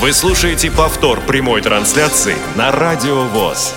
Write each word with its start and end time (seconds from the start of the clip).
Вы 0.00 0.14
слушаете 0.14 0.70
повтор 0.70 1.20
прямой 1.26 1.60
трансляции 1.60 2.34
на 2.56 2.72
Радио 2.72 3.24
ВОЗ. 3.24 3.74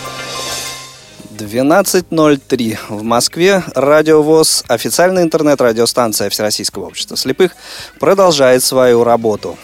12.03 1.38 2.78
в 2.88 3.04
Москве. 3.04 3.62
Радио 3.76 4.24
ВОЗ, 4.24 4.64
официальная 4.70 5.24
интернет-радиостанция 5.24 6.30
Всероссийского 6.30 6.86
общества 6.86 7.18
слепых, 7.18 7.58
продолжает 8.00 8.64
свою 8.64 9.04
работу. 9.04 9.58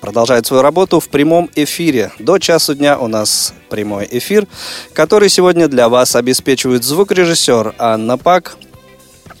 Продолжает 0.00 0.46
свою 0.46 0.62
работу 0.62 1.00
в 1.00 1.08
прямом 1.08 1.50
эфире. 1.56 2.12
До 2.20 2.38
часу 2.38 2.76
дня 2.76 2.96
у 2.96 3.08
нас 3.08 3.52
прямой 3.68 4.06
эфир, 4.08 4.46
который 4.92 5.28
сегодня 5.28 5.66
для 5.66 5.88
вас 5.88 6.14
обеспечивает 6.14 6.84
звукорежиссер 6.84 7.74
Анна 7.76 8.18
Пак, 8.18 8.56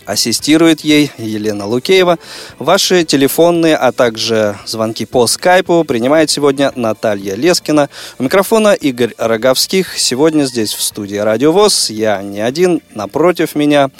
Ассистирует 0.06 0.82
ей 0.82 1.10
Елена 1.16 1.66
Лукеева. 1.66 2.18
Ваши 2.58 3.04
телефонные, 3.04 3.76
а 3.76 3.92
также 3.92 4.58
звонки 4.66 5.06
по 5.06 5.26
скайпу 5.26 5.84
принимает 5.84 6.30
сегодня 6.30 6.72
Наталья 6.76 7.34
Лескина. 7.34 7.88
У 8.18 8.24
микрофона 8.24 8.74
Игорь 8.74 9.14
Роговских. 9.16 9.98
Сегодня 9.98 10.44
здесь 10.44 10.74
в 10.74 10.82
студии 10.82 11.16
Радио 11.16 11.52
ВОЗ. 11.52 11.90
Я 11.90 12.22
не 12.22 12.40
один, 12.40 12.82
напротив 12.94 13.54
меня. 13.54 13.90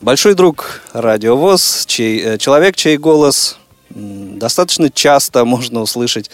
Большой 0.00 0.34
друг 0.34 0.82
Радио 0.92 1.36
ВОЗ, 1.36 1.84
чей, 1.86 2.20
э, 2.20 2.38
человек, 2.38 2.76
чей 2.76 2.96
голос 2.96 3.56
достаточно 3.90 4.90
часто 4.90 5.44
можно 5.44 5.80
услышать 5.80 6.30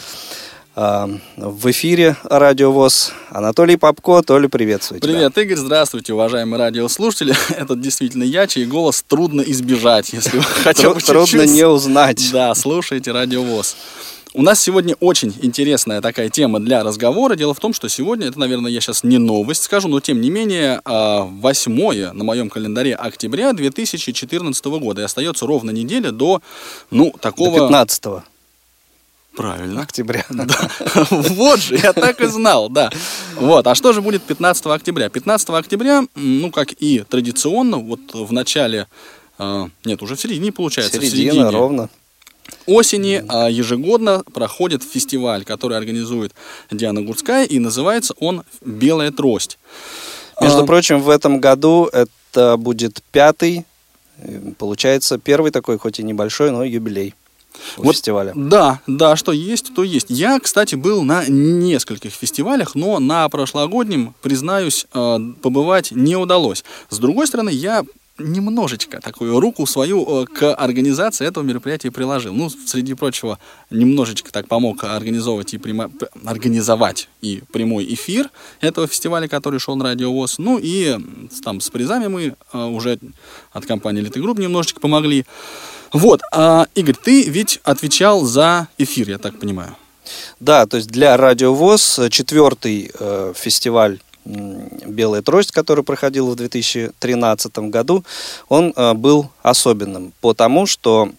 в 0.74 1.70
эфире 1.70 2.16
Радио 2.24 2.72
ВОЗ. 2.72 3.12
Анатолий 3.30 3.76
Попко, 3.76 4.22
Толя, 4.22 4.48
приветствую 4.48 5.00
тебя. 5.00 5.12
Привет, 5.12 5.36
Игорь, 5.36 5.56
здравствуйте, 5.58 6.14
уважаемые 6.14 6.58
радиослушатели. 6.58 7.34
Это 7.56 7.76
действительно 7.76 8.22
я, 8.24 8.46
чей 8.46 8.64
голос 8.64 9.04
трудно 9.06 9.42
избежать, 9.42 10.12
если 10.12 10.38
вы 10.38 10.42
хотя 10.42 10.90
бы 10.90 11.00
Трудно 11.00 11.42
не 11.42 11.66
узнать. 11.66 12.30
Да, 12.32 12.54
слушайте 12.54 13.12
Радио 13.12 13.42
ВОЗ. 13.42 13.76
У 14.34 14.40
нас 14.40 14.60
сегодня 14.60 14.94
очень 14.98 15.34
интересная 15.42 16.00
такая 16.00 16.30
тема 16.30 16.58
для 16.58 16.82
разговора. 16.82 17.36
Дело 17.36 17.52
в 17.52 17.60
том, 17.60 17.74
что 17.74 17.88
сегодня, 17.88 18.28
это, 18.28 18.40
наверное, 18.40 18.70
я 18.70 18.80
сейчас 18.80 19.04
не 19.04 19.18
новость 19.18 19.64
скажу, 19.64 19.88
но 19.88 20.00
тем 20.00 20.22
не 20.22 20.30
менее, 20.30 20.80
8 20.86 21.82
а, 21.82 22.12
на 22.14 22.24
моем 22.24 22.48
календаре 22.48 22.94
октября 22.94 23.52
2014 23.52 24.64
года. 24.64 25.02
И 25.02 25.04
остается 25.04 25.46
ровно 25.46 25.70
неделя 25.70 26.12
до, 26.12 26.40
ну, 26.90 27.14
такого... 27.20 27.58
До 27.58 27.66
15 27.66 28.04
-го. 28.04 28.22
Правильно. 29.36 29.82
Октября. 29.82 30.24
Да. 30.30 30.46
Вот 31.10 31.60
же, 31.60 31.76
я 31.76 31.92
так 31.92 32.20
и 32.20 32.26
знал, 32.26 32.68
да. 32.68 32.90
Вот, 33.36 33.66
а 33.66 33.74
что 33.74 33.92
же 33.92 34.00
будет 34.02 34.22
15 34.22 34.66
октября? 34.66 35.08
15 35.08 35.50
октября, 35.50 36.04
ну, 36.14 36.50
как 36.50 36.72
и 36.78 37.04
традиционно, 37.08 37.78
вот 37.78 38.00
в 38.12 38.32
начале, 38.32 38.86
э, 39.38 39.66
нет, 39.84 40.02
уже 40.02 40.16
в 40.16 40.20
середине 40.20 40.52
получается. 40.52 41.00
Середина, 41.00 41.10
в 41.10 41.12
середине 41.12 41.50
ровно. 41.50 41.88
Осени 42.66 43.24
а 43.28 43.48
ежегодно 43.48 44.22
проходит 44.34 44.82
фестиваль, 44.82 45.44
который 45.44 45.76
организует 45.76 46.32
Диана 46.70 47.02
Гурцкая, 47.02 47.44
и 47.44 47.58
называется 47.58 48.14
он 48.18 48.42
«Белая 48.64 49.10
трость». 49.10 49.58
Между 50.40 50.62
а... 50.62 50.66
прочим, 50.66 51.00
в 51.00 51.08
этом 51.08 51.40
году 51.40 51.88
это 51.92 52.56
будет 52.56 53.02
пятый, 53.12 53.64
э, 54.18 54.52
получается, 54.58 55.18
первый 55.18 55.52
такой, 55.52 55.78
хоть 55.78 56.00
и 56.00 56.02
небольшой, 56.02 56.50
но 56.50 56.64
юбилей 56.64 57.14
вот, 57.76 57.94
фестиваля. 57.94 58.32
Да, 58.34 58.80
да, 58.86 59.16
что 59.16 59.32
есть, 59.32 59.74
то 59.74 59.84
есть. 59.84 60.06
Я, 60.08 60.38
кстати, 60.40 60.74
был 60.74 61.02
на 61.02 61.24
нескольких 61.26 62.12
фестивалях, 62.12 62.74
но 62.74 62.98
на 62.98 63.28
прошлогоднем, 63.28 64.14
признаюсь, 64.22 64.86
э, 64.92 65.18
побывать 65.40 65.90
не 65.90 66.16
удалось. 66.16 66.64
С 66.90 66.98
другой 66.98 67.26
стороны, 67.26 67.50
я 67.50 67.84
немножечко 68.18 69.00
такую 69.00 69.40
руку 69.40 69.66
свою 69.66 70.22
э, 70.22 70.26
к 70.26 70.54
организации 70.54 71.26
этого 71.26 71.44
мероприятия 71.44 71.90
приложил. 71.90 72.34
Ну, 72.34 72.50
среди 72.50 72.94
прочего, 72.94 73.38
немножечко 73.70 74.30
так 74.30 74.48
помог 74.48 74.84
организовывать 74.84 75.54
и, 75.54 75.58
прямо, 75.58 75.90
организовать 76.24 77.08
и 77.20 77.42
прямой 77.52 77.92
эфир 77.94 78.30
этого 78.60 78.86
фестиваля, 78.86 79.28
который 79.28 79.58
шел 79.58 79.76
на 79.76 79.84
Радио 79.84 80.12
ВОЗ. 80.12 80.38
Ну 80.38 80.58
и 80.62 80.98
там 81.42 81.60
с 81.60 81.70
призами 81.70 82.06
мы 82.08 82.34
э, 82.52 82.64
уже 82.64 82.98
от 83.52 83.66
компании 83.66 84.02
Элиты 84.02 84.20
Групп 84.20 84.38
немножечко 84.38 84.80
помогли. 84.80 85.24
Вот, 85.92 86.22
а, 86.32 86.66
Игорь, 86.74 86.96
ты 86.96 87.24
ведь 87.24 87.60
отвечал 87.64 88.24
за 88.24 88.68
эфир, 88.78 89.10
я 89.10 89.18
так 89.18 89.38
понимаю. 89.38 89.76
Да, 90.40 90.66
то 90.66 90.78
есть 90.78 90.88
для 90.88 91.16
Радио 91.16 91.54
ВОЗ 91.54 92.00
четвертый 92.10 92.90
э, 92.98 93.32
фестиваль 93.36 94.00
«Белая 94.24 95.22
трость», 95.22 95.52
который 95.52 95.84
проходил 95.84 96.28
в 96.30 96.36
2013 96.36 97.58
году, 97.70 98.04
он 98.48 98.72
э, 98.74 98.94
был 98.94 99.30
особенным, 99.42 100.12
потому 100.20 100.66
что 100.66 101.10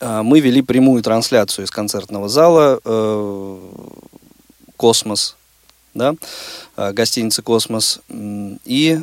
э, 0.00 0.22
мы 0.22 0.40
вели 0.40 0.62
прямую 0.62 1.02
трансляцию 1.02 1.64
из 1.64 1.70
концертного 1.70 2.28
зала 2.28 2.80
э, 2.84 3.58
«Космос», 4.76 5.36
да, 5.94 6.14
э, 6.76 6.92
гостиницы 6.92 7.42
«Космос», 7.42 8.00
и 8.64 9.00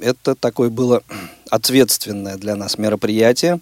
это 0.00 0.34
такое 0.34 0.70
было 0.70 1.02
ответственное 1.50 2.36
для 2.36 2.56
нас 2.56 2.78
мероприятие. 2.78 3.60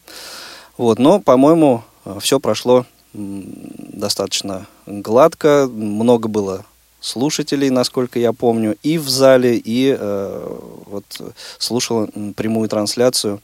Вот, 0.76 0.98
но, 0.98 1.20
по-моему, 1.20 1.84
все 2.20 2.40
прошло 2.40 2.86
достаточно 3.12 4.66
гладко. 4.86 5.68
Много 5.70 6.28
было 6.28 6.64
слушателей, 7.02 7.68
насколько 7.68 8.18
я 8.18 8.32
помню, 8.32 8.76
и 8.82 8.96
в 8.96 9.08
зале, 9.08 9.56
и 9.56 9.94
э, 9.98 10.58
вот 10.86 11.04
слушал 11.58 12.08
прямую 12.36 12.68
трансляцию 12.68 13.42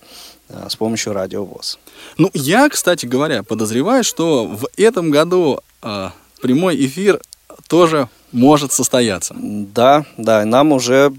э, 0.49 0.67
с 0.71 0.77
помощью 0.77 1.13
радио 1.13 1.45
ВОЗ. 1.45 1.79
Ну, 2.17 2.31
я, 2.35 2.69
кстати 2.69 3.05
говоря, 3.05 3.43
подозреваю, 3.43 4.05
что 4.05 4.47
в 4.47 4.69
этом 4.77 5.11
году 5.11 5.61
э, 5.83 6.11
прямой 6.41 6.87
эфир 6.87 7.21
тоже 7.69 8.09
может 8.33 8.73
состояться. 8.73 9.35
Да, 9.39 10.05
да, 10.17 10.45
нам 10.45 10.73
уже 10.73 11.13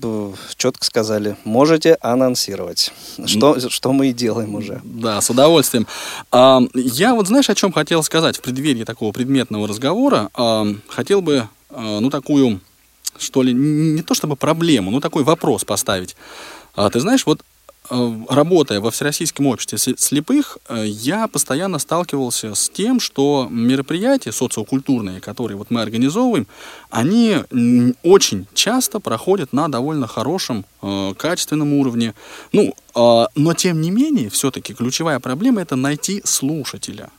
четко 0.56 0.86
сказали, 0.86 1.36
можете 1.44 1.98
анонсировать, 2.02 2.94
что, 3.26 3.70
что 3.70 3.94
мы 3.94 4.10
и 4.10 4.14
делаем 4.14 4.56
уже. 4.56 4.82
Да, 4.84 5.20
с 5.22 5.30
удовольствием. 5.30 5.88
А, 6.32 6.62
я 6.74 7.16
вот 7.16 7.28
знаешь, 7.28 7.50
о 7.50 7.56
чем 7.56 7.72
хотел 7.72 8.04
сказать 8.04 8.38
в 8.38 8.42
преддверии 8.42 8.84
такого 8.84 9.12
предметного 9.12 9.68
разговора? 9.68 10.30
А, 10.34 10.68
хотел 10.88 11.22
бы, 11.22 11.48
а, 11.70 12.00
ну, 12.00 12.10
такую, 12.10 12.60
что 13.18 13.42
ли, 13.42 13.54
не 13.54 14.02
то 14.04 14.14
чтобы 14.14 14.36
проблему, 14.36 14.92
но 14.92 15.00
такой 15.00 15.24
вопрос 15.24 15.64
поставить. 15.64 16.16
Ты 16.92 17.00
знаешь, 17.00 17.26
вот 17.26 17.42
работая 17.90 18.80
во 18.80 18.92
Всероссийском 18.92 19.48
обществе 19.48 19.78
слепых, 19.98 20.58
э, 20.68 20.86
я 20.86 21.28
постоянно 21.28 21.80
сталкивался 21.80 22.56
с 22.56 22.70
тем, 22.70 23.00
что 23.00 23.48
мероприятия 23.50 24.32
социокультурные, 24.32 25.20
которые 25.20 25.58
вот 25.58 25.72
мы 25.72 25.82
организовываем, 25.82 26.48
они 26.90 27.38
очень 28.04 28.48
часто 28.54 29.00
проходят 29.00 29.54
на 29.54 29.68
довольно 29.68 30.08
хорошем, 30.08 30.66
э, 30.82 31.14
качественном 31.18 31.74
уровне. 31.74 32.14
Ну, 32.52 32.74
но 32.96 33.54
тем 33.54 33.80
не 33.80 33.92
менее, 33.92 34.30
все-таки 34.30 34.74
ключевая 34.74 35.20
проблема 35.20 35.62
это 35.62 35.76
найти 35.78 36.22
слушателя. 36.26 37.12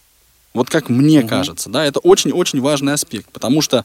Вот 0.52 0.69
как 0.69 0.88
мне 0.88 1.20
угу. 1.20 1.28
кажется, 1.28 1.70
да, 1.70 1.87
это 1.87 2.00
очень-очень 2.00 2.60
важный 2.60 2.92
аспект, 2.92 3.31
потому 3.31 3.62
что 3.62 3.84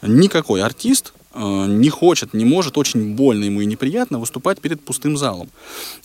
никакой 0.00 0.62
артист 0.62 1.12
Э, 1.23 1.23
не 1.34 1.88
хочет, 1.88 2.32
не 2.32 2.44
может, 2.44 2.78
очень 2.78 3.14
больно 3.14 3.44
ему 3.44 3.60
и 3.60 3.66
неприятно 3.66 4.18
выступать 4.18 4.60
перед 4.60 4.80
пустым 4.84 5.16
залом. 5.16 5.48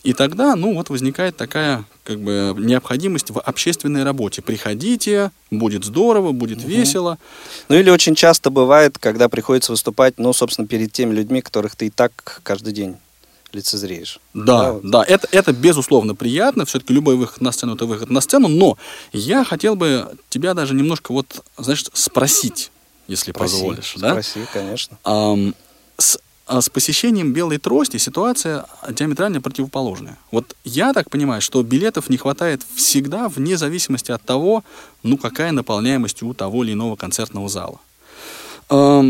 И 0.02 0.12
тогда, 0.12 0.56
ну, 0.56 0.74
вот 0.74 0.90
возникает 0.90 1.36
такая, 1.36 1.84
как 2.04 2.20
бы, 2.20 2.54
необходимость 2.58 3.30
в 3.30 3.38
общественной 3.40 4.02
работе. 4.02 4.42
Приходите, 4.42 5.30
будет 5.50 5.84
здорово, 5.84 6.32
будет 6.32 6.58
угу. 6.58 6.68
весело. 6.68 7.18
Ну, 7.68 7.76
или 7.76 7.90
очень 7.90 8.14
часто 8.14 8.50
бывает, 8.50 8.98
когда 8.98 9.28
приходится 9.28 9.72
выступать, 9.72 10.18
ну, 10.18 10.32
собственно, 10.32 10.66
перед 10.66 10.92
теми 10.92 11.14
людьми, 11.14 11.42
которых 11.42 11.76
ты 11.76 11.86
и 11.86 11.90
так 11.90 12.40
каждый 12.42 12.72
день 12.72 12.96
лицезреешь. 13.52 14.20
Да, 14.34 14.74
да, 14.74 14.80
да, 14.82 15.04
это, 15.04 15.28
это 15.32 15.52
безусловно 15.52 16.14
приятно. 16.14 16.64
Все-таки 16.64 16.92
любой 16.92 17.16
выход 17.16 17.40
на 17.40 17.52
сцену 17.52 17.74
это 17.74 17.84
выход 17.84 18.10
на 18.10 18.20
сцену. 18.20 18.48
Но 18.48 18.78
я 19.12 19.44
хотел 19.44 19.76
бы 19.76 20.16
тебя 20.28 20.54
даже 20.54 20.74
немножко 20.74 21.12
вот, 21.12 21.44
знаешь, 21.56 21.84
спросить 21.92 22.70
если 23.10 23.32
спроси, 23.32 23.52
позволишь. 23.54 23.94
Да? 23.96 24.10
Спроси, 24.10 24.40
конечно. 24.52 24.98
А, 25.04 25.36
с, 25.98 26.18
а 26.46 26.60
с 26.60 26.68
посещением 26.68 27.32
белой 27.32 27.58
трости 27.58 27.96
ситуация 27.96 28.66
диаметрально 28.88 29.40
противоположная. 29.40 30.16
Вот 30.30 30.56
я 30.64 30.92
так 30.92 31.10
понимаю, 31.10 31.42
что 31.42 31.62
билетов 31.62 32.08
не 32.08 32.16
хватает 32.16 32.62
всегда, 32.74 33.28
вне 33.28 33.56
зависимости 33.56 34.12
от 34.12 34.22
того, 34.22 34.64
ну, 35.02 35.18
какая 35.18 35.52
наполняемость 35.52 36.22
у 36.22 36.32
того 36.34 36.64
или 36.64 36.72
иного 36.72 36.96
концертного 36.96 37.48
зала. 37.48 37.80
А, 38.68 39.04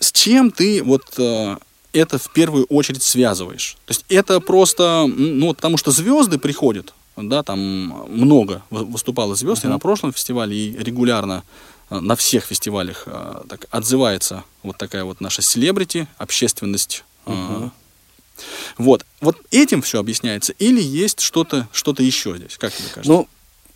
с 0.00 0.12
чем 0.12 0.50
ты 0.50 0.82
вот 0.82 1.04
а, 1.18 1.58
это 1.92 2.18
в 2.18 2.32
первую 2.32 2.64
очередь 2.64 3.04
связываешь? 3.04 3.76
То 3.86 3.92
есть 3.92 4.04
это 4.08 4.40
просто, 4.40 5.06
ну, 5.06 5.54
потому 5.54 5.76
что 5.76 5.92
звезды 5.92 6.38
приходят, 6.38 6.92
да, 7.16 7.44
там 7.44 7.60
много 8.08 8.62
выступало 8.70 9.36
звезд 9.36 9.62
uh-huh. 9.62 9.68
и 9.68 9.70
на 9.70 9.78
прошлом 9.78 10.12
фестивале, 10.12 10.56
и 10.56 10.76
регулярно 10.76 11.44
Э, 11.44 11.73
на 12.00 12.16
всех 12.16 12.44
фестивалях 12.44 13.04
э, 13.06 13.42
так, 13.48 13.66
отзывается 13.70 14.44
вот 14.62 14.78
такая 14.78 15.04
вот 15.04 15.20
наша 15.20 15.42
селебрити, 15.42 16.06
общественность. 16.18 17.04
Угу. 17.26 17.70
Вот. 18.78 19.06
Вот 19.20 19.36
этим 19.50 19.82
все 19.82 20.00
объясняется 20.00 20.52
или 20.58 20.82
есть 20.82 21.20
что-то 21.20 21.68
что 21.72 21.94
еще 21.98 22.36
здесь, 22.36 22.56
как 22.58 22.72
тебе 22.72 22.88
кажется? 22.88 23.10
Ну, 23.10 23.28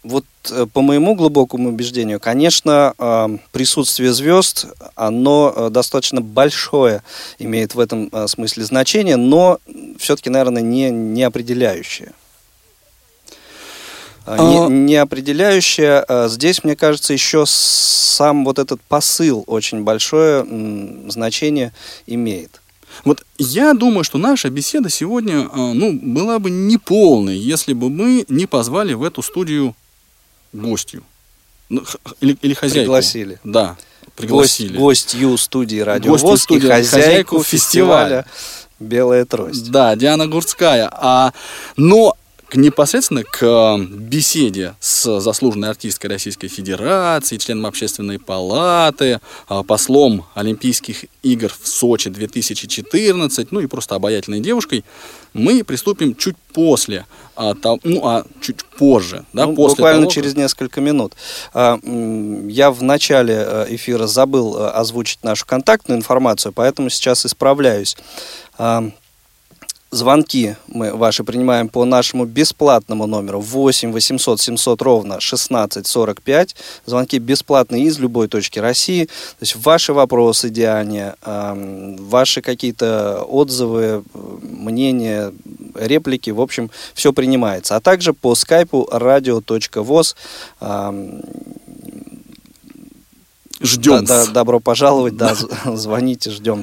вот 0.02 0.24
э, 0.50 0.66
по 0.72 0.80
моему 0.80 1.14
глубокому 1.14 1.70
убеждению, 1.70 2.20
конечно, 2.20 2.94
э, 2.98 3.38
присутствие 3.52 4.12
звезд, 4.12 4.66
оно 4.94 5.52
э, 5.54 5.70
достаточно 5.70 6.20
большое 6.20 7.02
имеет 7.38 7.74
в 7.74 7.80
этом 7.80 8.10
смысле 8.28 8.64
значение, 8.64 9.16
но 9.16 9.58
все-таки, 9.98 10.30
наверное, 10.30 10.62
не, 10.62 10.90
не 10.90 11.22
определяющее. 11.22 12.12
Не, 14.36 14.64
а 14.64 14.68
не 14.68 14.96
определяющее. 14.96 16.04
Здесь, 16.28 16.64
мне 16.64 16.76
кажется, 16.76 17.12
еще 17.12 17.44
сам 17.46 18.44
вот 18.44 18.58
этот 18.58 18.80
посыл 18.82 19.44
очень 19.46 19.82
большое 19.82 20.46
значение 21.08 21.72
имеет. 22.06 22.60
Вот 23.04 23.24
я 23.38 23.74
думаю, 23.74 24.02
что 24.02 24.18
наша 24.18 24.50
беседа 24.50 24.90
сегодня 24.90 25.48
ну, 25.54 25.92
была 25.92 26.38
бы 26.38 26.50
неполной, 26.50 27.36
если 27.36 27.72
бы 27.72 27.90
мы 27.90 28.24
не 28.28 28.46
позвали 28.46 28.94
в 28.94 29.02
эту 29.04 29.22
студию 29.22 29.76
гостью. 30.52 31.02
Ну, 31.68 31.84
или, 32.20 32.36
или 32.40 32.54
хозяйку. 32.54 32.86
Пригласили. 32.86 33.38
Да, 33.44 33.76
пригласили. 34.16 34.76
Гость, 34.76 35.14
гостью 35.14 35.36
студии 35.36 35.80
«Радио 35.80 36.16
ВОЗ» 36.16 36.46
и 36.48 36.60
хозяйку, 36.60 36.90
хозяйку 36.90 37.42
фестиваля 37.42 38.24
«Белая 38.80 39.24
трость». 39.26 39.70
Да, 39.70 39.94
Диана 39.94 40.26
Гурцкая. 40.26 40.88
А, 40.90 41.32
но 41.76 42.16
к, 42.48 42.56
непосредственно 42.56 43.24
к 43.24 43.42
э, 43.42 43.78
беседе 43.78 44.74
с 44.80 45.20
заслуженной 45.20 45.68
артисткой 45.68 46.10
Российской 46.10 46.48
Федерации, 46.48 47.36
членом 47.36 47.66
Общественной 47.66 48.18
палаты, 48.18 49.20
э, 49.48 49.62
послом 49.66 50.24
Олимпийских 50.34 51.04
игр 51.22 51.52
в 51.60 51.68
Сочи 51.68 52.08
2014, 52.10 53.52
ну 53.52 53.60
и 53.60 53.66
просто 53.66 53.94
обаятельной 53.94 54.40
девушкой, 54.40 54.84
мы 55.34 55.62
приступим 55.62 56.14
чуть 56.14 56.36
после, 56.54 57.04
а, 57.36 57.54
там, 57.54 57.80
ну 57.84 58.06
а 58.06 58.24
чуть 58.40 58.64
позже, 58.64 59.26
да, 59.34 59.46
ну, 59.46 59.54
после 59.54 59.76
буквально 59.76 60.02
того, 60.02 60.10
через 60.10 60.34
несколько 60.34 60.80
минут. 60.80 61.14
А, 61.52 61.78
я 62.48 62.70
в 62.70 62.82
начале 62.82 63.34
э, 63.36 63.66
эфира 63.70 64.06
забыл 64.06 64.56
озвучить 64.64 65.22
нашу 65.22 65.44
контактную 65.44 65.98
информацию, 65.98 66.52
поэтому 66.52 66.88
сейчас 66.88 67.26
исправляюсь. 67.26 67.96
Звонки 69.90 70.56
мы 70.66 70.94
ваши 70.94 71.24
принимаем 71.24 71.70
по 71.70 71.86
нашему 71.86 72.26
бесплатному 72.26 73.06
номеру 73.06 73.40
8 73.40 73.90
800 73.90 74.38
700 74.38 74.82
ровно 74.82 75.14
1645. 75.14 76.56
Звонки 76.84 77.18
бесплатные 77.18 77.84
из 77.84 77.98
любой 77.98 78.28
точки 78.28 78.58
России. 78.58 79.06
То 79.06 79.42
есть 79.42 79.56
ваши 79.56 79.94
вопросы, 79.94 80.50
Диане, 80.50 81.14
ваши 81.24 82.42
какие-то 82.42 83.22
отзывы, 83.22 84.04
мнения, 84.42 85.32
реплики, 85.74 86.28
в 86.30 86.40
общем, 86.42 86.70
все 86.92 87.14
принимается. 87.14 87.74
А 87.74 87.80
также 87.80 88.12
по 88.12 88.34
скайпу 88.34 88.86
radio.voz 88.92 90.16
Ждем. 93.60 94.04
Да, 94.04 94.26
да, 94.26 94.32
добро 94.32 94.60
пожаловать, 94.60 95.16
да, 95.16 95.34
звоните, 95.74 96.30
ждем. 96.30 96.62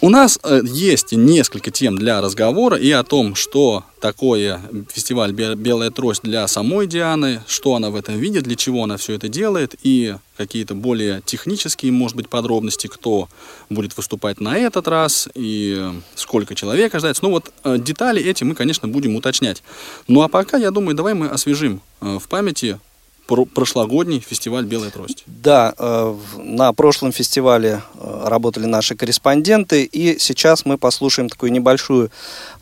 У 0.00 0.08
нас 0.08 0.38
э, 0.42 0.62
есть 0.64 1.12
несколько 1.12 1.70
тем 1.70 1.96
для 1.96 2.20
разговора 2.20 2.76
и 2.76 2.90
о 2.90 3.04
том, 3.04 3.34
что 3.34 3.84
такое 4.00 4.60
фестиваль 4.92 5.32
«Белая 5.32 5.90
трость» 5.90 6.22
для 6.22 6.48
самой 6.48 6.86
Дианы, 6.86 7.42
что 7.46 7.74
она 7.74 7.90
в 7.90 7.96
этом 7.96 8.18
видит, 8.18 8.44
для 8.44 8.56
чего 8.56 8.82
она 8.82 8.96
все 8.96 9.14
это 9.14 9.28
делает, 9.28 9.74
и 9.82 10.16
какие-то 10.36 10.74
более 10.74 11.22
технические, 11.24 11.92
может 11.92 12.16
быть, 12.16 12.28
подробности, 12.28 12.86
кто 12.86 13.28
будет 13.68 13.96
выступать 13.96 14.40
на 14.40 14.56
этот 14.56 14.88
раз, 14.88 15.28
и 15.34 15.92
сколько 16.14 16.54
человек 16.54 16.94
ожидается. 16.94 17.24
Ну 17.24 17.30
вот 17.30 17.52
э, 17.62 17.76
детали 17.78 18.22
эти 18.22 18.42
мы, 18.42 18.54
конечно, 18.54 18.88
будем 18.88 19.14
уточнять. 19.16 19.62
Ну 20.08 20.22
а 20.22 20.28
пока, 20.28 20.56
я 20.56 20.70
думаю, 20.70 20.96
давай 20.96 21.14
мы 21.14 21.28
освежим 21.28 21.80
э, 22.00 22.18
в 22.18 22.26
памяти 22.28 22.78
прошлогодний 23.26 24.20
фестиваль 24.20 24.64
«Белая 24.64 24.90
трость». 24.90 25.24
Да, 25.26 25.74
э, 25.78 26.14
на 26.36 26.72
прошлом 26.72 27.12
фестивале 27.12 27.82
э, 27.94 28.24
работали 28.26 28.66
наши 28.66 28.94
корреспонденты, 28.94 29.84
и 29.84 30.18
сейчас 30.18 30.64
мы 30.64 30.78
послушаем 30.78 31.28
такую 31.28 31.52
небольшую 31.52 32.10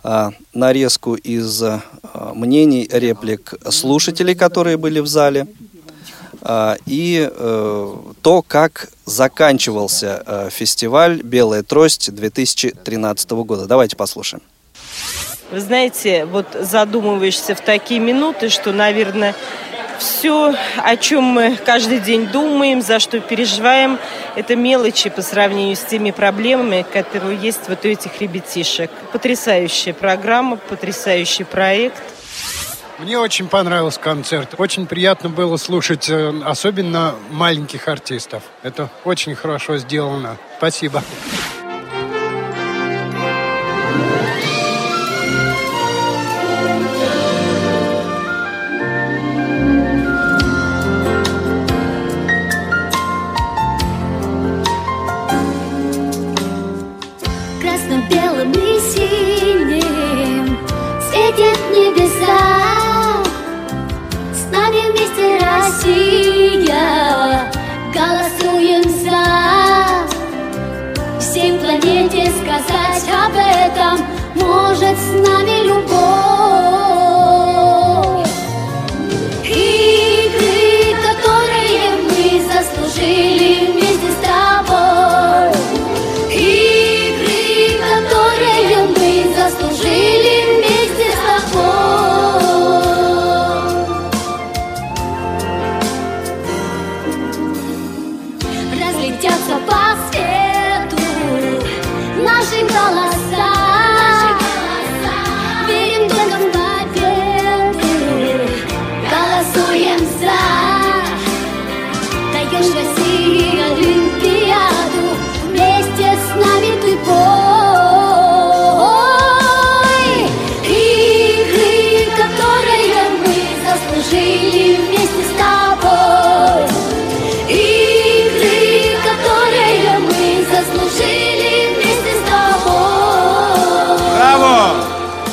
э, 0.05 0.31
нарезку 0.55 1.15
из 1.15 1.63
мнений, 2.35 2.89
реплик 2.91 3.55
слушателей, 3.71 4.35
которые 4.35 4.77
были 4.77 5.01
в 5.01 5.07
зале, 5.07 5.47
и 6.87 7.31
то, 8.23 8.45
как 8.49 8.89
заканчивался 9.05 10.49
фестиваль 10.51 11.23
«Белая 11.23 11.63
трость» 11.63 12.13
2013 12.15 13.31
года. 13.31 13.67
Давайте 13.67 13.97
послушаем. 13.97 14.43
Вы 15.51 15.61
знаете, 15.61 16.27
вот 16.27 16.47
задумываешься 16.59 17.55
в 17.55 17.61
такие 17.61 18.01
минуты, 18.01 18.49
что, 18.49 18.73
наверное, 18.73 19.35
все, 20.01 20.55
о 20.77 20.97
чем 20.97 21.25
мы 21.25 21.57
каждый 21.57 22.01
день 22.01 22.27
думаем, 22.27 22.83
за 22.83 22.99
что 22.99 23.21
переживаем, 23.21 23.99
это 24.35 24.57
мелочи 24.57 25.11
по 25.11 25.23
сравнению 25.23 25.77
с 25.77 25.81
теми 25.81 26.11
проблемами, 26.11 26.85
которые 26.93 27.39
есть 27.39 27.69
вот 27.69 27.85
у 27.85 27.89
этих 27.89 28.21
ребятишек. 28.21 28.91
Потрясающая 29.13 29.95
программа, 29.95 30.57
потрясающий 30.57 31.45
проект. 31.45 32.03
Мне 32.99 33.19
очень 33.19 33.49
понравился 33.49 33.99
концерт. 33.99 34.55
Очень 34.59 34.87
приятно 34.87 35.31
было 35.31 35.57
слушать, 35.57 36.11
э, 36.11 36.33
особенно 36.45 37.15
маленьких 37.31 37.89
артистов. 37.89 38.43
Это 38.63 38.91
очень 39.05 39.35
хорошо 39.35 39.79
сделано. 39.79 40.37
Спасибо. 40.59 41.03
Россия, 65.83 67.51
голосуем 67.95 68.83
за 69.03 69.25
Всей 71.19 71.59
планете 71.59 72.31
сказать 72.31 73.09
об 73.09 73.35
этом 73.35 74.05
может 74.35 74.99
с 74.99 75.27
нами 75.27 75.69
любовь. 75.69 76.30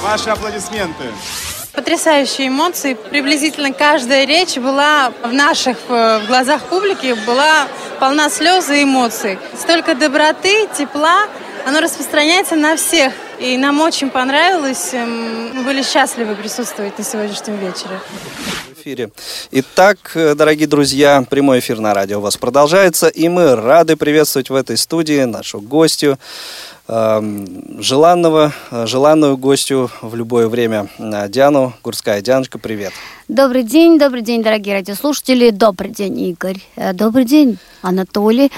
Ваши 0.08 0.30
аплодисменты. 0.30 1.04
Потрясающие 1.74 2.48
эмоции. 2.48 2.94
Приблизительно 2.94 3.74
каждая 3.74 4.26
речь 4.26 4.56
была 4.56 5.12
в 5.22 5.34
наших 5.34 5.76
в 5.90 6.22
глазах 6.28 6.64
публики 6.64 7.14
была 7.26 7.68
полна 8.00 8.30
слез 8.30 8.70
и 8.70 8.84
эмоций. 8.84 9.38
Столько 9.62 9.96
доброты, 9.96 10.70
тепла, 10.78 11.26
оно 11.66 11.82
распространяется 11.82 12.56
на 12.56 12.78
всех. 12.78 13.12
И 13.40 13.58
нам 13.58 13.82
очень 13.82 14.10
понравилось. 14.10 14.94
Эм, 14.94 15.54
мы 15.54 15.64
были 15.64 15.84
счастливы 15.84 16.36
присутствовать 16.36 16.98
на 16.98 17.04
сегодняшнем 17.04 17.58
вечере. 17.58 18.00
В 18.70 18.80
эфире. 18.80 19.10
Итак, 19.52 19.98
дорогие 20.16 20.68
друзья, 20.68 21.22
прямой 21.30 21.60
эфир 21.60 21.80
на 21.80 21.94
радио 21.94 22.20
у 22.20 22.22
вас 22.22 22.38
продолжается, 22.38 23.10
и 23.10 23.28
мы 23.28 23.58
рады 23.58 23.98
приветствовать 23.98 24.50
в 24.50 24.56
этой 24.56 24.78
студии 24.78 25.24
нашу 25.26 25.60
гостью, 25.60 26.18
желанного, 26.88 28.54
желанную 28.72 29.38
гостю 29.38 29.90
в 30.02 30.16
любое 30.16 30.48
время 30.48 30.88
э, 30.98 31.28
Диану 31.28 31.74
Гурская. 31.84 32.22
Дианочка, 32.22 32.60
привет. 32.60 32.94
Добрый 33.28 33.64
день, 33.64 34.00
добрый 34.00 34.22
день, 34.22 34.42
дорогие 34.42 34.76
радиослушатели. 34.76 35.50
Добрый 35.50 35.92
день, 35.92 36.18
Игорь. 36.18 36.60
Э, 36.78 36.94
добрый 36.94 37.26
день, 37.26 37.58
Анатолий. 37.82 38.50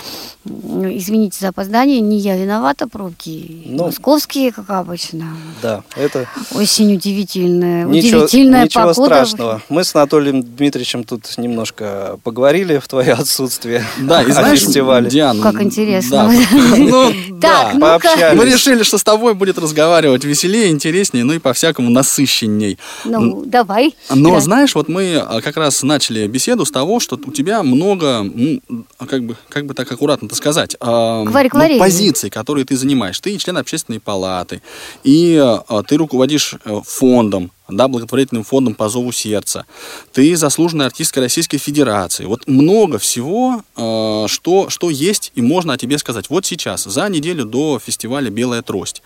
Извините 0.45 1.39
за 1.39 1.49
опоздание, 1.49 1.99
не 2.01 2.17
я 2.17 2.37
виновата, 2.37 2.87
пробки 2.87 3.63
ну, 3.65 3.85
московские, 3.85 4.51
как 4.51 4.69
обычно. 4.69 5.35
Да, 5.61 5.83
это... 5.95 6.27
Осень 6.55 6.93
удивительная, 6.93 7.85
ничего, 7.85 8.23
удивительная 8.23 8.65
ничего 8.65 8.87
погода. 8.87 9.25
страшного. 9.25 9.61
Мы 9.69 9.83
с 9.83 9.93
Анатолием 9.95 10.43
Дмитриевичем 10.43 11.03
тут 11.03 11.37
немножко 11.37 12.19
поговорили 12.23 12.77
в 12.77 12.87
твое 12.87 13.13
отсутствие. 13.13 13.83
Да, 13.99 14.21
и 14.21 14.31
знаешь, 14.31 14.61
фестивале. 14.61 15.09
Диана, 15.09 15.41
как 15.41 15.61
интересно. 15.61 16.31
Ну, 16.77 17.11
да, 17.31 17.73
пообщались. 18.19 18.39
Мы 18.39 18.53
решили, 18.53 18.83
что 18.83 18.97
с 18.97 19.03
тобой 19.03 19.33
будет 19.33 19.57
разговаривать 19.57 20.23
веселее, 20.23 20.69
интереснее, 20.69 21.23
ну 21.23 21.33
и 21.33 21.39
по-всякому 21.39 21.89
насыщенней. 21.89 22.77
Ну, 23.05 23.43
давай. 23.45 23.95
Но 24.09 24.39
знаешь, 24.39 24.75
вот 24.75 24.89
мы 24.89 25.17
а, 25.17 25.41
как 25.41 25.57
раз 25.57 25.83
начали 25.83 26.27
беседу 26.27 26.65
с 26.65 26.71
того, 26.71 26.99
что 26.99 27.15
у 27.15 27.31
тебя 27.31 27.63
много, 27.63 28.23
ну, 28.23 28.61
как 28.97 29.23
бы, 29.23 29.35
как 29.49 29.65
бы 29.65 29.73
так 29.73 29.91
аккуратно 29.91 30.27
это 30.27 30.35
сказать, 30.35 30.75
э, 30.79 31.23
ну, 31.25 31.79
позиций, 31.79 32.29
которые 32.29 32.65
ты 32.65 32.75
занимаешь. 32.75 33.19
Ты 33.19 33.37
член 33.37 33.57
общественной 33.57 33.99
палаты, 33.99 34.61
и 35.03 35.35
э, 35.41 35.83
ты 35.87 35.97
руководишь 35.97 36.55
э, 36.65 36.81
фондом, 36.85 37.51
да, 37.71 37.87
благотворительным 37.87 38.43
фондом 38.43 38.73
по 38.75 38.89
зову 38.89 39.11
сердца. 39.11 39.65
Ты 40.11 40.35
заслуженная 40.35 40.87
артистка 40.87 41.21
Российской 41.21 41.57
Федерации. 41.57 42.25
Вот 42.25 42.47
много 42.47 42.99
всего, 42.99 43.63
э, 43.75 44.25
что, 44.27 44.69
что 44.69 44.89
есть 44.89 45.31
и 45.35 45.41
можно 45.41 45.73
о 45.73 45.77
тебе 45.77 45.97
сказать. 45.97 46.29
Вот 46.29 46.45
сейчас, 46.45 46.83
за 46.83 47.09
неделю 47.09 47.45
до 47.45 47.79
фестиваля 47.79 48.29
«Белая 48.29 48.61
трость». 48.61 49.01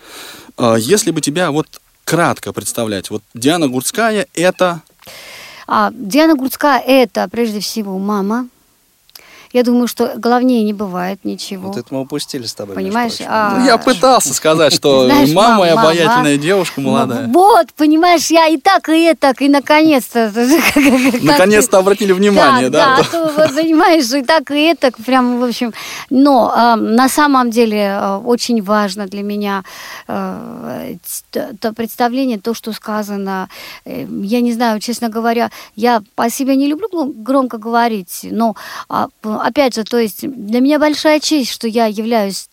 Э, 0.58 0.75
если 0.79 1.12
бы 1.12 1.22
тебя 1.22 1.51
вот 1.51 1.67
кратко 2.03 2.53
представлять, 2.53 3.10
вот 3.10 3.24
Диана 3.34 3.67
Гурцкая– 3.67 4.27
это 4.34 4.82
а, 5.67 5.91
Диана 5.93 6.36
Гурцкая– 6.36 6.79
это, 6.88 7.27
прежде 7.29 7.60
всего, 7.60 7.98
мама, 7.98 8.48
я 9.53 9.63
думаю, 9.63 9.88
что 9.88 10.13
главнее 10.17 10.63
не 10.63 10.74
бывает 10.74 11.19
ничего. 11.24 11.67
Вот 11.67 11.77
это 11.77 11.93
мы 11.93 12.01
упустили 12.01 12.45
с 12.45 12.53
тобой. 12.53 12.75
Понимаешь? 12.75 13.17
А... 13.25 13.60
Ну, 13.60 13.65
я 13.65 13.77
пытался 13.77 14.33
сказать, 14.33 14.74
что 14.74 15.05
Знаешь, 15.05 15.31
мама, 15.31 15.67
и 15.67 15.69
обаятельная 15.69 16.38
девушка 16.38 16.81
молодая. 16.81 17.27
Вот, 17.27 17.72
понимаешь, 17.74 18.27
я 18.31 18.48
и 18.48 18.57
так, 18.57 18.89
и 18.89 19.03
это, 19.03 19.33
и 19.39 19.50
наконец-то. 19.50 20.31
Наконец-то 21.22 21.77
обратили 21.77 22.12
внимание, 22.13 22.69
да? 22.69 22.98
Да, 22.98 23.07
да, 23.12 23.31
вот, 23.38 23.55
понимаешь, 23.55 24.12
и 24.12 24.24
так, 24.24 24.50
и 24.51 24.60
это, 24.60 24.91
прям, 25.05 25.39
в 25.39 25.43
общем. 25.43 25.72
Но 26.10 26.75
на 26.75 27.07
самом 27.07 27.51
деле 27.51 27.77
э, 27.77 28.17
очень 28.17 28.62
важно 28.62 29.05
для 29.05 29.22
меня 29.22 29.63
э, 30.07 30.95
то 31.60 31.74
представление, 31.74 32.39
то, 32.39 32.53
что 32.53 32.74
сказано. 32.74 33.50
Э, 33.86 34.05
я 34.24 34.41
не 34.41 34.53
знаю, 34.53 34.79
честно 34.79 35.10
говоря, 35.10 35.51
я 35.75 36.01
по 36.15 36.29
себе 36.29 36.55
не 36.55 36.67
люблю 36.67 37.13
громко 37.15 37.57
говорить, 37.57 38.22
но 38.24 38.55
а, 38.89 39.10
опять 39.43 39.75
же, 39.75 39.83
то 39.83 39.97
есть 39.97 40.21
для 40.21 40.62
меня 40.62 40.79
большая 40.79 41.19
честь, 41.19 41.51
что 41.51 41.67
я 41.67 41.85
являюсь 41.88 42.47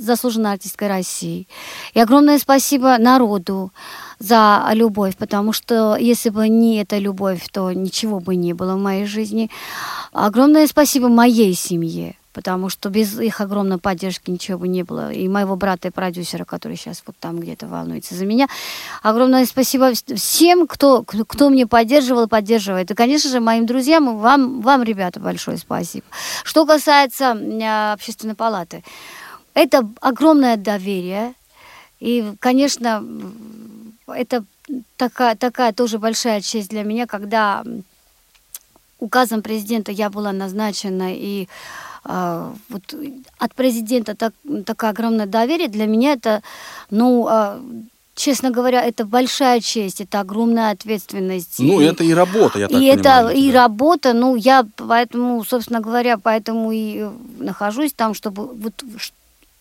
заслуженной 0.00 0.52
артисткой 0.52 0.88
России. 0.88 1.48
И 1.94 2.00
огромное 2.00 2.38
спасибо 2.38 2.96
народу 2.98 3.72
за 4.18 4.68
любовь, 4.72 5.16
потому 5.16 5.52
что 5.52 5.96
если 5.96 6.30
бы 6.30 6.48
не 6.48 6.80
эта 6.82 6.98
любовь, 6.98 7.46
то 7.50 7.72
ничего 7.72 8.20
бы 8.20 8.36
не 8.36 8.52
было 8.52 8.74
в 8.74 8.80
моей 8.80 9.06
жизни. 9.06 9.50
Огромное 10.12 10.66
спасибо 10.66 11.08
моей 11.08 11.54
семье, 11.54 12.14
потому 12.34 12.68
что 12.68 12.90
без 12.90 13.18
их 13.18 13.40
огромной 13.40 13.78
поддержки 13.78 14.28
ничего 14.28 14.58
бы 14.58 14.68
не 14.68 14.82
было. 14.82 15.12
И 15.12 15.28
моего 15.28 15.54
брата 15.54 15.88
и 15.88 15.90
продюсера, 15.92 16.44
который 16.44 16.76
сейчас 16.76 17.02
вот 17.06 17.16
там 17.18 17.38
где-то 17.38 17.68
волнуется 17.68 18.16
за 18.16 18.26
меня. 18.26 18.48
Огромное 19.02 19.46
спасибо 19.46 19.92
всем, 19.94 20.66
кто, 20.66 21.04
кто 21.04 21.48
мне 21.48 21.66
поддерживал 21.66 22.24
и 22.24 22.28
поддерживает. 22.28 22.90
И, 22.90 22.94
конечно 22.94 23.30
же, 23.30 23.40
моим 23.40 23.66
друзьям, 23.66 24.18
вам, 24.18 24.60
вам, 24.60 24.82
ребята, 24.82 25.20
большое 25.20 25.56
спасибо. 25.56 26.04
Что 26.42 26.66
касается 26.66 27.36
э, 27.36 27.92
общественной 27.92 28.34
палаты, 28.34 28.82
это 29.54 29.88
огромное 30.00 30.56
доверие. 30.56 31.34
И, 32.00 32.32
конечно, 32.40 33.04
это 34.08 34.44
такая, 34.96 35.36
такая 35.36 35.72
тоже 35.72 36.00
большая 36.00 36.40
честь 36.40 36.68
для 36.68 36.82
меня, 36.82 37.06
когда 37.06 37.62
указом 38.98 39.42
президента 39.42 39.92
я 39.92 40.10
была 40.10 40.32
назначена 40.32 41.14
и 41.14 41.46
а, 41.46 41.93
вот 42.04 42.94
от 43.38 43.54
президента 43.54 44.14
так, 44.14 44.34
такое 44.66 44.90
огромное 44.90 45.26
доверие, 45.26 45.68
для 45.68 45.86
меня 45.86 46.12
это, 46.12 46.42
ну, 46.90 47.26
а, 47.28 47.60
честно 48.14 48.50
говоря, 48.50 48.82
это 48.82 49.04
большая 49.04 49.60
честь, 49.60 50.00
это 50.00 50.20
огромная 50.20 50.70
ответственность. 50.70 51.58
Ну, 51.58 51.80
и, 51.80 51.84
это 51.84 52.04
и 52.04 52.12
работа, 52.12 52.58
я 52.58 52.68
так 52.68 52.80
и 52.80 52.90
понимаю. 52.90 53.28
Это 53.28 53.28
и 53.30 53.52
работа, 53.52 54.12
ну, 54.12 54.36
я 54.36 54.66
поэтому, 54.76 55.44
собственно 55.44 55.80
говоря, 55.80 56.18
поэтому 56.18 56.72
и 56.72 57.06
нахожусь 57.38 57.92
там, 57.92 58.14
чтобы 58.14 58.46
вот 58.46 58.84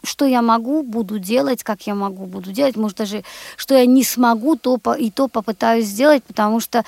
что 0.06 0.26
я 0.26 0.42
могу, 0.42 0.84
буду 0.84 1.18
делать, 1.18 1.64
как 1.64 1.88
я 1.88 1.96
могу, 1.96 2.26
буду 2.26 2.52
делать. 2.52 2.76
Может, 2.76 2.98
даже 2.98 3.24
что 3.56 3.76
я 3.76 3.86
не 3.86 4.04
смогу, 4.04 4.58
то 4.58 4.78
и 5.00 5.10
то 5.10 5.30
попытаюсь 5.30 5.86
сделать, 5.86 6.24
потому 6.26 6.60
что 6.60 6.80
а, 6.80 6.84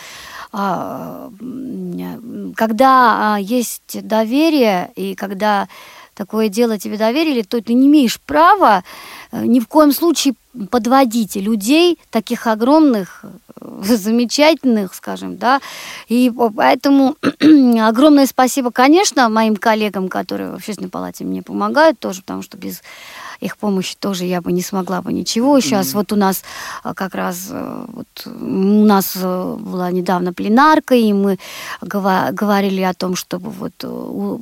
когда 2.55 3.35
а, 3.35 3.37
есть 3.39 4.07
доверие, 4.07 4.91
и 4.95 5.15
когда 5.15 5.67
такое 6.15 6.49
дело 6.49 6.79
тебе 6.79 6.97
доверили, 6.97 7.41
то 7.41 7.61
ты 7.61 7.73
не 7.73 7.87
имеешь 7.87 8.19
права 8.21 8.83
э, 9.31 9.45
ни 9.45 9.59
в 9.59 9.67
коем 9.67 9.91
случае 9.91 10.35
подводить 10.71 11.35
людей, 11.35 11.99
таких 12.09 12.47
огромных, 12.47 13.25
э, 13.59 13.81
замечательных, 13.95 14.93
скажем, 14.95 15.37
да, 15.37 15.59
и 16.07 16.31
поэтому 16.55 17.17
огромное 17.81 18.25
спасибо, 18.25 18.71
конечно, 18.71 19.27
моим 19.29 19.57
коллегам, 19.57 20.07
которые 20.07 20.51
в 20.51 20.55
общественной 20.55 20.89
палате 20.89 21.25
мне 21.25 21.43
помогают 21.43 21.99
тоже, 21.99 22.21
потому 22.21 22.41
что 22.41 22.57
без 22.57 22.81
их 23.45 23.57
помощи 23.57 23.95
тоже 23.99 24.25
я 24.25 24.41
бы 24.41 24.51
не 24.51 24.61
смогла 24.61 25.01
бы 25.01 25.13
ничего. 25.13 25.59
Сейчас 25.59 25.87
mm-hmm. 25.87 25.93
вот 25.93 26.13
у 26.13 26.15
нас 26.15 26.43
а, 26.83 26.93
как 26.93 27.15
раз 27.15 27.47
э, 27.51 27.85
вот, 27.87 28.07
у 28.25 28.85
нас 28.85 29.13
э, 29.15 29.55
была 29.59 29.91
недавно 29.91 30.33
пленарка, 30.33 30.95
и 30.95 31.13
мы 31.13 31.37
говорили 31.81 32.81
о 32.81 32.93
том, 32.93 33.15
чтобы 33.15 33.49
вот 33.49 33.73
э, 33.83 34.37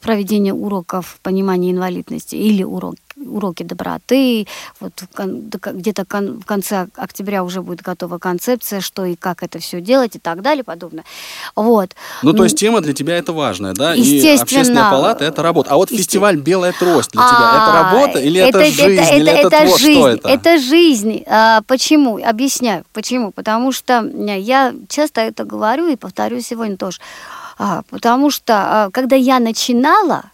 проведение 0.00 0.52
уроков 0.52 1.18
понимания 1.22 1.70
инвалидности 1.70 2.36
или 2.36 2.62
урок 2.62 2.96
уроки 3.26 3.62
доброты. 3.62 4.46
Вот 4.80 4.92
где-то 5.14 6.04
в 6.04 6.44
конце 6.44 6.88
октября 6.96 7.44
уже 7.44 7.62
будет 7.62 7.82
готова 7.82 8.18
концепция, 8.18 8.80
что 8.80 9.04
и 9.04 9.16
как 9.16 9.42
это 9.42 9.58
все 9.58 9.80
делать 9.80 10.16
и 10.16 10.18
так 10.18 10.42
далее, 10.42 10.64
подобное. 10.64 11.04
Вот. 11.54 11.94
Ну, 12.22 12.32
то 12.32 12.44
есть 12.44 12.58
тема 12.58 12.80
для 12.80 12.92
тебя 12.92 13.16
это 13.16 13.32
важная, 13.32 13.74
да? 13.74 13.94
Естественно. 13.94 14.30
И 14.30 14.42
общественная 14.42 14.90
палата 14.90 15.24
это 15.24 15.42
работа. 15.42 15.70
А 15.70 15.76
вот 15.76 15.90
фестиваль 15.90 16.36
«Белая 16.36 16.72
трость» 16.72 17.12
для 17.12 17.22
тебя 17.22 17.36
это 17.36 17.72
а, 17.72 17.92
работа 17.92 18.18
или 18.18 18.40
это, 18.40 18.58
это 18.58 18.70
жизнь? 18.70 19.00
Это, 19.00 19.14
или 19.14 19.30
это, 19.30 19.46
это, 19.46 19.56
это 19.56 19.78
жизнь. 19.78 20.00
Что 20.00 20.08
это? 20.08 20.28
это 20.28 20.58
жизнь. 20.58 21.24
А, 21.26 21.60
почему? 21.66 22.20
Объясняю. 22.24 22.84
Почему? 22.92 23.30
Потому 23.32 23.72
что 23.72 24.02
я 24.02 24.74
часто 24.88 25.20
это 25.20 25.44
говорю 25.44 25.88
и 25.88 25.96
повторю 25.96 26.40
сегодня 26.40 26.76
тоже. 26.76 26.98
А, 27.58 27.82
потому 27.90 28.30
что 28.30 28.54
а, 28.54 28.90
когда 28.90 29.16
я 29.16 29.38
начинала, 29.38 30.24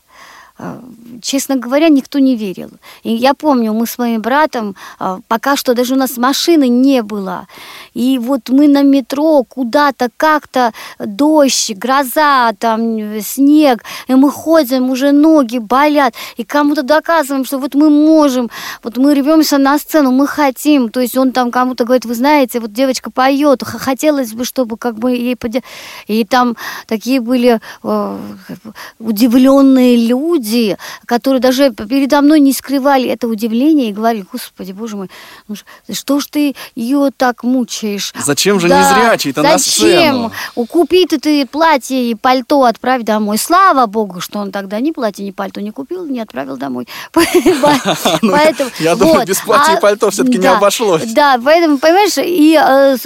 честно 1.23 1.57
говоря, 1.57 1.89
никто 1.89 2.19
не 2.19 2.35
верил. 2.35 2.71
И 3.03 3.13
я 3.13 3.35
помню, 3.35 3.75
мы 3.75 3.87
с 3.87 3.99
моим 3.99 4.23
братом, 4.23 4.75
а, 4.99 5.19
пока 5.29 5.57
что 5.57 5.75
даже 5.75 5.95
у 5.95 5.97
нас 5.97 6.17
машины 6.17 6.69
не 6.69 7.03
было. 7.03 7.47
И 7.93 8.19
вот 8.19 8.49
мы 8.49 8.69
на 8.69 8.83
метро 8.83 9.45
куда-то 9.45 10.09
как-то 10.17 10.73
дождь, 10.99 11.73
гроза, 11.77 12.53
там 12.59 13.21
снег, 13.21 13.85
и 14.09 14.15
мы 14.15 14.31
ходим, 14.31 14.91
уже 14.91 15.13
ноги 15.13 15.59
болят, 15.59 16.15
и 16.39 16.45
кому-то 16.45 16.83
доказываем, 16.83 17.45
что 17.45 17.59
вот 17.59 17.75
мы 17.75 17.91
можем, 17.91 18.51
вот 18.83 18.97
мы 18.97 19.15
рвемся 19.15 19.59
на 19.59 19.79
сцену, 19.79 20.11
мы 20.11 20.27
хотим. 20.27 20.89
То 20.89 21.01
есть 21.01 21.17
он 21.19 21.33
там 21.33 21.51
кому-то 21.51 21.85
говорит, 21.85 22.07
вы 22.07 22.15
знаете, 22.15 22.61
вот 22.61 22.73
девочка 22.73 23.11
поет, 23.11 23.63
хотелось 23.63 24.33
бы, 24.33 24.45
чтобы 24.45 24.79
как 24.79 24.99
бы 24.99 25.13
ей 25.13 25.37
поддержать. 25.37 25.65
И 26.07 26.25
там 26.25 26.57
такие 26.87 27.21
были 27.21 27.61
э, 27.83 28.19
удивленные 28.99 29.97
люди, 30.07 30.46
люди, 30.47 30.77
которые 31.07 31.41
даже 31.41 31.71
передо 31.71 32.21
мной 32.21 32.41
не 32.41 32.53
скрывали 32.53 33.09
это 33.09 33.29
удивление 33.29 33.91
и 33.91 33.93
говорили, 33.93 34.25
господи, 34.31 34.73
боже 34.73 34.97
мой, 34.97 35.11
ну 35.49 35.57
что 35.93 36.21
ж 36.21 36.27
ты 36.27 36.55
ее 36.75 37.11
так 37.17 37.43
мучаешь? 37.43 38.13
Зачем 38.25 38.61
же 38.61 38.69
да, 38.69 38.79
не 38.79 38.95
зрячий-то 38.95 39.43
на 39.43 39.59
сцену? 39.59 40.31
Зачем? 40.31 40.67
Купи 40.67 41.07
ты 41.07 41.47
платье 41.47 42.11
и 42.11 42.15
пальто, 42.15 42.65
отправь 42.65 43.03
домой. 43.03 43.39
Слава 43.39 43.87
богу, 43.87 44.21
что 44.21 44.39
он 44.39 44.53
тогда 44.53 44.81
ни 44.81 44.93
платье, 44.93 45.25
ни 45.25 45.31
пальто 45.31 45.61
не 45.61 45.71
купил, 45.71 46.07
не 46.07 46.21
отправил 46.21 46.57
домой. 46.57 46.87
Ну, 48.23 48.37
я 48.79 48.97
думаю, 48.97 49.27
без 49.27 49.39
платья 49.39 49.75
и 49.75 49.77
а, 49.77 49.81
пальто 49.81 50.11
все-таки 50.11 50.39
не 50.39 50.47
обошлось. 50.47 51.13
Да, 51.13 51.39
поэтому, 51.43 51.79
понимаешь, 51.79 52.17
и 52.19 52.59
э, 52.61 52.97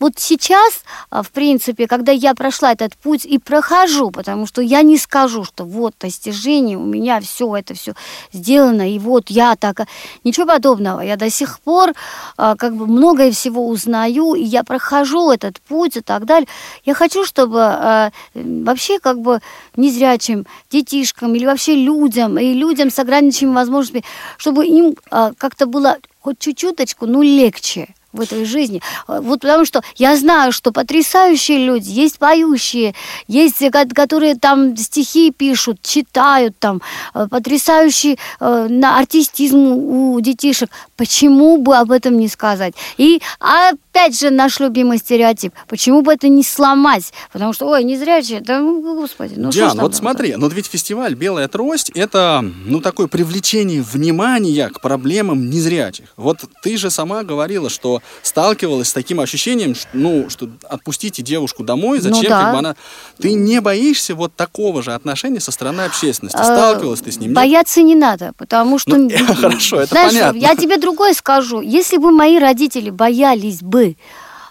вот 0.00 0.14
сейчас, 0.16 0.82
а, 1.10 1.22
в 1.22 1.30
принципе, 1.30 1.86
когда 1.86 2.10
я 2.10 2.34
прошла 2.34 2.72
этот 2.72 2.96
путь 2.96 3.26
и 3.26 3.38
прохожу, 3.38 4.10
потому 4.10 4.46
что 4.46 4.62
я 4.62 4.80
не 4.80 4.96
скажу, 4.96 5.44
что 5.44 5.64
вот 5.64 5.94
достижение, 6.00 6.78
у 6.78 6.84
меня 6.84 7.20
все 7.20 7.54
это 7.54 7.74
все 7.74 7.92
сделано, 8.32 8.90
и 8.90 8.98
вот 8.98 9.28
я 9.28 9.54
так... 9.56 9.86
Ничего 10.24 10.46
подобного. 10.46 11.02
Я 11.02 11.16
до 11.16 11.28
сих 11.28 11.60
пор 11.60 11.92
а, 12.38 12.56
как 12.56 12.74
бы 12.74 12.86
многое 12.86 13.30
всего 13.30 13.68
узнаю, 13.68 14.34
и 14.34 14.42
я 14.42 14.64
прохожу 14.64 15.30
этот 15.30 15.60
путь 15.60 15.98
и 15.98 16.00
так 16.00 16.24
далее. 16.24 16.48
Я 16.84 16.94
хочу, 16.94 17.26
чтобы 17.26 17.60
а, 17.62 18.10
вообще 18.34 18.98
как 18.98 19.20
бы 19.20 19.40
незрячим 19.76 20.46
детишкам 20.70 21.34
или 21.34 21.44
вообще 21.44 21.74
людям, 21.74 22.38
и 22.38 22.54
людям 22.54 22.90
с 22.90 22.98
ограниченными 22.98 23.54
возможностями, 23.54 24.04
чтобы 24.38 24.66
им 24.66 24.96
как-то 25.10 25.66
было 25.66 25.98
хоть 26.20 26.38
чуть-чуточку, 26.38 27.06
ну, 27.06 27.22
легче 27.22 27.94
в 28.12 28.20
этой 28.20 28.44
жизни. 28.44 28.82
Вот 29.06 29.40
потому 29.40 29.64
что 29.64 29.82
я 29.96 30.16
знаю, 30.16 30.52
что 30.52 30.72
потрясающие 30.72 31.58
люди, 31.64 31.88
есть 31.90 32.18
поющие, 32.18 32.94
есть, 33.28 33.62
которые 33.94 34.34
там 34.34 34.76
стихи 34.76 35.30
пишут, 35.30 35.82
читают 35.82 36.58
там, 36.58 36.82
э, 37.14 37.26
потрясающий 37.30 38.18
э, 38.40 38.66
на 38.68 38.98
артистизм 38.98 39.58
у 39.58 40.20
детишек. 40.20 40.70
Почему 41.00 41.56
бы 41.56 41.78
об 41.78 41.92
этом 41.92 42.18
не 42.18 42.28
сказать? 42.28 42.74
И 42.98 43.22
опять 43.38 44.20
же 44.20 44.28
наш 44.28 44.60
любимый 44.60 44.98
стереотип. 44.98 45.54
Почему 45.66 46.02
бы 46.02 46.12
это 46.12 46.28
не 46.28 46.42
сломать? 46.42 47.14
Потому 47.32 47.54
что, 47.54 47.68
ой, 47.68 47.84
не 47.84 47.96
зрячие, 47.96 48.42
да, 48.42 48.58
ну, 48.58 48.82
господи, 49.00 49.32
ну 49.38 49.48
Диан, 49.48 49.78
вот 49.78 49.94
смотри, 49.94 50.36
но 50.36 50.48
ведь 50.48 50.66
фестиваль 50.66 51.14
«Белая 51.14 51.48
трость»— 51.48 51.88
это, 51.94 52.44
ну, 52.66 52.82
такое 52.82 53.06
привлечение 53.06 53.80
внимания 53.80 54.68
к 54.68 54.82
проблемам 54.82 55.48
незрячих. 55.48 56.12
Вот 56.18 56.40
ты 56.62 56.76
же 56.76 56.90
сама 56.90 57.22
говорила, 57.22 57.70
что 57.70 58.02
сталкивалась 58.20 58.88
с 58.88 58.92
таким 58.92 59.20
ощущением, 59.20 59.74
что, 59.74 59.88
ну, 59.94 60.28
что 60.28 60.50
отпустите 60.68 61.22
девушку 61.22 61.64
домой, 61.64 61.96
ну 62.02 62.10
зачем, 62.10 62.24
ну, 62.24 62.28
да. 62.28 62.42
как 62.42 62.52
бы 62.52 62.58
она... 62.58 62.76
Ты 63.18 63.32
не 63.32 63.62
боишься 63.62 64.14
вот 64.14 64.34
такого 64.36 64.82
же 64.82 64.92
отношения 64.92 65.40
со 65.40 65.50
стороны 65.50 65.80
общественности? 65.80 66.36
А, 66.36 66.44
Сталкивалась 66.44 67.00
ты 67.00 67.10
с 67.10 67.18
ним? 67.18 67.32
Бояться 67.32 67.80
не 67.80 67.94
надо, 67.94 68.34
потому 68.36 68.78
что... 68.78 68.98
Ну, 68.98 69.08
хорошо, 69.34 69.80
это 69.80 69.94
понятно. 69.94 70.38
Я 70.38 70.54
тебе 70.54 70.76
другое 70.90 71.14
скажу. 71.14 71.60
Если 71.60 71.98
бы 71.98 72.10
мои 72.10 72.38
родители 72.38 72.90
боялись 72.90 73.62
бы 73.62 73.96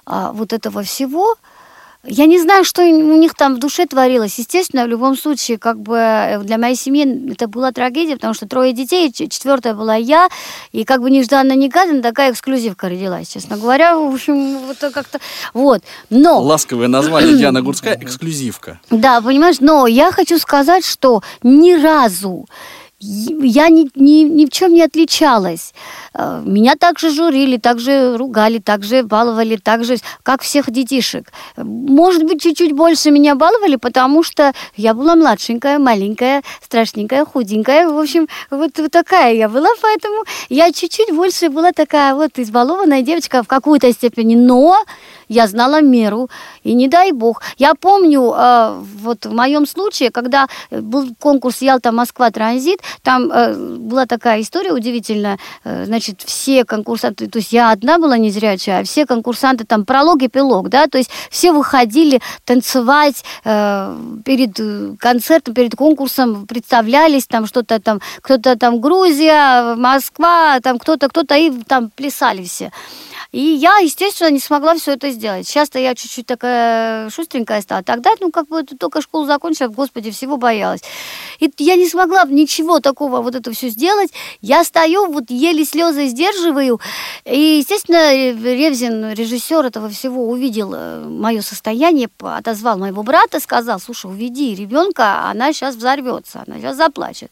а, 0.05 0.31
вот 0.31 0.53
этого 0.53 0.84
всего, 0.84 1.36
я 2.05 2.27
не 2.27 2.39
знаю, 2.39 2.63
что 2.63 2.81
у 2.81 3.17
них 3.17 3.34
там 3.34 3.55
в 3.55 3.60
душе 3.60 3.86
творилось. 3.86 4.39
Естественно, 4.39 4.86
в 4.86 4.88
любом 4.88 5.17
случае, 5.17 5.58
как 5.58 5.81
бы 5.81 5.98
э, 5.98 6.39
для 6.43 6.58
моей 6.58 6.75
семьи 6.75 7.34
это 7.34 7.50
была 7.50 7.74
трагедия, 7.74 8.15
потому 8.15 8.34
что 8.34 8.48
трое 8.48 8.72
детей, 8.72 9.12
четвертая 9.12 9.74
была 9.74 9.96
я, 9.96 10.29
и 10.72 10.86
как 10.86 11.01
бы 11.01 11.12
нежданно-негаданно 11.12 12.01
такая 12.01 12.31
эксклюзивка 12.31 12.88
родилась, 12.88 13.27
честно 13.27 13.58
говоря. 13.58 13.98
В 13.98 14.13
общем, 14.13 14.60
вот 14.60 14.77
как-то... 14.93 15.19
Вот. 15.53 15.84
Но... 16.10 16.41
Ласковое 16.41 16.88
название 16.88 17.36
Диана 17.36 17.62
Гурская– 17.62 18.00
эксклюзивка. 18.01 18.79
Да, 18.89 19.19
понимаешь, 19.19 19.58
но 19.60 19.86
я 19.86 20.13
хочу 20.13 20.39
сказать, 20.39 20.86
что 20.86 21.22
ни 21.43 21.74
разу 21.74 22.46
я 23.00 23.70
ни, 23.70 23.89
ни, 23.96 24.24
ни 24.24 24.46
в 24.46 24.50
чем 24.50 24.74
не 24.74 24.82
отличалась. 24.82 25.74
Э, 26.13 26.41
меня 26.46 26.75
также 26.75 27.10
журили, 27.12 27.58
также 27.58 28.18
ругали, 28.18 28.60
также 28.60 29.03
баловали, 29.03 29.56
также, 29.56 29.98
как 30.24 30.41
всех 30.41 30.70
детишек. 30.70 31.32
Может 31.56 32.24
быть, 32.24 32.41
чуть-чуть 32.41 32.74
больше 32.74 33.12
меня 33.12 33.36
баловали, 33.36 33.77
потому 33.77 34.24
что 34.24 34.53
я 34.75 34.94
была 34.94 35.15
младшенькая, 35.15 35.79
маленькая, 35.79 36.44
страшненькая, 36.62 37.25
худенькая. 37.25 37.88
В 37.88 37.98
общем, 37.98 38.27
вот, 38.51 38.77
вот 38.77 38.91
такая 38.91 39.34
я 39.34 39.48
была, 39.48 39.70
поэтому 39.82 40.24
я 40.50 40.72
чуть-чуть 40.72 41.13
больше 41.13 41.50
была 41.50 41.72
такая 41.72 42.15
вот 42.15 42.38
избалованная 42.38 43.01
девочка 43.01 43.44
в 43.44 43.48
какой-то 43.48 43.91
степени. 43.94 44.36
Но 44.36 44.77
я 45.29 45.48
знала 45.48 45.81
меру, 45.81 46.29
и 46.63 46.74
не 46.74 46.88
дай 46.88 47.12
бог. 47.12 47.41
Я 47.57 47.75
помню, 47.75 48.33
э, 48.36 48.79
вот 49.01 49.25
в 49.25 49.33
моем 49.33 49.65
случае, 49.65 50.09
когда 50.12 50.48
был 50.71 51.09
конкурс 51.19 51.62
Ялта-Москва 51.62 52.31
Транзит, 52.31 52.79
там 53.03 53.31
э, 53.31 53.53
была 53.77 54.05
такая 54.05 54.41
история 54.41 54.74
удивительная, 54.74 55.38
э, 55.63 55.86
значит, 55.86 56.21
все 56.25 56.65
конкурсанты, 56.65 57.27
то 57.27 57.39
есть 57.39 57.53
я 57.53 57.71
одна 57.71 58.00
была 58.00 58.17
незрячая, 58.17 58.81
а 58.81 58.83
все 58.83 59.05
конкурсанты, 59.05 59.65
там, 59.65 59.86
пролог, 59.86 60.21
эпилог, 60.24 60.69
да, 60.69 60.88
то 60.88 60.98
есть 60.98 61.12
все 61.29 61.51
выходили 61.51 62.21
танцевать 62.45 63.24
перед 63.43 65.00
концертом, 65.00 65.53
перед 65.53 65.75
конкурсом, 65.75 66.48
представлялись, 66.48 67.27
там, 67.27 67.45
что-то 67.45 67.79
там, 67.79 68.01
кто-то 68.21 68.55
там 68.57 68.81
Грузия, 68.81 69.75
Москва, 69.75 70.59
там, 70.62 70.79
кто-то, 70.79 71.07
кто-то, 71.09 71.35
и 71.35 71.51
там 71.63 71.92
плясали 71.96 72.44
все. 72.44 72.72
И 73.31 73.39
я, 73.39 73.77
естественно, 73.77 74.31
не 74.31 74.39
смогла 74.39 74.75
все 74.75 74.94
это 74.94 75.11
сделать. 75.11 75.48
Сейчас-то 75.48 75.77
я 75.77 75.94
чуть-чуть 75.94 76.25
такая 76.25 77.11
шустренькая 77.11 77.61
стала. 77.61 77.83
Тогда, 77.83 78.11
ну, 78.20 78.31
как 78.31 78.48
бы 78.48 78.63
только 78.63 79.01
школу 79.01 79.27
закончила, 79.27 79.68
господи, 79.68 80.09
всего 80.09 80.37
боялась. 80.37 80.81
И 81.39 81.51
я 81.59 81.75
не 81.75 81.87
смогла 81.87 82.24
ничего 82.24 82.79
такого 82.79 83.22
вот 83.22 83.35
это 83.35 83.51
все 83.51 83.70
сделать. 83.70 84.11
Я 84.42 84.63
стою, 84.63 85.11
вот 85.11 85.25
еле 85.29 85.63
слезы 85.63 86.07
сдерживаю. 86.07 86.81
И, 87.25 87.59
естественно, 87.59 88.11
Ревзин, 88.13 89.11
режиссер 89.11 89.63
этого 89.63 89.89
всего, 89.89 90.27
увидел 90.27 90.74
э, 90.74 91.03
мое 91.03 91.42
состояние, 91.42 92.09
отозвал 92.20 92.79
моего 92.79 93.03
брата, 93.03 93.39
сказал, 93.39 93.79
слушай, 93.79 94.09
уведи 94.09 94.55
ребенка, 94.55 95.29
она 95.29 95.53
сейчас 95.53 95.75
взорвется, 95.75 96.44
она 96.48 96.57
сейчас 96.57 96.77
заплачет. 96.77 97.31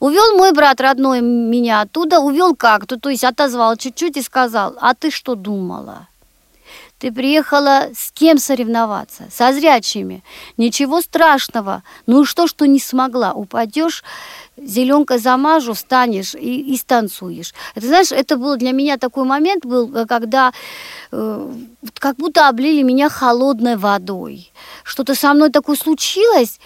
Увел 0.00 0.36
мой 0.36 0.52
брат 0.52 0.80
родной 0.80 1.20
меня 1.20 1.82
оттуда, 1.82 2.20
увел 2.20 2.56
как-то, 2.56 2.98
то 2.98 3.10
есть 3.10 3.22
отозвал 3.22 3.76
чуть-чуть 3.76 4.16
и 4.16 4.22
сказал, 4.22 4.74
а 4.80 4.94
ты 4.94 5.10
что 5.10 5.34
думала? 5.34 6.08
Ты 6.98 7.12
приехала 7.12 7.88
с 7.96 8.10
кем 8.12 8.36
соревноваться? 8.36 9.28
Со 9.30 9.54
зрячими. 9.54 10.22
Ничего 10.58 11.00
страшного. 11.00 11.82
Ну 12.06 12.22
и 12.22 12.26
что, 12.26 12.46
что 12.46 12.66
не 12.66 12.78
смогла? 12.78 13.32
Упадешь, 13.32 14.04
зеленкой 14.58 15.18
замажу, 15.18 15.72
встанешь 15.72 16.34
и, 16.34 16.74
и 16.74 16.76
станцуешь. 16.76 17.54
Это, 17.74 17.86
знаешь, 17.86 18.12
это 18.12 18.36
был 18.36 18.56
для 18.56 18.72
меня 18.72 18.98
такой 18.98 19.24
момент 19.24 19.64
был, 19.64 20.06
когда 20.06 20.52
э, 21.10 21.52
как 21.98 22.16
будто 22.16 22.48
облили 22.48 22.82
меня 22.82 23.08
холодной 23.08 23.76
водой. 23.76 24.52
Что-то 24.84 25.14
со 25.14 25.32
мной 25.32 25.50
такое 25.50 25.76
случилось, 25.76 26.60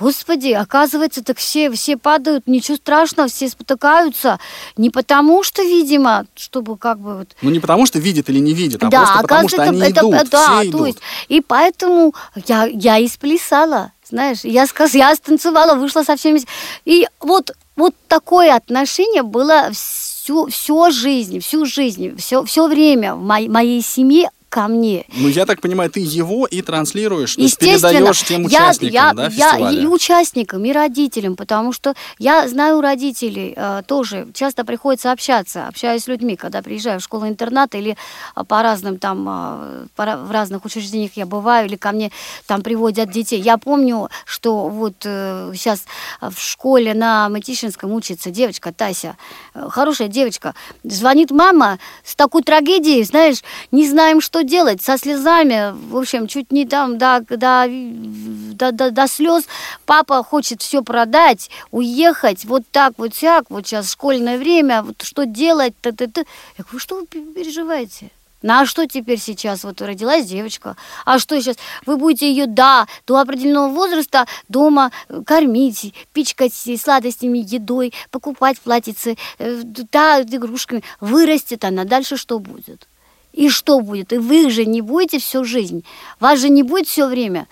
Господи, 0.00 0.52
оказывается, 0.52 1.22
так 1.22 1.36
все, 1.36 1.70
все 1.70 1.98
падают, 1.98 2.46
ничего 2.46 2.78
страшного, 2.78 3.28
все 3.28 3.48
спотыкаются. 3.50 4.40
Не 4.78 4.88
потому 4.88 5.42
что, 5.42 5.62
видимо, 5.62 6.26
чтобы 6.34 6.78
как 6.78 6.98
бы 6.98 7.18
вот... 7.18 7.36
Ну, 7.42 7.50
не 7.50 7.60
потому 7.60 7.84
что 7.84 7.98
видят 7.98 8.30
или 8.30 8.38
не 8.38 8.54
видят, 8.54 8.82
а 8.82 8.88
да, 8.88 9.00
просто 9.00 9.22
потому 9.22 9.48
что 9.50 9.62
они 9.62 9.80
это, 9.82 10.00
идут, 10.00 10.30
да, 10.30 10.60
все 10.60 10.70
идут. 10.70 10.80
То 10.80 10.86
есть, 10.86 10.98
и 11.28 11.40
поэтому 11.42 12.14
я, 12.46 12.64
я 12.64 12.96
и 12.96 13.08
сплясала, 13.08 13.92
знаешь. 14.08 14.38
Я, 14.42 14.66
сказ, 14.66 14.94
я 14.94 15.14
станцевала, 15.14 15.74
вышла 15.74 16.02
со 16.02 16.16
всеми... 16.16 16.40
И 16.86 17.06
вот, 17.20 17.52
вот 17.76 17.94
такое 18.08 18.54
отношение 18.54 19.22
было 19.22 19.70
всю, 19.72 20.46
всю 20.46 20.90
жизнь, 20.90 21.40
всю 21.40 21.66
жизнь, 21.66 22.16
все, 22.16 22.42
все 22.44 22.66
время 22.68 23.14
в 23.14 23.22
моей, 23.22 23.48
моей 23.48 23.82
семье 23.82 24.30
ко 24.50 24.66
мне. 24.66 25.06
Ну, 25.16 25.28
я 25.28 25.46
так 25.46 25.60
понимаю, 25.60 25.90
ты 25.90 26.00
его 26.00 26.46
и 26.46 26.60
транслируешь, 26.60 27.36
то 27.36 27.40
есть 27.40 27.56
передаешь 27.56 28.22
тем 28.24 28.44
участникам, 28.44 28.92
я, 28.92 29.12
да, 29.14 29.30
фестиваля? 29.30 29.70
Я 29.70 29.82
и 29.82 29.86
участникам, 29.86 30.64
и 30.64 30.72
родителям, 30.72 31.36
потому 31.36 31.72
что 31.72 31.94
я 32.18 32.48
знаю 32.48 32.80
родителей 32.80 33.54
э, 33.56 33.82
тоже, 33.86 34.26
часто 34.34 34.64
приходится 34.64 35.12
общаться, 35.12 35.68
общаюсь 35.68 36.02
с 36.02 36.08
людьми, 36.08 36.36
когда 36.36 36.62
приезжаю 36.62 36.98
в 36.98 37.04
школу-интернат 37.04 37.74
или 37.76 37.96
э, 38.36 38.44
по 38.44 38.62
разным 38.62 38.98
там, 38.98 39.26
э, 39.28 39.86
по, 39.94 40.16
в 40.16 40.30
разных 40.32 40.64
учреждениях 40.64 41.12
я 41.14 41.26
бываю, 41.26 41.68
или 41.68 41.76
ко 41.76 41.92
мне 41.92 42.10
там 42.46 42.62
приводят 42.62 43.10
детей. 43.10 43.40
Я 43.40 43.56
помню, 43.56 44.10
что 44.26 44.68
вот 44.68 44.94
э, 45.04 45.52
сейчас 45.54 45.84
в 46.20 46.40
школе 46.40 46.92
на 46.92 47.28
Матишинском 47.28 47.92
учится 47.92 48.30
девочка 48.30 48.72
Тася, 48.72 49.16
э, 49.54 49.68
хорошая 49.70 50.08
девочка, 50.08 50.54
звонит 50.82 51.30
мама 51.30 51.78
с 52.04 52.16
такой 52.16 52.42
трагедией, 52.42 53.04
знаешь, 53.04 53.44
не 53.70 53.88
знаем, 53.88 54.20
что 54.20 54.39
что 54.40 54.44
делать 54.44 54.80
со 54.80 54.96
слезами, 54.96 55.74
в 55.90 55.96
общем, 55.96 56.26
чуть 56.26 56.50
не 56.50 56.64
там 56.64 56.96
до, 56.96 57.20
до, 57.28 57.66
до, 57.68 58.72
до, 58.72 58.90
до 58.90 59.06
слез. 59.06 59.44
Папа 59.84 60.22
хочет 60.22 60.62
все 60.62 60.82
продать, 60.82 61.50
уехать, 61.70 62.46
вот 62.46 62.62
так, 62.70 62.94
вот 62.96 63.14
всяк, 63.14 63.44
вот 63.50 63.66
сейчас 63.66 63.92
школьное 63.92 64.38
время, 64.38 64.82
вот 64.82 65.02
что 65.02 65.26
делать, 65.26 65.74
т 65.82 65.90
-т 65.90 66.06
-т. 66.06 66.26
Я 66.56 66.64
говорю, 66.64 66.78
что 66.78 66.94
вы 66.96 67.06
переживаете? 67.06 68.10
Ну 68.42 68.54
а 68.54 68.66
что 68.66 68.86
теперь 68.86 69.18
сейчас? 69.18 69.64
Вот 69.64 69.82
родилась 69.82 70.26
девочка. 70.26 70.76
А 71.04 71.18
что 71.18 71.38
сейчас? 71.40 71.56
Вы 71.86 71.96
будете 71.96 72.26
ее, 72.26 72.46
да, 72.46 72.86
до 73.06 73.18
определенного 73.18 73.68
возраста 73.68 74.24
дома 74.48 74.90
кормить, 75.26 75.94
пичкать 76.14 76.54
сладостями, 76.54 77.44
едой, 77.56 77.92
покупать 78.10 78.58
платьицы, 78.58 79.16
э, 79.38 79.60
да, 79.92 80.22
игрушками. 80.22 80.82
Вырастет 81.00 81.64
она, 81.64 81.84
дальше 81.84 82.16
что 82.16 82.38
будет? 82.38 82.89
И 83.32 83.48
что 83.48 83.80
будет? 83.80 84.12
И 84.12 84.18
вы 84.18 84.50
же 84.50 84.64
не 84.64 84.80
будете 84.80 85.18
всю 85.18 85.44
жизнь. 85.44 85.84
Вас 86.18 86.40
же 86.40 86.48
не 86.48 86.62
будет 86.62 86.88
все 86.88 87.06
время. 87.06 87.46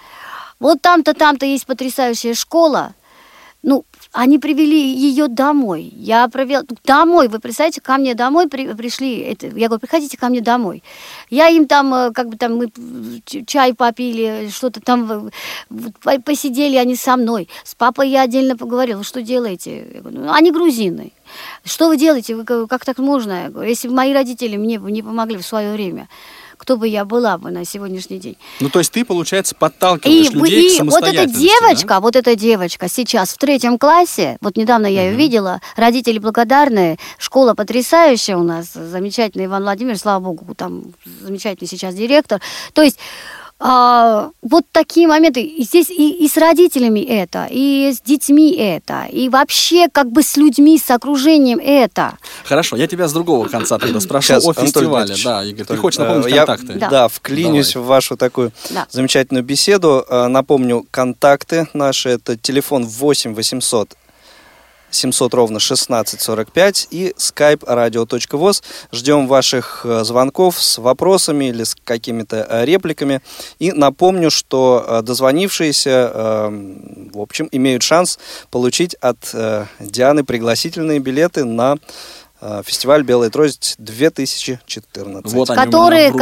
Вот 0.59 0.83
там-то, 0.83 1.15
там-то 1.15 1.47
есть 1.47 1.67
потрясающая 1.67 2.35
школа. 2.35 2.95
ну, 3.63 3.85
они 4.13 4.39
привели 4.39 4.95
ее 4.95 5.29
домой. 5.29 5.93
Я 5.95 6.29
провел 6.29 6.63
домой. 6.85 7.29
Вы 7.29 7.39
представляете, 7.41 7.81
ко 7.81 7.97
мне 7.99 8.15
домой 8.15 8.49
при, 8.49 8.73
пришли. 8.73 9.21
Это, 9.21 9.47
я 9.49 9.69
говорю, 9.69 9.81
приходите 9.81 10.17
ко 10.17 10.29
мне 10.29 10.41
домой. 10.41 10.83
Я 11.31 11.49
им 11.49 11.67
там, 11.67 11.95
э, 11.95 12.13
как 12.13 12.29
бы 12.29 12.37
там, 12.37 12.57
мы 12.57 12.71
чай 13.47 13.75
попили, 13.75 14.49
что-то 14.51 14.81
там 14.81 15.31
посидели 16.25 16.77
они 16.77 16.97
со 16.97 17.17
мной. 17.17 17.49
С 17.65 17.75
папой 17.75 18.09
я 18.09 18.23
отдельно 18.23 18.57
поговорила, 18.57 19.05
что 19.05 19.23
делаете? 19.23 19.87
Я 19.95 20.01
говорю, 20.01 20.21
ну, 20.21 20.33
они 20.33 20.51
грузины. 20.51 21.13
Что 21.65 21.89
вы 21.89 21.99
делаете? 21.99 22.35
Вы, 22.35 22.45
как 22.67 22.85
так 22.85 22.99
можно? 22.99 23.45
Я 23.45 23.51
говорю, 23.51 23.69
если 23.69 23.89
бы 23.89 23.95
мои 23.95 24.15
родители 24.15 24.57
мне 24.57 24.79
не 24.79 25.03
помогли 25.03 25.37
в 25.37 25.47
свое 25.47 25.73
время 25.73 26.09
кто 26.59 26.77
бы 26.77 26.87
я 26.87 27.05
была 27.05 27.39
бы 27.39 27.51
на 27.51 27.65
сегодняшний 27.65 28.19
день. 28.19 28.37
Ну, 28.61 28.69
то 28.69 28.81
есть 28.81 28.93
ты, 28.93 29.05
получается, 29.05 29.55
подталкиваешь 29.55 30.31
и, 30.31 30.35
людей 30.35 30.77
и 30.77 30.79
к 30.79 30.85
вот 30.85 31.05
эта 31.05 31.27
девочка, 31.27 31.89
да? 31.89 32.01
вот 32.01 32.17
эта 32.17 32.37
девочка 32.37 32.89
сейчас 32.89 33.31
в 33.31 33.39
третьем 33.39 33.79
классе, 33.79 34.37
вот 34.41 34.57
недавно 34.57 34.87
я 34.87 35.03
угу. 35.03 35.11
ее 35.11 35.17
видела, 35.17 35.61
родители 35.77 36.19
благодарные, 36.19 36.99
школа 37.19 37.55
потрясающая 37.55 38.37
у 38.37 38.43
нас, 38.43 38.73
замечательный 38.75 39.47
Иван 39.47 39.63
Владимирович, 39.63 40.01
слава 40.01 40.23
богу, 40.23 40.55
там 40.55 40.93
замечательный 41.23 41.69
сейчас 41.69 41.95
директор. 41.95 42.41
То 42.73 42.83
есть 42.83 42.99
а, 43.61 44.31
вот 44.43 44.65
такие 44.71 45.09
моменты. 45.09 45.43
И 45.43 45.65
здесь 45.65 45.91
и, 45.91 46.11
и 46.25 46.29
с 46.29 46.37
родителями 46.37 47.01
это, 47.01 47.49
и 47.51 47.93
с 47.93 48.01
детьми 48.01 48.55
это, 48.55 49.07
и 49.11 49.29
вообще 49.29 49.89
как 49.91 50.13
бы 50.13 50.23
с 50.23 50.37
людьми, 50.37 50.79
с 50.79 50.91
окружением 50.91 51.59
это. 51.59 52.17
Хорошо, 52.45 52.77
я 52.77 52.87
тебя 52.87 53.09
с 53.09 53.13
другого 53.13 53.49
конца 53.49 53.79
тогда 53.79 53.99
спрошу 54.01 54.29
Сейчас, 54.29 54.47
о 54.47 54.53
фестивале. 54.53 55.15
Да, 55.25 55.45
Игорь, 55.45 55.67
ты 55.67 55.77
хочешь 55.77 55.99
напомнить 55.99 56.27
э, 56.27 56.31
я, 56.31 56.47
контакты? 56.47 56.79
Да, 56.79 56.89
да 56.89 57.09
вклинюсь 57.09 57.73
Давай. 57.73 57.85
в 57.85 57.89
вашу 57.89 58.17
такую 58.17 58.53
да. 58.71 58.87
замечательную 58.91 59.45
беседу. 59.45 60.05
Э, 60.09 60.29
напомню, 60.29 60.87
контакты 60.91 61.69
наши, 61.73 62.11
это 62.11 62.37
телефон 62.37 62.85
8 62.87 63.35
800 63.35 63.97
700 64.91 65.35
ровно 65.35 65.57
1645 65.57 66.89
и 66.91 67.15
skype 67.17 67.61
radio.voz. 67.61 68.63
Ждем 68.93 69.27
ваших 69.27 69.83
э, 69.85 70.05
звонков 70.05 70.63
с 70.63 70.79
вопросами 70.79 71.47
или 71.47 71.65
с 71.65 71.77
какими-то 71.85 72.47
э, 72.49 72.65
репликами. 72.65 73.21
И 73.59 73.73
напомню, 73.73 74.31
что 74.31 74.85
э, 74.87 75.03
дозвонившиеся, 75.03 76.13
в 77.13 77.21
общем, 77.21 77.49
имеют 77.53 77.83
шанс 77.83 78.19
получить 78.51 78.95
от 78.95 79.35
Дианы 79.81 80.25
пригласительные 80.25 80.99
билеты 80.99 81.45
на 81.45 81.77
фестиваль 82.65 83.03
«Белая 83.03 83.31
трость» 83.31 83.75
2014. 83.79 85.33
Вот 85.33 85.49
который, 85.49 86.13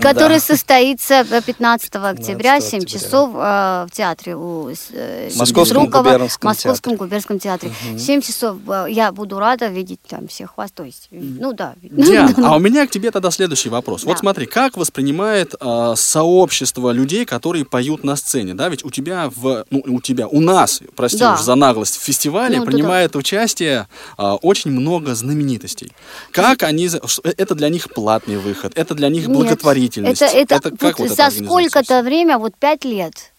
который 0.00 0.36
да. 0.36 0.40
состоится 0.40 1.24
15 1.24 1.96
октября, 1.96 2.60
7 2.60 2.80
октября. 2.80 2.86
часов 2.86 3.30
э, 3.34 3.86
в 3.88 3.88
театре 3.92 4.36
у 4.36 4.70
э, 4.92 5.30
Московском 5.36 5.90
губернском 5.90 6.48
Московском 6.48 6.92
театре. 6.92 6.96
губернском 6.96 7.38
театре. 7.38 7.72
Угу. 7.90 7.98
7 7.98 8.20
часов 8.20 8.56
э, 8.68 8.86
я 8.90 9.10
буду 9.12 9.38
рада 9.38 9.66
видеть 9.66 10.00
там 10.06 10.28
всех 10.28 10.56
вас. 10.56 10.70
То 10.70 10.84
есть, 10.84 11.08
ну 11.10 11.52
да. 11.52 11.74
Диан, 11.82 12.34
а 12.44 12.56
у 12.56 12.58
меня 12.60 12.86
к 12.86 12.90
тебе 12.90 13.10
тогда 13.10 13.30
следующий 13.30 13.68
вопрос. 13.68 14.02
Да. 14.02 14.10
Вот 14.10 14.18
смотри, 14.20 14.46
как 14.46 14.76
воспринимает 14.76 15.54
э, 15.60 15.94
сообщество 15.96 16.92
людей, 16.92 17.24
которые 17.24 17.64
поют 17.64 18.04
на 18.04 18.16
сцене? 18.16 18.54
Да, 18.54 18.68
ведь 18.68 18.84
у 18.84 18.90
тебя 18.90 19.30
в, 19.34 19.64
ну, 19.70 19.82
у 19.86 20.00
тебя, 20.00 20.28
у 20.28 20.40
нас, 20.40 20.80
прости 20.94 21.18
да. 21.18 21.34
уж 21.34 21.40
за 21.40 21.54
наглость, 21.56 21.96
в 21.96 22.02
фестивале 22.02 22.58
ну, 22.58 22.64
принимает 22.64 23.10
да, 23.10 23.14
да. 23.14 23.18
участие 23.18 23.88
э, 24.18 24.22
очень 24.42 24.70
много 24.70 25.14
знаменитых 25.14 25.63
знаменитостей. 25.64 25.92
Как 26.30 26.62
они... 26.62 26.88
Это 27.36 27.54
для 27.54 27.68
них 27.68 27.90
платный 27.90 28.36
выход, 28.36 28.72
это 28.76 28.94
для 28.94 29.08
них 29.08 29.28
благотворительность. 29.28 30.20
Нет, 30.20 30.30
это, 30.34 30.54
это, 30.54 30.68
это 30.68 30.76
как 30.76 30.98
вот, 30.98 31.08
вот 31.08 31.16
за 31.16 31.30
сколько-то 31.30 32.02
время, 32.02 32.38
вот 32.38 32.54
пять 32.56 32.84
лет, 32.84 33.30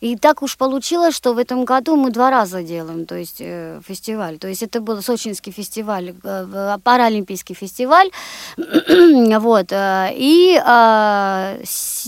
и 0.00 0.16
так 0.16 0.42
уж 0.42 0.56
получилось, 0.56 1.14
что 1.14 1.32
в 1.32 1.38
этом 1.38 1.64
году 1.64 1.94
мы 1.96 2.10
два 2.10 2.30
раза 2.30 2.62
делаем, 2.62 3.06
то 3.06 3.14
есть 3.14 3.36
э, 3.38 3.80
фестиваль. 3.86 4.38
То 4.38 4.48
есть 4.48 4.62
это 4.62 4.80
был 4.80 5.00
Сочинский 5.00 5.52
фестиваль, 5.52 6.14
э, 6.24 6.78
паралимпийский 6.82 7.54
фестиваль, 7.54 8.10
вот, 8.56 9.72
э, 9.72 10.10
и 10.16 10.60
э, 10.60 11.64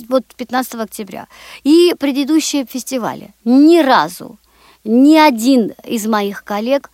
вот 0.09 0.25
15 0.37 0.75
октября. 0.75 1.29
И 1.63 1.95
предыдущие 1.99 2.67
фестивали. 2.67 3.29
Ни 3.45 3.81
разу 3.81 4.39
ни 4.85 5.17
один 5.17 5.73
из 5.85 6.07
моих 6.07 6.45
коллег 6.45 6.91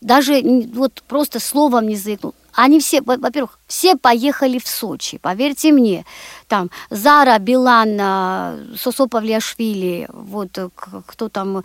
даже 0.00 0.42
вот 0.74 1.02
просто 1.06 1.40
словом 1.40 1.88
не 1.88 1.96
заикнул. 1.96 2.34
Они 2.56 2.80
все, 2.80 3.02
во-первых, 3.02 3.58
все 3.66 3.96
поехали 3.96 4.58
в 4.58 4.66
Сочи, 4.66 5.18
поверьте 5.18 5.72
мне. 5.72 6.06
Там 6.48 6.70
Зара, 6.88 7.38
Билан, 7.38 7.98
а, 8.00 8.58
Сосо 8.78 9.08
Павлиашвили, 9.08 10.08
вот 10.10 10.56
э, 10.56 10.70
кто 11.06 11.28
там, 11.28 11.64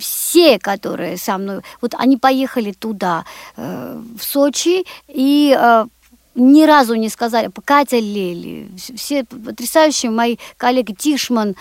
все, 0.00 0.58
которые 0.58 1.18
со 1.18 1.38
мной, 1.38 1.60
вот 1.80 1.94
они 1.94 2.16
поехали 2.16 2.72
туда, 2.72 3.24
э, 3.56 4.02
в 4.18 4.24
Сочи, 4.24 4.84
и 5.06 5.56
э, 5.56 5.86
ни 6.34 6.64
разу 6.64 6.96
не 6.96 7.08
сказали, 7.08 7.48
Катя 7.64 7.98
Лели, 7.98 8.68
все 8.96 9.24
потрясающие 9.24 10.10
мои 10.10 10.36
коллеги, 10.56 10.94
Тишман, 10.94 11.54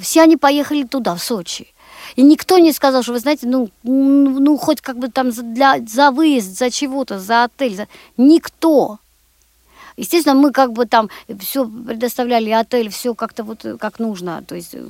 все 0.00 0.22
они 0.22 0.38
поехали 0.38 0.84
туда, 0.84 1.14
в 1.14 1.22
Сочи. 1.22 1.74
И 2.18 2.22
никто 2.22 2.58
не 2.58 2.72
сказал, 2.72 3.04
что, 3.04 3.12
вы 3.12 3.20
знаете, 3.20 3.46
ну, 3.46 3.70
ну 3.84 4.56
хоть 4.56 4.80
как 4.80 4.98
бы 4.98 5.08
там 5.08 5.30
для, 5.30 5.78
за 5.86 6.10
выезд, 6.10 6.58
за 6.58 6.68
чего-то, 6.68 7.20
за 7.20 7.44
отель. 7.44 7.76
За... 7.76 7.86
Никто. 8.16 8.98
Естественно, 9.98 10.36
мы 10.36 10.52
как 10.52 10.72
бы 10.72 10.86
там 10.86 11.10
все 11.40 11.66
предоставляли, 11.66 12.50
отель, 12.50 12.88
все 12.88 13.14
как-то 13.14 13.42
вот 13.42 13.64
э, 13.64 13.76
как 13.76 13.98
нужно. 13.98 14.44
То 14.46 14.54
есть, 14.54 14.74
э, 14.74 14.82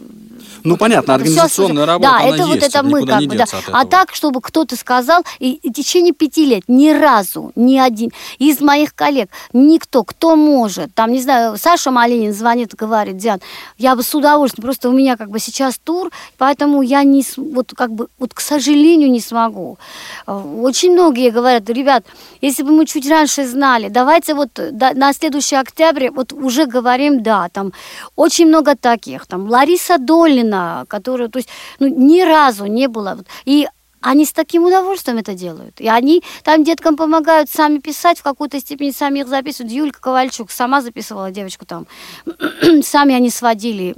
ну, 0.65 0.77
понятно, 0.77 1.15
организационная 1.15 1.85
все, 1.85 1.87
работа, 1.87 2.11
Да, 2.11 2.23
это 2.23 2.37
есть, 2.37 2.49
вот 2.49 2.63
это 2.63 2.83
мы 2.83 3.07
как 3.07 3.23
бы, 3.25 3.37
да. 3.37 3.45
А 3.73 3.87
так, 3.87 4.15
чтобы 4.15 4.43
кто-то 4.43 4.77
сказал, 4.77 5.23
и 5.39 5.61
в 5.65 5.73
течение 5.73 6.13
пяти 6.13 6.45
лет 6.45 6.65
ни 6.69 6.91
разу, 6.91 7.53
ни 7.57 7.79
один 7.79 8.11
из 8.39 8.61
моих 8.61 8.95
коллег, 8.95 9.31
никто, 9.55 10.05
кто 10.05 10.37
может, 10.37 10.95
там, 10.95 11.11
не 11.11 11.23
знаю, 11.23 11.57
Саша 11.57 11.91
Малинин 11.91 12.35
звонит, 12.35 12.75
говорит, 12.75 13.17
Диан, 13.17 13.41
я 13.79 13.97
бы 13.97 14.03
с 14.03 14.15
удовольствием, 14.15 14.65
просто 14.65 14.91
у 14.91 14.93
меня 14.93 15.17
как 15.17 15.31
бы 15.31 15.39
сейчас 15.39 15.79
тур, 15.79 16.11
поэтому 16.37 16.83
я 16.83 17.03
не, 17.03 17.25
вот 17.37 17.73
как 17.75 17.93
бы, 17.93 18.09
вот 18.19 18.35
к 18.35 18.41
сожалению 18.41 19.11
не 19.11 19.21
смогу. 19.21 19.79
Э, 20.27 20.33
очень 20.35 20.93
многие 20.93 21.31
говорят, 21.31 21.71
ребят, 21.71 22.05
если 22.43 22.63
бы 22.63 22.73
мы 22.73 22.85
чуть 22.85 23.09
раньше 23.09 23.47
знали, 23.47 23.89
давайте 23.89 24.35
вот, 24.35 24.51
да, 24.55 24.93
на 24.99 25.13
следующий 25.13 25.57
октябрь 25.57 26.11
вот 26.11 26.33
уже 26.33 26.67
говорим, 26.67 27.23
да, 27.23 27.49
там 27.49 27.73
очень 28.17 28.47
много 28.49 28.75
таких, 28.77 29.27
там 29.27 29.49
Лариса 29.49 29.99
Долина, 29.99 30.85
которая, 30.89 31.29
то 31.29 31.39
есть, 31.39 31.49
ну, 31.79 31.87
ни 31.87 32.21
разу 32.23 32.67
не 32.67 32.89
было. 32.89 33.19
И 33.45 33.69
они 34.01 34.25
с 34.25 34.33
таким 34.33 34.65
удовольствием 34.65 35.19
это 35.19 35.35
делают. 35.35 35.81
И 35.81 35.89
они 35.89 36.23
там 36.45 36.65
деткам 36.65 36.97
помогают 36.97 37.51
сами 37.51 37.79
писать, 37.79 38.19
в 38.19 38.23
какой-то 38.23 38.61
степени 38.61 38.91
сами 38.91 39.21
их 39.21 39.29
записывают. 39.29 39.73
Юлька 39.73 40.01
Ковальчук 40.01 40.51
сама 40.51 40.83
записывала 40.83 41.31
девочку 41.31 41.67
там. 41.67 41.87
сами 42.83 43.15
они 43.15 43.31
сводили. 43.31 43.95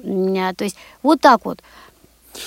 То 0.56 0.64
есть 0.64 0.76
вот 1.02 1.20
так 1.20 1.44
вот. 1.44 1.62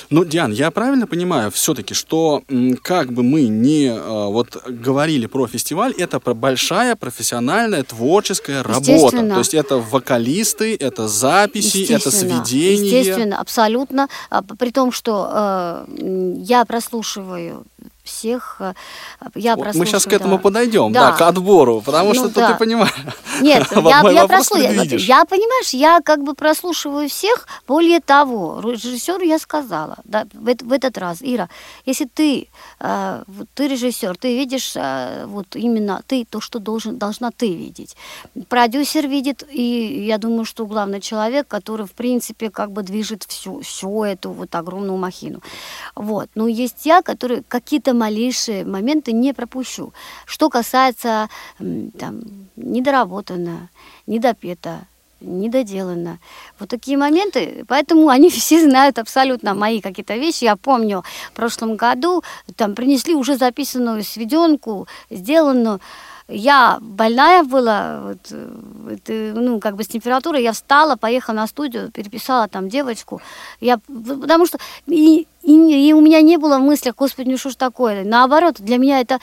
Ну, 0.09 0.25
Диан, 0.25 0.51
я 0.51 0.71
правильно 0.71 1.07
понимаю 1.07 1.51
все-таки, 1.51 1.93
что 1.93 2.43
как 2.83 3.11
бы 3.11 3.23
мы 3.23 3.47
не 3.47 3.87
э, 3.87 4.27
вот 4.27 4.63
говорили 4.67 5.27
про 5.27 5.47
фестиваль, 5.47 5.93
это 5.97 6.19
большая 6.19 6.95
профессиональная 6.95 7.83
творческая 7.83 8.63
работа. 8.63 9.17
То 9.17 9.39
есть 9.39 9.53
это 9.53 9.77
вокалисты, 9.77 10.75
это 10.75 11.07
записи, 11.07 11.91
это 11.91 12.11
сведения. 12.11 12.99
Естественно, 12.99 13.39
абсолютно. 13.39 14.07
А, 14.29 14.41
при 14.41 14.71
том, 14.71 14.91
что 14.91 15.85
э, 15.89 16.33
я 16.37 16.65
прослушиваю 16.65 17.65
всех 18.03 18.57
э, 18.59 18.73
я 19.35 19.55
Мы 19.55 19.85
сейчас 19.85 20.05
к 20.05 20.11
этому 20.11 20.35
да. 20.35 20.41
подойдем, 20.41 20.91
да. 20.91 21.11
да, 21.11 21.17
к 21.17 21.21
отбору, 21.21 21.81
потому 21.81 22.09
ну, 22.09 22.15
что 22.15 22.29
да. 22.29 22.51
ты 22.51 22.59
понимаешь. 22.59 22.93
Нет, 23.41 23.65
я, 23.75 24.11
я, 24.11 24.27
прослу... 24.27 24.57
я, 24.57 25.25
понимаешь, 25.25 25.69
я 25.69 26.01
как 26.03 26.23
бы 26.23 26.33
прослушиваю 26.33 27.07
всех. 27.07 27.47
Более 27.65 28.01
того, 28.01 28.59
режиссеру 28.59 29.23
я 29.23 29.39
сказала 29.39 29.97
да, 30.03 30.25
в, 30.33 30.53
в 30.63 30.71
этот 30.73 30.97
раз, 30.97 31.19
Ира, 31.21 31.49
если 31.85 32.05
ты, 32.05 32.49
э, 32.79 33.23
ты 33.53 33.67
режиссер, 33.69 34.17
ты 34.17 34.37
видишь 34.37 34.73
э, 34.75 35.25
вот 35.25 35.55
именно 35.55 36.01
ты 36.05 36.25
то, 36.25 36.41
что 36.41 36.59
должен, 36.59 36.97
должна 36.97 37.31
ты 37.31 37.53
видеть. 37.53 37.95
Продюсер 38.49 39.07
видит, 39.07 39.43
и 39.49 40.05
я 40.05 40.17
думаю, 40.17 40.43
что 40.43 40.65
главный 40.65 40.99
человек, 40.99 41.47
который, 41.47 41.85
в 41.85 41.93
принципе, 41.93 42.49
как 42.49 42.71
бы 42.71 42.83
движет 42.83 43.23
всю, 43.23 43.61
всю 43.61 44.03
эту 44.03 44.31
вот 44.31 44.53
огромную 44.55 44.97
махину. 44.97 45.41
Вот. 45.95 46.29
Но 46.35 46.47
есть 46.47 46.85
я, 46.85 47.01
который 47.01 47.43
какие-то 47.47 47.92
малейшие 47.93 48.65
моменты 48.65 49.11
не 49.11 49.33
пропущу. 49.33 49.93
Что 50.25 50.49
касается 50.49 51.29
там, 51.59 52.21
недоработано, 52.55 53.69
недопето, 54.07 54.85
недоделано. 55.21 56.19
Вот 56.59 56.69
такие 56.69 56.97
моменты, 56.97 57.65
поэтому 57.67 58.09
они 58.09 58.29
все 58.31 58.61
знают 58.61 58.99
абсолютно 58.99 59.53
мои 59.53 59.81
какие-то 59.81 60.15
вещи. 60.15 60.43
Я 60.43 60.55
помню, 60.55 61.03
в 61.31 61.35
прошлом 61.35 61.75
году 61.75 62.23
там 62.55 62.75
принесли 62.75 63.15
уже 63.15 63.37
записанную 63.37 64.03
сведенку, 64.03 64.87
сделанную 65.09 65.79
я 66.27 66.77
больная 66.81 67.43
была, 67.43 67.99
вот, 68.01 68.31
это, 68.91 69.13
ну, 69.35 69.59
как 69.59 69.75
бы 69.75 69.83
с 69.83 69.87
температурой, 69.87 70.41
я 70.41 70.53
встала, 70.53 70.95
поехала 70.95 71.35
на 71.35 71.47
студию, 71.47 71.91
переписала 71.91 72.47
там 72.47 72.69
девочку. 72.69 73.21
Я, 73.59 73.79
потому 73.87 74.45
что 74.45 74.57
и, 74.87 75.27
и, 75.43 75.89
и 75.89 75.93
у 75.93 75.99
меня 75.99 76.21
не 76.21 76.37
было 76.37 76.57
в 76.57 76.61
мыслях, 76.61 76.95
господи, 76.95 77.29
ну 77.29 77.37
что 77.37 77.49
ж 77.49 77.55
такое. 77.55 78.05
Наоборот, 78.05 78.55
для 78.59 78.77
меня 78.77 79.01
это 79.01 79.19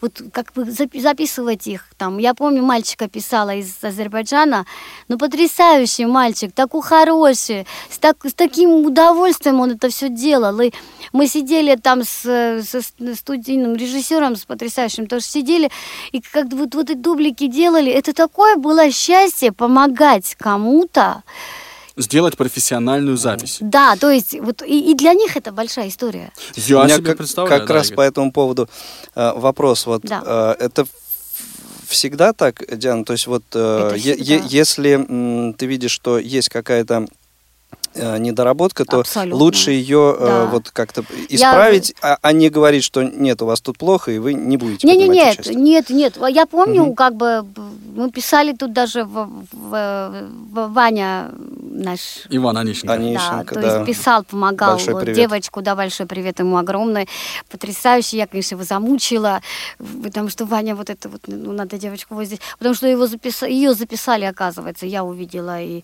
вот 0.00 0.22
как 0.32 0.52
бы 0.54 0.64
записывать 0.70 1.66
их. 1.66 1.88
Там, 1.96 2.18
я 2.18 2.34
помню, 2.34 2.62
мальчика 2.62 3.08
писала 3.08 3.54
из 3.54 3.82
Азербайджана, 3.82 4.66
ну 5.08 5.18
потрясающий 5.18 6.06
мальчик, 6.06 6.52
такой 6.52 6.82
хороший, 6.82 7.66
с, 7.90 7.98
так, 7.98 8.24
с 8.24 8.34
таким 8.34 8.70
удовольствием 8.86 9.60
он 9.60 9.72
это 9.72 9.88
все 9.88 10.08
делал. 10.08 10.60
И 10.60 10.70
мы 11.12 11.26
сидели 11.26 11.74
там 11.74 12.04
с, 12.04 12.62
со 12.62 13.14
студийным 13.14 13.74
режиссером, 13.74 14.36
с 14.36 14.44
потрясающим, 14.44 15.06
тоже 15.08 15.24
сидели, 15.24 15.70
и 16.12 16.20
как 16.20 16.52
вот, 16.52 16.74
вот 16.74 16.90
эти 16.90 16.96
дублики 16.96 17.48
делали. 17.48 17.90
Это 17.90 18.12
такое 18.12 18.56
было 18.56 18.90
счастье 18.92 19.50
помогать 19.50 20.36
кому-то, 20.38 21.24
сделать 21.96 22.36
профессиональную 22.36 23.16
запись. 23.16 23.58
Да, 23.60 23.96
то 23.96 24.10
есть 24.10 24.34
вот 24.40 24.62
и, 24.62 24.90
и 24.90 24.94
для 24.94 25.14
них 25.14 25.36
это 25.36 25.52
большая 25.52 25.88
история. 25.88 26.32
Я 26.56 26.80
У 26.80 26.84
меня 26.84 26.96
себе 26.96 27.06
как, 27.06 27.16
представляю. 27.18 27.58
как 27.60 27.68
да, 27.68 27.74
раз 27.74 27.86
Игорь. 27.86 27.96
по 27.96 28.00
этому 28.02 28.32
поводу 28.32 28.68
э, 29.14 29.32
вопрос. 29.36 29.86
Вот 29.86 30.02
Да. 30.02 30.54
э, 30.58 30.64
это 30.64 30.86
всегда 31.86 32.32
так, 32.32 32.62
Диана? 32.78 33.04
То 33.04 33.12
есть 33.12 33.26
вот 33.26 33.44
э, 33.54 33.92
е- 33.96 34.16
е- 34.18 34.42
если 34.48 34.90
м, 34.94 35.54
ты 35.54 35.66
видишь, 35.66 35.92
что 35.92 36.18
есть 36.18 36.48
какая-то 36.48 37.06
недоработка, 37.94 38.84
то 38.84 39.00
Абсолютно. 39.00 39.38
лучше 39.38 39.70
ее 39.70 40.16
э, 40.18 40.24
Да. 40.26 40.46
вот 40.46 40.70
как-то 40.70 41.04
исправить, 41.28 41.94
а, 42.02 42.18
а 42.22 42.32
не 42.32 42.48
говорить, 42.50 42.84
что 42.84 43.02
нет, 43.02 43.40
у 43.42 43.46
вас 43.46 43.60
тут 43.60 43.78
плохо, 43.78 44.10
и 44.10 44.18
вы 44.18 44.34
не 44.34 44.56
будете 44.56 44.86
Не, 44.86 44.96
не, 44.96 45.08
нет, 45.08 45.34
участие. 45.34 45.54
нет, 45.54 45.90
нет. 45.90 46.18
Я 46.28 46.46
помню, 46.46 46.84
Мгм. 46.86 46.94
как 46.94 47.14
бы 47.14 47.44
мы 47.96 48.10
писали 48.10 48.52
тут 48.52 48.72
даже 48.72 49.04
в, 49.04 49.28
в- 49.52 50.10
в- 50.52 50.68
Ваня 50.72 51.30
наш. 51.70 52.24
Иван 52.30 52.56
Онищенко. 52.58 52.94
Они- 52.94 53.14
Да, 53.14 53.20
Онищенко, 53.20 53.54
то 53.54 53.60
да. 53.60 53.74
есть 53.74 53.86
писал, 53.86 54.24
помогал 54.24 54.72
Большой 54.76 54.94
вот 54.94 55.00
привет. 55.04 55.16
девочку, 55.16 55.62
да, 55.62 55.74
большой 55.76 56.06
привет 56.06 56.38
ему 56.40 56.56
огромный, 56.56 57.08
потрясающий, 57.50 58.16
я, 58.16 58.26
конечно, 58.26 58.54
его 58.56 58.64
замучила, 58.64 59.40
потому 60.02 60.28
что 60.30 60.44
Ваня 60.46 60.74
вот 60.74 60.90
это 60.90 61.08
вот, 61.08 61.22
ну, 61.26 61.52
надо 61.52 61.78
девочку 61.78 62.14
вот 62.14 62.24
здесь, 62.26 62.40
потому 62.58 62.74
что 62.74 62.86
его 62.88 63.06
записали, 63.06 63.52
ее 63.52 63.74
записали, 63.74 64.24
оказывается, 64.24 64.86
я 64.86 65.04
увидела, 65.04 65.60
и, 65.62 65.82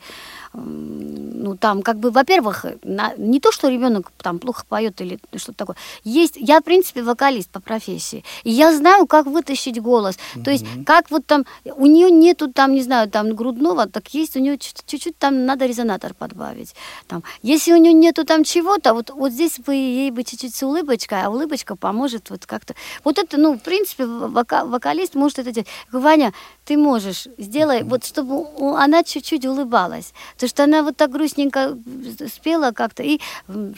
ну, 0.55 1.57
там, 1.57 1.83
как 1.83 1.99
бы, 2.01 2.11
во-первых, 2.11 2.65
на- 2.83 3.15
не 3.17 3.39
то, 3.41 3.53
что 3.53 3.69
ребенок 3.69 4.11
там 4.23 4.39
плохо 4.39 4.65
поет 4.69 5.01
или 5.01 5.19
что-то 5.37 5.59
такое, 5.59 5.77
есть, 6.05 6.37
я, 6.37 6.61
в 6.61 6.65
принципе, 6.65 7.03
вокалист 7.03 7.51
по 7.51 7.61
профессии, 7.61 8.25
и 8.45 8.51
я 8.51 8.75
знаю, 8.77 9.07
как 9.07 9.27
вытащить 9.27 9.81
голос, 9.81 10.19
то 10.45 10.51
есть, 10.51 10.65
как 10.87 11.11
вот 11.11 11.27
там, 11.27 11.45
у 11.77 11.87
нее 11.87 12.11
нету 12.11 12.53
там, 12.53 12.75
не 12.75 12.83
знаю, 12.83 13.09
там, 13.11 13.35
грудного, 13.35 13.87
так 13.87 14.09
есть 14.15 14.37
у 14.37 14.41
нее 14.41 14.59
чуть-чуть 14.59 15.17
там 15.19 15.47
надо 15.47 15.67
резонатор 15.67 16.15
подбавить, 16.15 16.75
там, 17.07 17.23
если 17.43 17.73
у 17.73 17.77
нее 17.77 17.93
нету 17.93 18.25
там 18.25 18.45
чего-то, 18.45 18.95
вот, 18.95 19.11
вот 19.11 19.33
здесь 19.33 19.59
бы 19.59 19.75
ей 19.75 20.11
бы 20.11 20.25
чуть-чуть 20.25 20.55
с 20.55 20.63
улыбочкой, 20.63 21.23
а 21.23 21.31
улыбочка 21.31 21.77
поможет 21.77 22.31
вот 22.31 22.47
как-то, 22.47 22.75
вот 23.05 23.19
это, 23.19 23.37
ну, 23.39 23.55
в 23.55 23.61
принципе, 23.61 24.05
вока- 24.05 24.65
вокалист 24.65 25.15
может 25.15 25.39
это 25.39 25.53
делать. 25.53 25.69
Ваня, 25.93 26.33
ты 26.65 26.77
можешь, 26.77 27.27
сделай, 27.39 27.83
вот 27.83 28.05
чтобы 28.05 28.47
она 28.79 29.03
чуть-чуть 29.05 29.45
улыбалась, 29.45 30.13
потому 30.35 30.49
что 30.49 30.65
она 30.65 30.83
вот 30.83 30.97
так 30.97 31.11
грустненько 31.11 31.77
спела 32.33 32.73
как-то, 32.73 33.03
и 33.03 33.21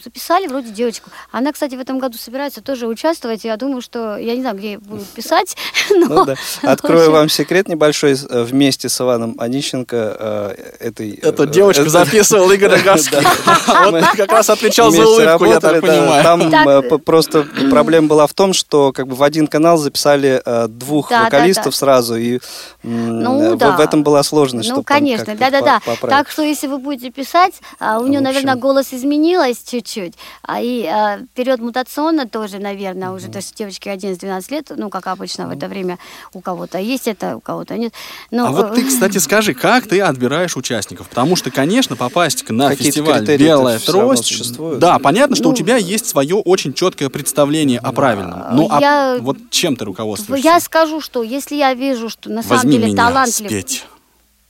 записали 0.04 0.46
вроде 0.46 0.70
девочку. 0.70 1.10
Она, 1.30 1.52
кстати, 1.52 1.74
в 1.74 1.80
этом 1.80 1.98
году 1.98 2.18
собирается 2.18 2.60
тоже 2.62 2.86
участвовать, 2.86 3.44
я 3.44 3.56
думаю, 3.56 3.80
что, 3.82 4.16
я 4.16 4.34
не 4.34 4.40
знаю, 4.40 4.56
где 4.56 4.78
будут 4.78 5.06
писать, 5.14 5.56
но... 5.90 6.06
Ну 6.06 6.24
да. 6.24 6.34
Открою 6.62 7.10
вам 7.10 7.28
секрет 7.28 7.68
небольшой. 7.68 8.12
э, 8.12 8.42
Вместе 8.42 8.88
с 8.88 9.00
Иваном 9.00 9.36
Онищенко 9.38 9.96
э, 10.18 10.54
этой... 10.80 11.12
Эту 11.14 11.44
э, 11.44 11.46
девочку 11.46 11.84
э, 11.84 11.88
записывал 11.88 12.50
Игорь. 12.52 12.80
Вот 12.82 14.04
как 14.16 14.32
раз 14.32 14.50
отвечал 14.50 14.90
за 14.90 14.98
вместе 14.98 15.12
улыбку, 15.12 15.44
я 15.44 15.54
работали, 15.54 15.80
так 15.80 15.90
понимаю. 15.90 16.82
Там 16.82 16.98
просто 17.00 17.46
проблема 17.70 18.08
была 18.08 18.26
в 18.26 18.34
том, 18.34 18.52
что 18.52 18.92
как 18.92 19.06
бы 19.06 19.14
в 19.14 19.22
один 19.22 19.46
канал 19.46 19.78
записали 19.78 20.42
двух 20.68 21.10
вокалистов 21.10 21.74
сразу, 21.74 22.16
и 22.16 22.40
Ну, 22.82 23.56
в- 23.56 23.80
этом 23.80 24.02
была 24.02 24.22
сложность. 24.22 24.70
Ну, 24.70 24.82
конечно, 24.82 25.34
да-да-да. 25.34 25.80
Так 26.00 26.30
что, 26.30 26.42
если 26.42 26.66
вы 26.66 26.78
будете 26.78 27.10
писать, 27.10 27.54
а, 27.78 27.98
у 28.02 28.06
нее, 28.08 28.18
общем. 28.18 28.24
наверное, 28.24 28.56
голос 28.56 28.92
изменилось 28.92 29.62
чуть-чуть. 29.64 30.14
А, 30.42 30.60
и 30.60 30.84
а, 30.86 31.20
период 31.34 31.60
мутационно 31.60 32.28
тоже, 32.28 32.58
наверное, 32.58 33.10
уже, 33.10 33.28
то 33.28 33.38
есть 33.38 33.54
девочки 33.56 33.88
11-12 33.88 34.44
лет, 34.50 34.72
ну, 34.76 34.90
как 34.90 35.06
обычно 35.06 35.46
в 35.48 35.50
это 35.50 35.68
время 35.68 35.98
у 36.34 36.40
кого-то 36.40 36.78
есть 36.78 37.08
это, 37.08 37.36
у 37.36 37.40
кого-то 37.40 37.76
нет. 37.76 37.92
Но, 38.30 38.46
А 38.46 38.50
вот 38.50 38.74
ты, 38.74 38.84
кстати, 38.88 39.18
скажи, 39.18 39.54
как 39.54 39.86
ты 39.86 40.00
отбираешь 40.00 40.56
участников? 40.56 41.08
Потому 41.08 41.36
что, 41.36 41.50
конечно, 41.50 41.96
попасть 41.96 42.48
на 42.48 42.68
Какие-то 42.68 42.98
фестиваль 42.98 43.36
«Белая 43.38 43.78
трость», 43.78 44.56
да, 44.78 44.98
понятно, 44.98 45.36
что 45.36 45.48
у 45.48 45.52
Ну, 45.52 45.56
тебя 45.56 45.76
есть 45.76 46.06
свое 46.06 46.36
очень 46.36 46.72
четкое 46.72 47.08
представление 47.08 47.78
о 47.78 47.92
правильном. 47.92 48.42
Ну, 48.52 48.68
а 48.70 48.80
я- 48.80 49.18
вот 49.20 49.36
чем 49.50 49.76
ты 49.76 49.84
руководствуешься? 49.84 50.48
я 50.48 50.60
скажу, 50.60 51.00
что 51.00 51.22
если 51.22 51.56
я 51.56 51.74
вижу, 51.74 52.08
что 52.08 52.30
на 52.30 52.42
самом 52.42 52.56
Возьми 52.56 52.72
деле 52.72 52.86
меня 52.86 52.96
талантлив... 53.06 53.48
спеть. 53.50 53.84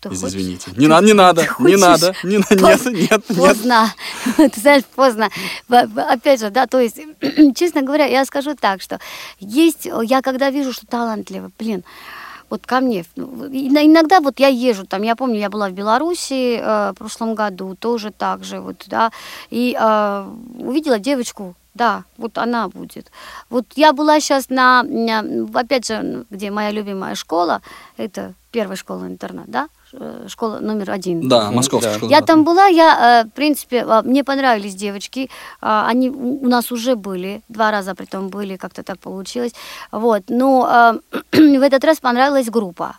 Ты 0.03 0.09
Из- 0.09 0.21
хочешь? 0.21 0.35
Извините. 0.37 0.71
Не, 0.77 0.89
надо, 0.89 1.07
не 1.07 1.13
надо, 1.13 1.43
Ты 1.57 1.63
не 1.63 1.77
надо. 1.77 2.13
Не, 2.25 2.39
на- 2.39 2.45
нет, 2.51 2.85
нет, 2.87 3.11
нет. 3.11 3.25
Поздно. 3.37 3.95
Ты 4.37 4.61
знаешь, 4.61 4.85
поздно. 4.97 5.29
Опять 5.69 6.41
же, 6.41 6.51
да, 6.51 6.67
то 6.67 6.81
есть, 6.81 7.01
честно 7.57 7.83
говоря, 7.83 8.07
я 8.07 8.25
скажу 8.25 8.55
так, 8.55 8.83
что 8.83 8.99
есть, 9.39 9.89
я 10.05 10.21
когда 10.21 10.51
вижу, 10.51 10.73
что 10.73 10.87
талантливо, 10.87 11.53
блин, 11.59 11.85
вот 12.51 12.67
ко 12.67 12.81
мне, 12.81 13.05
ну, 13.17 13.47
ин- 13.47 13.77
иногда 13.79 14.21
вот 14.21 14.41
я 14.41 14.49
езжу, 14.49 14.87
там, 14.87 15.03
я 15.03 15.15
помню, 15.15 15.39
я 15.39 15.49
была 15.49 15.69
в 15.69 15.73
Беларуси 15.73 16.59
э, 16.59 16.91
в 16.91 16.95
прошлом 16.99 17.35
году, 17.37 17.77
тоже 17.77 18.11
так 18.11 18.45
же, 18.45 18.59
вот, 18.61 18.85
да, 18.89 19.11
и 19.51 19.77
э, 19.79 20.27
увидела 20.59 20.99
девочку, 20.99 21.55
да, 21.75 22.03
вот 22.19 22.37
она 22.39 22.69
будет. 22.69 23.11
Вот 23.51 23.67
я 23.77 23.93
была 23.93 24.21
сейчас 24.21 24.51
на, 24.51 24.83
на- 24.83 25.25
опять 25.55 25.87
же, 25.87 26.27
где 26.29 26.51
моя 26.51 26.73
любимая 26.73 27.15
школа, 27.15 27.63
это 27.97 28.35
первая 28.51 28.77
школа-интернат, 28.77 29.47
да, 29.47 29.63
Ш- 29.63 29.69
школа 30.29 30.59
номер 30.61 30.91
один. 30.91 31.29
Да, 31.29 31.51
московская 31.51 31.91
да. 31.91 31.97
школа. 31.97 32.11
Я 32.11 32.21
там 32.21 32.45
была, 32.45 32.67
я, 32.67 33.23
э, 33.23 33.29
в 33.29 33.33
принципе, 33.33 33.85
э, 33.89 34.03
мне 34.05 34.25
понравились 34.25 34.75
девочки, 34.75 35.31
а, 35.61 35.87
они 35.89 36.11
у 36.11 36.49
нас 36.49 36.73
уже 36.73 36.97
были, 36.97 37.43
два 37.49 37.71
раза 37.71 37.95
при 37.95 38.07
том 38.07 38.29
были, 38.29 38.57
как-то 38.57 38.83
так 38.83 38.99
получилось, 38.99 39.53
вот, 39.91 40.25
но 40.29 41.01
э, 41.13 41.19
в 41.59 41.63
этот 41.63 41.85
раз 41.85 42.01
понравилась 42.01 42.51
группа, 42.51 42.97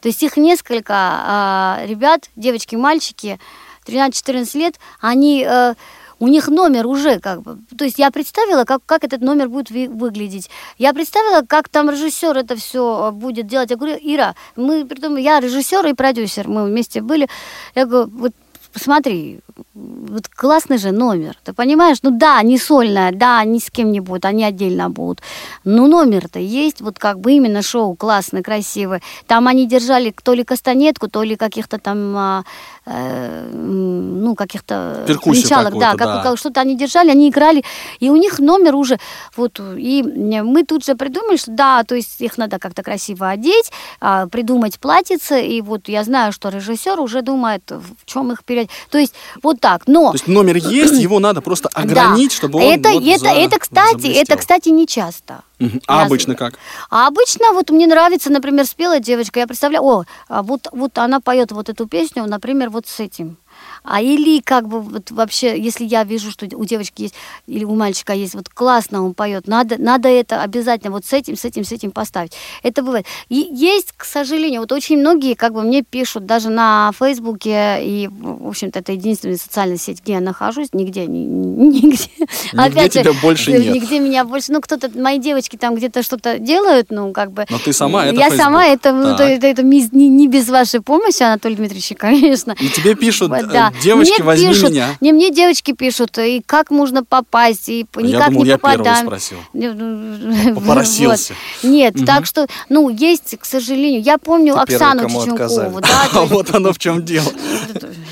то 0.00 0.08
есть 0.08 0.22
их 0.22 0.36
несколько 0.36 0.94
а, 0.94 1.82
ребят, 1.86 2.30
девочки, 2.36 2.76
мальчики, 2.76 3.38
13-14 3.86 4.58
лет, 4.58 4.74
они, 5.00 5.46
э, 5.48 5.74
у 6.18 6.28
них 6.28 6.48
номер 6.48 6.86
уже 6.86 7.18
как 7.20 7.42
бы, 7.42 7.58
то 7.76 7.84
есть 7.84 7.98
я 7.98 8.10
представила, 8.10 8.64
как, 8.64 8.80
как 8.86 9.04
этот 9.04 9.20
номер 9.20 9.48
будет 9.48 9.70
ви- 9.70 9.88
выглядеть. 9.88 10.50
Я 10.78 10.92
представила, 10.92 11.42
как 11.46 11.68
там 11.68 11.90
режиссер 11.90 12.36
это 12.36 12.56
все 12.56 13.10
будет 13.12 13.46
делать. 13.46 13.70
Я 13.70 13.76
говорю, 13.76 13.98
Ира, 14.00 14.34
мы, 14.56 14.84
притом 14.84 15.16
я 15.16 15.40
режиссер 15.40 15.86
и 15.86 15.94
продюсер, 15.94 16.48
мы 16.48 16.64
вместе 16.64 17.00
были. 17.00 17.28
Я 17.74 17.86
говорю, 17.86 18.10
вот 18.10 18.32
посмотри, 18.74 19.40
вот 19.74 20.28
классный 20.28 20.78
же 20.78 20.90
номер, 20.90 21.36
ты 21.44 21.52
понимаешь? 21.52 21.98
Ну 22.02 22.10
да, 22.10 22.42
не 22.42 22.58
сольная, 22.58 23.12
да, 23.12 23.44
ни 23.44 23.58
с 23.58 23.70
кем 23.70 23.92
не 23.92 24.00
будет, 24.00 24.24
они 24.24 24.44
отдельно 24.44 24.90
будут. 24.90 25.22
Но 25.64 25.86
номер-то 25.86 26.40
есть, 26.40 26.80
вот 26.80 26.98
как 26.98 27.20
бы 27.20 27.32
именно 27.32 27.62
шоу 27.62 27.94
классный, 27.94 28.42
красивый. 28.42 29.00
Там 29.26 29.46
они 29.46 29.66
держали 29.66 30.12
то 30.22 30.34
ли 30.34 30.44
кастанетку, 30.44 31.08
то 31.08 31.22
ли 31.22 31.36
каких-то 31.36 31.78
там, 31.78 32.16
а, 32.16 32.44
э, 32.86 33.50
ну, 33.52 34.34
каких-то 34.34 35.04
кричалок, 35.06 35.78
да, 35.78 35.94
как, 35.96 36.24
да. 36.24 36.36
что-то 36.36 36.60
они 36.60 36.76
держали, 36.76 37.10
они 37.10 37.28
играли, 37.28 37.64
и 38.00 38.10
у 38.10 38.16
них 38.16 38.38
номер 38.38 38.74
уже, 38.74 38.98
вот, 39.36 39.60
и 39.76 40.02
мы 40.02 40.64
тут 40.64 40.84
же 40.84 40.94
придумали, 40.94 41.36
что 41.36 41.50
да, 41.50 41.84
то 41.84 41.94
есть 41.94 42.20
их 42.20 42.38
надо 42.38 42.58
как-то 42.58 42.82
красиво 42.82 43.28
одеть, 43.28 43.70
а, 44.00 44.26
придумать 44.26 44.78
платьице, 44.78 45.42
и 45.44 45.60
вот 45.60 45.88
я 45.88 46.04
знаю, 46.04 46.32
что 46.32 46.48
режиссер 46.48 47.00
уже 47.00 47.22
думает, 47.22 47.62
в 47.70 48.04
чем 48.04 48.32
их 48.32 48.44
переодеть. 48.44 48.70
То 48.90 48.98
есть 48.98 49.14
вот 49.42 49.60
так, 49.60 49.82
но... 49.86 50.10
То 50.10 50.16
есть 50.16 50.26
номер 50.26 50.56
есть, 50.56 50.94
его 50.94 51.18
надо 51.20 51.40
просто 51.40 51.68
огранить, 51.74 52.30
Да. 52.30 52.36
чтобы 52.36 52.58
он 52.58 52.64
это, 52.64 52.90
вот 52.90 53.02
это, 53.02 53.18
за- 53.18 53.28
это, 53.28 53.58
кстати, 53.58 53.92
заблестел. 53.92 54.22
это, 54.22 54.36
кстати, 54.36 54.68
не 54.68 54.86
часто. 54.86 55.42
А 55.86 56.00
Я 56.00 56.06
обычно 56.06 56.34
как? 56.34 56.58
А 56.90 57.06
обычно 57.06 57.52
вот 57.52 57.70
мне 57.70 57.86
нравится, 57.86 58.30
например, 58.30 58.66
спела 58.66 58.98
девочка, 59.00 59.40
я 59.40 59.46
представляю, 59.46 59.84
о, 59.84 60.04
а 60.28 60.42
вот, 60.42 60.68
вот 60.72 60.98
она 60.98 61.20
поет 61.20 61.52
вот 61.52 61.68
эту 61.68 61.86
песню, 61.86 62.26
например, 62.26 62.70
вот 62.70 62.86
с 62.86 63.00
этим. 63.00 63.36
А 63.84 64.00
или 64.00 64.40
как 64.40 64.66
бы 64.66 64.80
вот 64.80 65.10
вообще, 65.10 65.60
если 65.60 65.84
я 65.84 66.04
вижу, 66.04 66.30
что 66.30 66.46
у 66.56 66.64
девочки 66.64 67.02
есть, 67.02 67.14
или 67.46 67.64
у 67.64 67.74
мальчика 67.74 68.14
есть, 68.14 68.34
вот 68.34 68.48
классно 68.48 69.04
он 69.04 69.12
поет, 69.12 69.46
надо, 69.46 69.76
надо 69.78 70.08
это 70.08 70.40
обязательно 70.42 70.90
вот 70.90 71.04
с 71.04 71.12
этим, 71.12 71.36
с 71.36 71.44
этим, 71.44 71.64
с 71.64 71.72
этим 71.72 71.90
поставить. 71.90 72.32
Это 72.62 72.82
бывает. 72.82 73.04
И 73.28 73.46
есть, 73.52 73.92
к 73.94 74.04
сожалению, 74.04 74.62
вот 74.62 74.72
очень 74.72 74.98
многие 74.98 75.34
как 75.34 75.52
бы 75.52 75.62
мне 75.62 75.82
пишут 75.82 76.24
даже 76.24 76.48
на 76.48 76.92
Фейсбуке, 76.98 77.78
и, 77.82 78.08
в 78.08 78.48
общем-то, 78.48 78.78
это 78.78 78.92
единственная 78.92 79.36
социальная 79.36 79.76
сеть, 79.76 80.02
где 80.02 80.14
я 80.14 80.20
нахожусь, 80.20 80.68
нигде, 80.72 81.06
ни- 81.06 81.18
ни- 81.18 81.80
нигде. 81.80 82.08
Нигде 82.54 82.88
тебя 82.88 83.12
больше 83.20 83.52
э, 83.52 83.58
нет. 83.58 83.74
Нигде 83.74 83.98
меня 84.00 84.24
больше, 84.24 84.50
ну, 84.52 84.62
кто-то, 84.62 84.90
мои 84.98 85.18
девочки 85.18 85.56
там 85.56 85.74
где-то 85.74 86.02
что-то 86.02 86.38
делают, 86.38 86.90
ну, 86.90 87.12
как 87.12 87.32
бы. 87.32 87.44
Но 87.50 87.58
ты 87.58 87.74
сама, 87.74 88.06
это 88.06 88.16
Я 88.16 88.30
Facebook. 88.30 88.42
сама, 88.42 88.66
это, 88.66 88.92
ну, 88.92 89.08
это, 89.08 89.24
это, 89.24 89.46
это 89.46 89.62
не, 89.62 89.86
не 89.92 90.26
без 90.26 90.48
вашей 90.48 90.80
помощи, 90.80 91.22
Анатолий 91.22 91.56
Дмитриевич, 91.56 91.92
конечно. 91.98 92.56
И 92.58 92.68
тебе 92.70 92.94
пишут, 92.94 93.30
э, 93.32 93.42
да. 93.44 93.73
Девочки, 93.82 94.14
мне 94.20 94.24
возьми 94.24 94.48
пишут, 94.48 94.70
меня. 94.70 94.96
Не 95.00 95.12
мне 95.12 95.30
девочки 95.30 95.72
пишут, 95.72 96.18
и 96.18 96.42
как 96.44 96.70
можно 96.70 97.04
попасть, 97.04 97.68
и 97.68 97.86
Я 97.96 98.02
никак 98.02 98.28
думал, 98.28 98.42
не 98.44 98.48
я 98.50 98.58
первый 98.58 98.78
попадаем. 98.78 99.06
спросил. 99.06 99.38
Ну, 99.54 100.54
Попросился. 100.56 101.34
вот. 101.62 101.70
Нет, 101.70 101.94
так 102.06 102.26
что, 102.26 102.46
ну, 102.68 102.88
есть, 102.88 103.36
к 103.38 103.44
сожалению. 103.44 104.02
Я 104.02 104.18
помню 104.18 104.54
Ты 104.66 104.74
Оксану. 104.74 105.08
Чеченкову, 105.08 105.80
да, 105.80 106.08
А 106.12 106.24
вот 106.24 106.54
оно 106.54 106.72
в 106.72 106.78
чем 106.78 107.04
дело. 107.04 107.26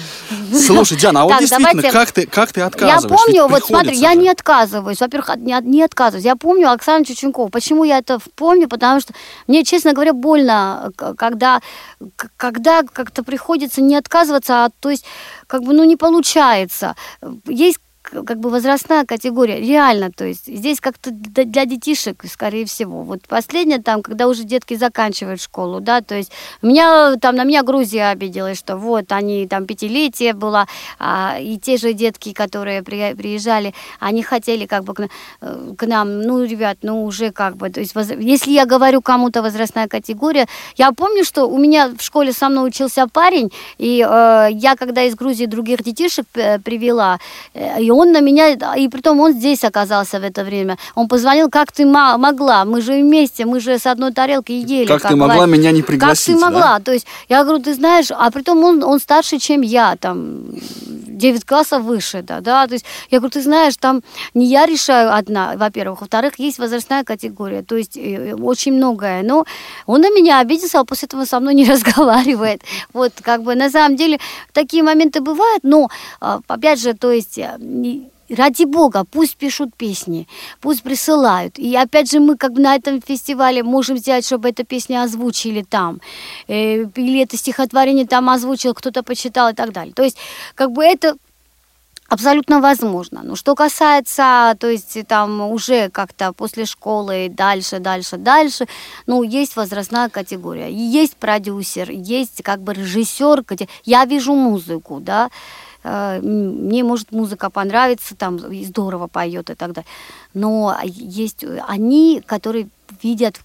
Слушай, 0.53 0.99
Диана, 0.99 1.23
а 1.23 1.25
вот 1.25 1.31
Так, 1.33 1.41
действительно, 1.41 1.83
давайте- 1.83 1.91
как 1.99 2.13
ты, 2.13 2.27
как 2.27 2.53
ты 2.53 2.61
Я 2.61 2.67
отказываешь? 2.67 3.21
помню, 3.21 3.43
Ведь 3.43 3.51
вот 3.51 3.65
смотри, 3.65 3.97
я 3.97 4.15
не 4.15 4.29
отказываюсь. 4.29 5.01
Во-первых, 5.01 5.31
не, 5.37 5.53
от- 5.53 5.65
не 5.65 5.83
отказываюсь. 5.83 6.25
Я 6.25 6.37
помню 6.37 6.71
Оксану 6.71 7.05
Чеченкову. 7.05 7.49
Почему 7.49 7.85
я 7.85 7.99
это 7.99 8.19
помню? 8.37 8.69
Потому 8.69 9.01
что 9.01 9.13
мне, 9.47 9.65
честно 9.65 9.93
говоря, 9.93 10.13
больно, 10.13 10.93
когда, 11.17 11.61
когда 12.37 12.83
как-то 12.83 13.23
приходится 13.23 13.81
не 13.81 13.97
отказываться, 13.97 14.65
а 14.65 14.71
то 14.81 14.91
есть 14.91 15.05
как 15.47 15.63
бы, 15.63 15.73
ну, 15.73 15.85
не 15.85 15.97
получается. 15.97 16.95
Есть 17.47 17.79
как 18.27 18.39
бы 18.39 18.51
возрастная 18.51 19.05
категория, 19.05 19.59
реально, 19.59 20.11
то 20.11 20.25
есть 20.25 20.47
здесь 20.47 20.81
как-то 20.81 21.11
для 21.11 21.65
детишек, 21.65 22.25
скорее 22.31 22.67
всего. 22.67 23.03
Вот 23.03 23.23
последнее 23.27 23.81
там, 23.81 24.03
когда 24.03 24.29
уже 24.29 24.45
детки 24.45 24.75
заканчивают 24.75 25.41
школу, 25.41 25.81
да, 25.81 26.01
то 26.03 26.15
есть 26.15 26.31
меня 26.61 27.17
там 27.17 27.37
на 27.37 27.45
меня 27.45 27.63
Грузия 27.63 28.11
обиделась, 28.11 28.59
что 28.59 28.77
вот 28.77 29.13
они 29.13 29.47
там 29.47 29.67
пятилетие 29.67 30.35
было, 30.35 30.67
а, 30.99 31.39
и 31.41 31.57
те 31.59 31.77
же 31.77 31.93
детки, 31.95 32.33
которые 32.33 32.83
при- 32.83 33.15
приезжали, 33.15 33.75
они 34.01 34.23
хотели 34.23 34.67
как 34.67 34.85
бы 34.85 34.95
к, 34.95 35.09
э, 35.41 35.73
к 35.79 35.87
нам, 35.87 36.21
ну, 36.21 36.45
ребят, 36.45 36.79
ну, 36.83 37.05
уже 37.05 37.31
как 37.31 37.57
бы, 37.57 37.71
то 37.71 37.81
есть 37.81 37.95
воз- 37.95 38.11
если 38.19 38.51
я 38.53 38.67
говорю 38.67 39.01
кому-то 39.01 39.43
возрастная 39.43 39.89
категория, 39.89 40.47
я 40.77 40.93
помню, 40.93 41.25
что 41.25 41.47
у 41.47 41.59
меня 41.59 41.89
в 41.89 42.03
школе 42.03 42.33
со 42.33 42.49
мной 42.49 42.69
учился 42.69 43.07
парень, 43.07 43.51
и 43.79 44.07
э, 44.07 44.49
я 44.53 44.77
когда 44.77 45.03
из 45.03 45.15
Грузии 45.15 45.47
других 45.47 45.83
детишек 45.83 46.27
э, 46.35 46.59
привела, 46.59 47.19
э, 47.55 47.83
и 47.83 47.91
он 47.91 48.02
на 48.11 48.21
меня, 48.21 48.49
и 48.77 48.89
притом 48.89 49.21
он 49.21 49.33
здесь 49.33 49.65
оказался 49.65 50.19
в 50.19 50.25
это 50.25 50.43
время, 50.45 50.79
он 50.95 51.09
позвонил, 51.09 51.49
как 51.51 51.71
ты 51.71 51.87
могла, 51.87 52.65
мы 52.65 52.81
же 52.81 52.93
вместе, 52.95 53.45
мы 53.45 53.61
же 53.61 53.79
с 53.79 53.87
одной 53.87 54.13
тарелки 54.13 54.53
едели. 54.53 54.87
Как 54.87 55.03
ты 55.03 55.17
могла 55.17 55.47
меня 55.47 55.71
не 55.71 55.83
пригласить, 55.83 56.27
Как 56.27 56.35
ты 56.35 56.41
да? 56.41 56.51
могла? 56.51 56.81
То 56.81 56.93
есть 56.93 57.07
я 57.29 57.45
говорю, 57.45 57.63
ты 57.63 57.75
знаешь, 57.75 58.09
а 58.11 58.31
притом 58.31 58.65
он, 58.65 58.83
он 58.83 58.99
старше, 58.99 59.39
чем 59.39 59.61
я, 59.61 59.97
там, 59.97 60.41
9 61.23 61.45
классов 61.45 61.83
выше, 61.83 62.23
да, 62.23 62.41
да, 62.41 62.67
то 62.67 62.75
есть 62.75 62.85
я 63.11 63.19
говорю, 63.19 63.31
ты 63.31 63.43
знаешь, 63.43 63.77
там 63.77 64.03
не 64.35 64.47
я 64.47 64.67
решаю 64.67 65.15
одна, 65.15 65.55
во-первых, 65.57 66.01
во-вторых, 66.01 66.39
есть 66.39 66.59
возрастная 66.59 67.05
категория, 67.05 67.63
то 67.63 67.77
есть 67.77 67.97
э, 67.97 68.35
очень 68.35 68.73
многое, 68.73 69.23
но 69.23 69.45
он 69.87 70.01
на 70.01 70.11
меня 70.11 70.41
обиделся, 70.41 70.81
а 70.81 70.85
после 70.85 71.07
этого 71.07 71.25
со 71.25 71.41
мной 71.41 71.55
не 71.55 71.65
разговаривает, 71.73 72.63
вот, 72.93 73.13
как 73.23 73.43
бы, 73.43 73.55
на 73.55 73.71
самом 73.71 73.97
деле, 73.97 74.19
такие 74.53 74.83
моменты 74.83 75.21
бывают, 75.21 75.63
но, 75.63 75.89
а, 76.21 76.41
опять 76.49 76.81
же, 76.81 76.95
то 76.95 77.13
есть, 77.13 77.39
э, 77.39 77.57
Ради 78.33 78.65
бога, 78.65 79.05
пусть 79.05 79.37
пишут 79.37 79.77
песни, 79.77 80.27
пусть 80.61 80.83
присылают. 80.83 81.59
И 81.59 81.77
опять 81.77 82.11
же, 82.11 82.19
мы 82.19 82.37
как 82.37 82.53
бы 82.53 82.63
на 82.63 82.75
этом 82.75 83.03
фестивале 83.03 83.63
можем 83.63 83.99
сделать, 83.99 84.25
чтобы 84.25 84.49
эту 84.49 84.65
песню 84.65 85.03
озвучили 85.03 85.63
там. 85.63 86.01
Э, 86.49 86.85
или 86.97 87.21
это 87.21 87.37
стихотворение 87.37 88.07
там 88.07 88.31
озвучил, 88.31 88.73
кто-то 88.75 89.03
почитал 89.03 89.51
и 89.51 89.55
так 89.55 89.73
далее. 89.73 89.93
То 89.93 90.03
есть, 90.03 90.17
как 90.55 90.71
бы 90.73 90.83
это 90.83 91.17
абсолютно 92.13 92.61
возможно. 92.61 93.23
Но 93.23 93.37
что 93.37 93.55
касается, 93.55 94.55
то 94.59 94.69
есть 94.69 95.07
там 95.07 95.41
уже 95.41 95.89
как-то 95.89 96.33
после 96.33 96.67
школы 96.67 97.29
дальше, 97.31 97.79
дальше, 97.79 98.19
дальше, 98.19 98.67
ну, 99.07 99.23
есть 99.23 99.57
возрастная 99.57 100.11
категория, 100.11 100.71
есть 100.71 101.17
продюсер, 101.17 101.91
есть 101.91 102.43
как 102.43 102.61
бы 102.61 102.75
режиссер, 102.75 103.45
я 103.85 104.05
вижу 104.05 104.35
музыку, 104.35 105.01
да, 105.01 105.31
мне 105.85 106.85
может 106.85 107.13
музыка 107.13 107.51
понравится, 107.51 108.15
там 108.17 108.39
здорово 108.39 109.09
поет 109.09 109.51
и 109.51 109.55
так 109.55 109.73
далее. 109.73 109.89
Но 110.35 110.77
есть 110.85 111.45
они, 111.67 112.23
которые 112.25 112.69
видят 113.03 113.41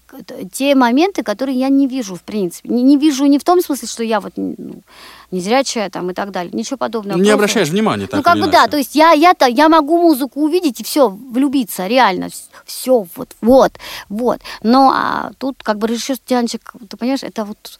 те 0.52 0.74
моменты, 0.74 1.22
которые 1.22 1.58
я 1.58 1.68
не 1.68 1.86
вижу, 1.86 2.14
в 2.14 2.22
принципе. 2.22 2.68
Не, 2.68 2.82
не 2.82 2.96
вижу 2.96 3.24
не 3.26 3.38
в 3.38 3.44
том 3.44 3.60
смысле, 3.62 3.88
что 3.88 4.02
я 4.02 4.20
вот 4.20 4.34
ну, 4.36 4.82
не 5.30 5.40
зрячая 5.40 5.90
там 5.90 6.10
и 6.10 6.14
так 6.14 6.30
далее. 6.30 6.52
Ничего 6.52 6.76
подобного. 6.76 7.16
Не 7.16 7.24
Просто- 7.24 7.34
обращаешь 7.34 7.68
внимания, 7.68 8.06
так 8.06 8.18
ну, 8.18 8.22
как 8.22 8.34
бы 8.36 8.46
да, 8.46 8.58
иначе. 8.58 8.70
то 8.70 8.76
есть 8.78 8.94
я, 8.94 9.12
я-то, 9.12 9.46
я 9.46 9.68
могу 9.68 9.98
музыку 10.00 10.42
увидеть 10.42 10.80
и 10.80 10.84
все, 10.84 11.08
влюбиться, 11.08 11.86
реально, 11.86 12.28
все, 12.64 13.06
вот, 13.14 13.28
вот, 13.40 13.72
вот. 14.08 14.40
Но 14.62 14.92
а, 14.94 15.32
тут 15.38 15.62
как 15.62 15.78
бы 15.78 15.86
режиссер 15.86 16.18
Тянчик, 16.18 16.72
ты 16.88 16.96
понимаешь, 16.96 17.22
это 17.22 17.44
вот, 17.44 17.78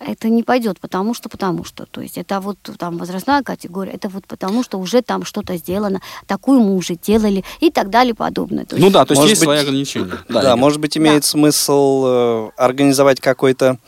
это 0.00 0.28
не 0.28 0.42
пойдет, 0.42 0.80
потому 0.80 1.14
что, 1.14 1.28
потому 1.28 1.64
что, 1.64 1.86
то 1.86 2.00
есть 2.00 2.16
это 2.18 2.40
вот 2.40 2.56
там 2.78 2.96
возрастная 2.98 3.42
категория, 3.42 3.92
это 3.92 4.08
вот 4.08 4.26
потому 4.26 4.62
что 4.62 4.78
уже 4.78 5.02
там 5.02 5.24
что-то 5.24 5.56
сделано, 5.56 6.00
такую 6.26 6.60
мы 6.60 6.74
уже 6.74 6.94
делали 6.96 7.44
и 7.60 7.70
так 7.70 7.90
далее 7.90 8.14
подобное. 8.14 8.64
То 8.64 8.76
Ну 8.76 8.82
есть- 8.84 8.92
да, 8.94 9.04
то 9.04 9.12
есть 9.12 9.20
Может 9.20 9.30
есть 9.30 9.40
быть, 9.42 9.46
свои 9.46 9.58
ограничения. 9.58 10.18
Да, 10.28 10.40
Игорь. 10.40 10.56
может 10.56 10.80
быть, 10.80 10.96
имеет 10.96 11.24
смысл 11.24 12.04
э, 12.06 12.50
организовать 12.56 13.20
какой-то 13.20 13.78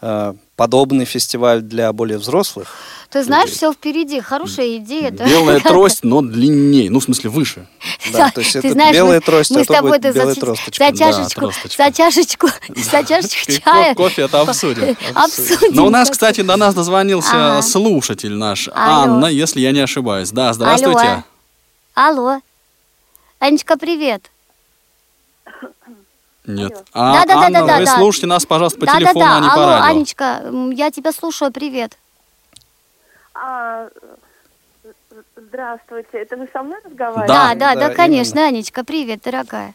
э, 0.00 0.34
подобный 0.58 1.04
фестиваль 1.04 1.62
для 1.62 1.92
более 1.92 2.18
взрослых. 2.18 2.74
Ты 3.10 3.22
знаешь, 3.22 3.50
все 3.50 3.72
впереди, 3.72 4.20
хорошая 4.20 4.76
идея. 4.78 5.12
да. 5.12 5.24
Белая 5.24 5.60
трость, 5.70 6.00
но 6.02 6.20
длиннее, 6.20 6.90
ну, 6.90 6.98
в 6.98 7.04
смысле, 7.04 7.30
выше. 7.30 7.66
Да, 8.12 8.30
то 8.30 8.40
есть 8.40 8.52
Ты 8.54 8.58
это 8.58 8.72
знаешь, 8.72 8.94
белая 8.96 9.18
мы- 9.20 9.24
трость, 9.24 9.50
мы 9.52 9.60
а 9.60 9.64
с 9.64 9.66
то 9.68 9.74
тобой 9.74 9.98
это 9.98 10.12
белая 10.12 10.34
за, 10.34 10.40
тросточка. 10.40 10.84
за 10.84 10.90
Да, 10.92 10.98
чашечку, 10.98 11.40
тросточка. 11.42 11.84
за 11.84 11.92
чашечку, 11.92 12.48
за 12.76 13.04
чашечку 13.04 13.52
чая. 13.64 13.94
ко- 13.94 14.02
кофе 14.02 14.22
это 14.22 14.40
обсудим. 14.40 14.96
Обсудим. 15.14 15.74
Но 15.74 15.86
у 15.86 15.90
нас, 15.90 16.10
кстати, 16.10 16.40
до 16.40 16.56
нас 16.56 16.74
дозвонился 16.74 17.30
Ага. 17.34 17.62
слушатель 17.62 18.34
наш, 18.34 18.68
Алло. 18.68 19.02
Анна, 19.14 19.26
если 19.26 19.60
я 19.60 19.70
не 19.72 19.80
ошибаюсь. 19.80 20.30
Да, 20.32 20.52
здравствуйте. 20.52 21.22
Алло. 21.94 22.20
Алло. 22.30 22.40
Анечка, 23.38 23.76
привет. 23.78 24.22
Нет. 26.48 26.84
А, 26.94 27.12
Да-да-да-да-да, 27.12 27.58
Анна, 27.74 27.78
вы 27.78 27.84
да. 27.84 27.94
слушайте 27.96 28.26
нас, 28.26 28.46
пожалуйста, 28.46 28.80
по 28.80 28.86
телефону, 28.86 29.20
Да-да-да. 29.20 29.36
а 29.36 29.40
не 29.40 29.48
по 29.48 29.54
Алло, 29.54 29.66
радио. 29.66 29.84
Анечка, 29.84 30.42
я 30.72 30.90
тебя 30.90 31.12
слушаю, 31.12 31.52
привет. 31.52 31.98
А, 33.34 33.88
здравствуйте, 35.36 36.08
это 36.12 36.36
вы 36.36 36.48
со 36.52 36.62
мной 36.62 36.78
разговариваете? 36.84 37.32
Да. 37.32 37.54
Да, 37.54 37.74
да, 37.74 37.74
да, 37.74 37.88
да, 37.90 37.94
конечно, 37.94 38.44
Анечка, 38.46 38.82
привет, 38.82 39.20
дорогая. 39.22 39.74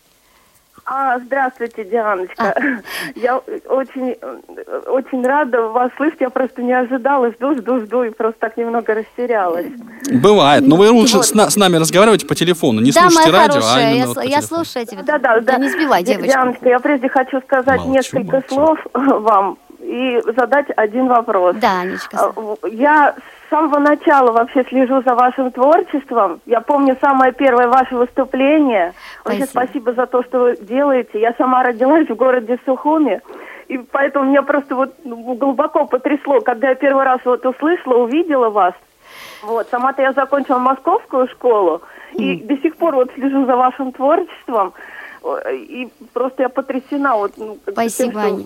А, 0.85 1.17
здравствуйте, 1.19 1.85
Дианочка. 1.85 2.53
Я 3.15 3.37
очень, 3.37 4.17
э, 4.21 4.81
очень 4.87 5.25
рада 5.25 5.61
вас 5.69 5.91
слышать. 5.95 6.19
Я 6.19 6.29
просто 6.29 6.61
не 6.61 6.73
ожидала, 6.73 7.31
жду, 7.31 7.55
жду, 7.55 7.79
жду, 7.79 8.03
и 8.03 8.09
просто 8.09 8.37
так 8.39 8.57
немного 8.57 8.93
растерялась. 8.93 9.67
Бывает. 10.11 10.63
Но 10.67 10.75
вы 10.75 10.89
лучше 10.91 11.17
Вот. 11.17 11.25
с, 11.25 11.33
на- 11.33 11.49
с 11.49 11.55
нами 11.55 11.77
разговаривайте 11.77 12.25
по 12.27 12.35
телефону. 12.35 12.81
Не 12.81 12.91
да, 12.91 13.01
слушайте 13.09 13.31
моя 13.31 13.43
радио, 13.43 13.61
хорошая, 13.61 13.75
а 13.77 13.79
я, 13.79 13.91
именно 13.91 14.03
с- 14.05 14.15
вот 14.15 14.25
по 14.25 14.27
я 14.27 14.41
слушаю 14.41 14.85
тебя. 14.85 15.03
Да, 15.03 15.17
да, 15.19 15.39
да. 15.39 15.57
не 15.57 15.69
сбивай 15.69 16.03
девочку. 16.03 16.27
Дианочка, 16.27 16.67
я 16.69 16.79
прежде 16.79 17.07
хочу 17.07 17.39
сказать 17.41 17.77
Молчу, 17.79 17.91
несколько 17.93 18.31
молчу. 18.33 18.47
слов 18.53 18.79
вам 18.93 19.57
и 19.79 20.21
задать 20.35 20.67
один 20.75 21.07
вопрос. 21.07 21.55
Да, 21.61 21.79
Анечка. 21.79 22.17
А, 22.17 22.31
в- 22.35 22.57
Я 22.69 23.15
с 23.17 23.42
самого 23.53 23.77
начала 23.77 24.31
вообще 24.31 24.63
слежу 24.63 25.03
за 25.03 25.13
вашим 25.13 25.51
творчеством. 25.51 26.41
Я 26.47 26.59
помню 26.59 26.97
самое 26.99 27.31
первое 27.31 27.67
ваше 27.67 27.95
выступление. 27.95 28.93
Вообще 29.23 29.45
Спасибо. 29.45 29.65
спасибо 29.65 29.93
за 29.93 30.07
то, 30.07 30.23
что 30.23 30.39
вы 30.39 30.57
делаете. 30.57 31.21
Я 31.21 31.33
сама 31.37 31.61
родилась 31.61 32.09
в 32.09 32.15
городе 32.15 32.57
Сухуми. 32.65 33.21
И 33.67 33.77
поэтому 33.77 34.25
меня 34.25 34.41
просто 34.41 34.75
вот 34.75 34.95
ну, 35.03 35.35
глубоко 35.35 35.85
потрясло, 35.85 36.41
когда 36.41 36.69
я 36.69 36.75
первый 36.75 37.03
раз 37.03 37.19
вот 37.25 37.45
услышала, 37.45 37.97
увидела 37.97 38.49
вас. 38.49 38.73
Вот, 39.43 39.67
сама-то 39.69 40.01
я 40.01 40.13
закончила 40.13 40.57
московскую 40.57 41.27
школу, 41.27 41.81
и 42.13 42.37
до 42.37 42.57
сих 42.57 42.75
пор 42.77 42.95
вот 42.95 43.11
слежу 43.13 43.45
за 43.45 43.55
вашим 43.55 43.91
творчеством. 43.91 44.73
И 45.51 45.89
просто 46.13 46.43
я 46.43 46.49
потрясена. 46.49 47.15
Вот, 47.17 47.33
ну, 47.37 47.53
бы 47.53 47.59
тем, 47.65 47.73
Спасибо, 47.73 48.21
что. 48.21 48.45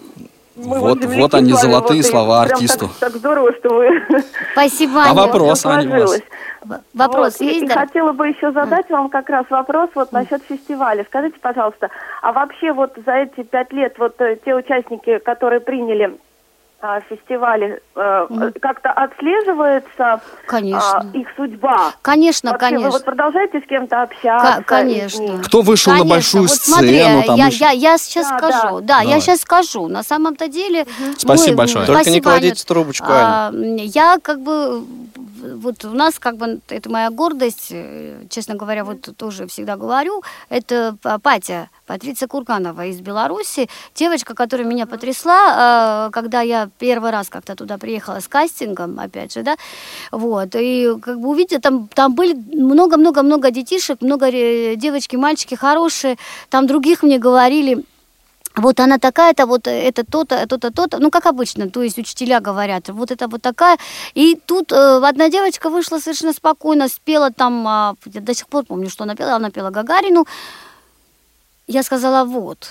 Мы 0.57 0.79
Вот- 0.79 1.01
земляки 1.01 1.21
вот 1.21 1.33
они, 1.33 1.53
золотые 1.53 1.99
и 1.99 2.03
слова 2.03 2.41
артисту. 2.41 2.87
Так, 2.87 3.11
так 3.11 3.11
здорово, 3.15 3.53
что 3.59 3.75
вы... 3.75 4.03
Спасибо, 4.53 5.01
А 5.01 5.05
Аня. 5.05 5.13
вопрос, 5.13 5.59
всё 5.59 5.69
Аня, 5.69 5.97
у 5.97 6.01
вас? 6.01 6.21
Вопрос 6.93 7.39
Вот, 7.39 7.47
есть, 7.47 7.63
и, 7.63 7.67
да? 7.67 7.75
хотела 7.75 8.11
бы 8.11 8.27
еще 8.27 8.51
задать 8.51 8.89
вам 8.89 9.09
как 9.09 9.29
раз 9.29 9.45
вопрос 9.49 9.89
вот 9.95 10.11
насчет 10.11 10.41
фестиваля. 10.43 11.05
Скажите, 11.07 11.37
пожалуйста, 11.39 11.89
а 12.21 12.33
вообще 12.33 12.73
вот 12.73 12.93
за 13.05 13.11
эти 13.13 13.43
пять 13.43 13.71
лет 13.71 13.95
вот 13.97 14.19
э, 14.19 14.37
те 14.43 14.53
участники, 14.53 15.19
которые 15.19 15.61
приняли 15.61 16.05
а, 16.05 16.26
фестивале, 17.09 17.81
э, 17.95 18.51
как-то 18.61 18.91
отслеживается 18.91 20.21
Конечно. 20.45 20.99
а, 20.99 21.17
их 21.17 21.27
судьба? 21.35 21.91
Конечно, 22.03 22.51
Вообще, 22.51 22.65
конечно. 22.67 22.85
Вы 22.87 22.91
вот 22.91 23.03
продолжаете 23.05 23.61
с 23.61 23.67
кем-то 23.67 24.03
общаться? 24.03 24.57
Ка- 24.57 24.63
конечно. 24.63 25.39
Кто 25.43 25.61
вышел 25.63 25.91
на 25.91 25.99
Конечно. 25.99 26.15
большую 26.15 26.41
вот 26.43 26.51
смотри, 26.51 26.99
сцену? 26.99 27.23
там 27.23 27.35
я, 27.35 27.47
еще? 27.47 27.57
я, 27.65 27.71
я 27.71 27.97
сейчас 27.97 28.29
Да, 28.29 28.37
скажу. 28.37 28.81
да. 28.81 28.97
Да, 28.97 29.01
я 29.01 29.19
сейчас 29.19 29.41
скажу. 29.41 29.87
На 29.87 30.03
самом-то 30.03 30.47
деле... 30.47 30.85
Спасибо 31.17 31.51
мы- 31.51 31.57
большое. 31.57 31.85
Только 31.87 31.99
не 32.01 32.03
Спасибо, 32.05 32.29
кладите 32.29 32.53
Аня. 32.61 32.65
трубочку, 32.67 33.07
А, 33.09 33.51
Я 33.53 34.17
как 34.21 34.39
бы... 34.41 34.83
Вот 35.55 35.85
у 35.85 35.91
нас 35.91 36.19
как 36.19 36.35
бы, 36.37 36.59
это 36.67 36.89
моя 36.89 37.09
гордость, 37.11 37.67
э, 37.71 38.23
честно 38.29 38.55
говоря, 38.55 38.83
вот 38.83 39.07
тоже 39.17 39.45
всегда 39.47 39.77
говорю, 39.77 40.23
это 40.49 40.97
па- 41.01 41.19
патия, 41.19 41.69
Патриция 41.85 42.27
Курганова 42.27 42.85
из 42.87 42.99
Беларуси, 43.01 43.69
девочка, 43.95 44.33
которая 44.33 44.67
меня 44.67 44.87
потрясла, 44.87 46.09
когда 46.11 46.41
я 46.41 46.66
первый 46.77 47.11
раз 47.11 47.29
как-то 47.29 47.55
туда 47.55 47.77
приехала 47.77 48.19
с 48.19 48.27
кастингом, 48.27 48.99
опять 48.99 49.33
же, 49.33 49.43
да, 49.43 49.55
вот, 50.11 50.55
и 50.55 50.93
как 51.01 51.19
бы 51.19 51.29
увидела, 51.29 51.61
там, 51.61 51.87
там 51.87 52.15
были 52.15 52.33
много-много-много 52.33 53.51
детишек, 53.51 54.01
много 54.01 54.27
э, 54.27 54.75
девочки, 54.75 55.15
мальчики 55.15 55.55
хорошие, 55.55 56.17
там 56.49 56.67
других 56.67 57.03
мне 57.03 57.19
говорили, 57.19 57.83
вот 58.57 58.79
она 58.79 58.97
такая-то, 58.97 59.45
вот 59.45 59.67
это 59.67 60.03
то-то, 60.03 60.47
то-то, 60.47 60.71
то-то, 60.71 60.97
ну, 60.97 61.11
как 61.11 61.27
обычно, 61.27 61.69
то 61.69 61.83
есть 61.83 61.99
учителя 61.99 62.39
говорят, 62.39 62.89
вот 62.89 63.11
это 63.11 63.27
вот 63.27 63.41
такая. 63.41 63.77
И 64.15 64.35
тут 64.45 64.71
э, 64.71 64.99
одна 65.03 65.29
девочка 65.29 65.69
вышла 65.69 65.99
совершенно 65.99 66.33
спокойно, 66.33 66.87
спела 66.87 67.31
там, 67.31 67.67
э, 67.67 67.95
я 68.05 68.21
до 68.21 68.33
сих 68.33 68.47
пор 68.47 68.65
помню, 68.65 68.89
что 68.89 69.03
она 69.03 69.15
пела, 69.15 69.35
она 69.35 69.51
пела 69.51 69.69
Гагарину. 69.69 70.25
Я 71.67 71.83
сказала, 71.83 72.25
вот, 72.25 72.67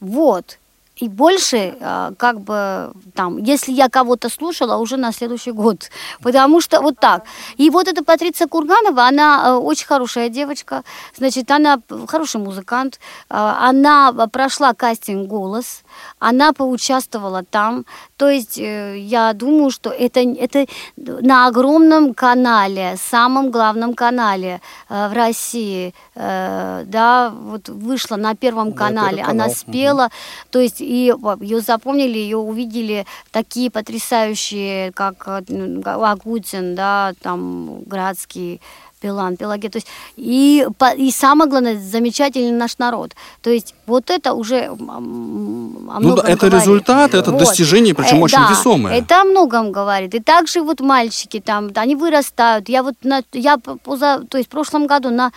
вот, 0.00 0.58
и 1.00 1.08
больше, 1.08 1.76
а, 1.80 2.12
как 2.18 2.40
бы, 2.40 2.92
там, 3.14 3.38
если 3.38 3.72
я 3.72 3.88
кого-то 3.88 4.28
слушала, 4.28 4.76
уже 4.76 4.96
на 4.96 5.12
следующий 5.12 5.52
год. 5.52 5.90
Потому 6.22 6.60
что 6.60 6.80
вот 6.80 7.00
так. 7.00 7.24
И 7.56 7.70
вот 7.70 7.88
эта 7.88 8.04
Патриция 8.04 8.46
Курганова, 8.46 9.06
она 9.06 9.42
э, 9.44 9.52
очень 9.54 9.86
хорошая 9.86 10.28
девочка, 10.28 10.82
значит, 11.16 11.50
она 11.50 11.80
хороший 12.06 12.40
музыкант, 12.40 13.00
а, 13.28 13.68
она 13.68 14.12
прошла 14.28 14.74
кастинг 14.74 15.28
«Голос», 15.28 15.82
она 16.18 16.52
поучаствовала 16.52 17.42
там. 17.44 17.84
То 18.16 18.28
есть 18.28 18.58
э, 18.58 18.98
я 18.98 19.32
думаю, 19.32 19.70
что 19.70 19.90
это, 19.90 20.20
это 20.20 20.66
на 20.96 21.46
огромном 21.46 22.14
канале, 22.14 22.96
самом 22.96 23.50
главном 23.50 23.94
канале 23.94 24.60
э, 24.88 25.08
в 25.08 25.12
России, 25.12 25.94
да, 26.14 27.32
вот 27.34 27.68
вышла 27.68 28.16
на 28.16 28.34
Первом 28.34 28.72
канале, 28.72 29.22
она 29.22 29.48
спела, 29.48 30.10
то 30.50 30.58
есть 30.58 30.80
и 30.80 31.14
ее 31.40 31.60
запомнили, 31.60 32.18
ее 32.18 32.36
увидели 32.36 33.06
такие 33.30 33.70
потрясающие, 33.70 34.92
как 34.92 35.26
Агутин, 35.26 36.74
да, 36.74 37.12
там, 37.22 37.82
Градский, 37.84 38.60
Пилан, 39.00 39.36
Пелаге, 39.36 39.68
то 39.68 39.76
есть 39.76 39.88
и, 40.16 40.66
и 40.96 41.10
самое 41.10 41.50
главное, 41.50 41.78
замечательный 41.78 42.52
наш 42.52 42.78
народ. 42.78 43.12
То 43.42 43.50
есть 43.50 43.74
вот 43.86 44.10
это 44.10 44.34
уже 44.34 44.70
ну, 44.78 46.16
да, 46.16 46.22
это 46.22 46.46
говорит. 46.46 46.54
результат, 46.54 47.14
это 47.14 47.30
вот. 47.30 47.40
достижение, 47.40 47.94
причем 47.94 48.18
э, 48.18 48.22
очень 48.22 48.38
да, 48.38 48.50
весомое. 48.50 48.98
Это 48.98 49.22
о 49.22 49.24
многом 49.24 49.72
говорит. 49.72 50.14
И 50.14 50.20
также 50.20 50.60
вот 50.60 50.80
мальчики 50.80 51.40
там, 51.40 51.70
они 51.74 51.96
вырастают. 51.96 52.68
Я 52.68 52.82
вот, 52.82 52.94
на, 53.02 53.22
я 53.32 53.56
поза, 53.58 54.20
то 54.28 54.38
есть 54.38 54.48
в 54.48 54.52
прошлом 54.52 54.86
году 54.86 55.10
на 55.10 55.32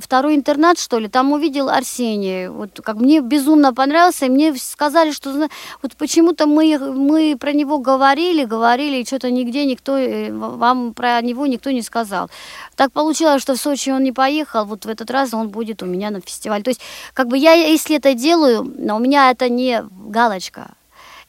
второй 0.00 0.34
интернат, 0.34 0.78
что 0.78 0.98
ли, 0.98 1.08
там 1.08 1.32
увидел 1.32 1.68
Арсения. 1.68 2.50
Вот 2.50 2.80
как 2.82 2.96
мне 2.96 3.20
безумно 3.20 3.74
понравился, 3.74 4.26
и 4.26 4.28
мне 4.28 4.54
сказали, 4.56 5.12
что 5.12 5.48
вот 5.82 5.96
почему-то 5.96 6.46
мы, 6.46 6.78
мы 6.78 7.36
про 7.38 7.52
него 7.52 7.78
говорили, 7.78 8.44
говорили, 8.44 9.02
и 9.02 9.06
что-то 9.06 9.30
нигде 9.30 9.64
никто, 9.64 9.96
э, 9.96 10.32
вам 10.32 10.94
про 10.94 11.20
него 11.20 11.46
никто 11.46 11.70
не 11.70 11.82
сказал. 11.82 12.30
Так 12.76 12.92
получилось, 12.92 13.42
что 13.42 13.54
в 13.54 13.58
Сочи 13.58 13.90
он 13.90 14.02
не 14.02 14.12
поехал, 14.12 14.64
вот 14.64 14.84
в 14.84 14.88
этот 14.88 15.10
раз 15.10 15.34
он 15.34 15.48
будет 15.48 15.82
у 15.82 15.86
меня 15.86 16.10
на 16.10 16.20
фестивале. 16.20 16.62
То 16.62 16.70
есть, 16.70 16.80
как 17.14 17.28
бы 17.28 17.38
я, 17.38 17.52
если 17.52 17.96
это 17.96 18.14
делаю, 18.14 18.72
но 18.78 18.96
у 18.96 18.98
меня 18.98 19.30
это 19.30 19.48
не 19.48 19.82
галочка, 19.90 20.70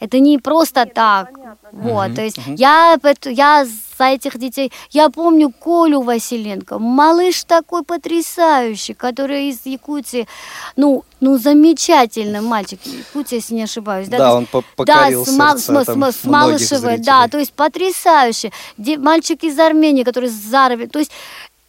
это 0.03 0.19
не 0.19 0.37
просто 0.37 0.81
Нет, 0.81 0.93
так. 0.93 1.31
Понятно, 1.31 1.69
да. 1.71 1.79
Вот, 1.89 2.09
mm-hmm. 2.09 2.15
то 2.15 2.21
есть 2.21 2.37
mm-hmm. 2.37 2.55
я, 2.57 2.99
я 3.25 3.65
за 3.97 4.05
этих 4.05 4.37
детей. 4.37 4.71
Я 4.91 5.09
помню 5.09 5.49
Колю 5.49 6.01
Василенко, 6.01 6.77
малыш 6.77 7.43
такой 7.45 7.83
потрясающий, 7.83 8.93
который 8.93 9.49
из 9.49 9.65
Якутии, 9.65 10.27
ну, 10.75 11.03
ну 11.21 11.37
замечательный 11.37 12.41
мальчик, 12.41 12.79
Якутия, 12.85 13.37
если 13.39 13.55
не 13.55 13.63
ошибаюсь. 13.63 14.09
Да, 14.09 14.17
да 14.17 14.35
он 14.35 14.45
покорил 14.45 15.25
да, 15.25 15.57
с, 15.57 15.63
с, 15.63 15.67
с, 15.67 16.21
с 16.21 16.23
Малышевой, 16.25 16.97
да, 16.97 17.27
то 17.29 17.37
есть 17.37 17.53
потрясающий. 17.53 18.51
Де, 18.77 18.97
мальчик 18.97 19.41
из 19.43 19.57
Армении, 19.57 20.03
который 20.03 20.29
с 20.29 20.33
Зарове, 20.33 20.87
то 20.87 20.99
есть 20.99 21.11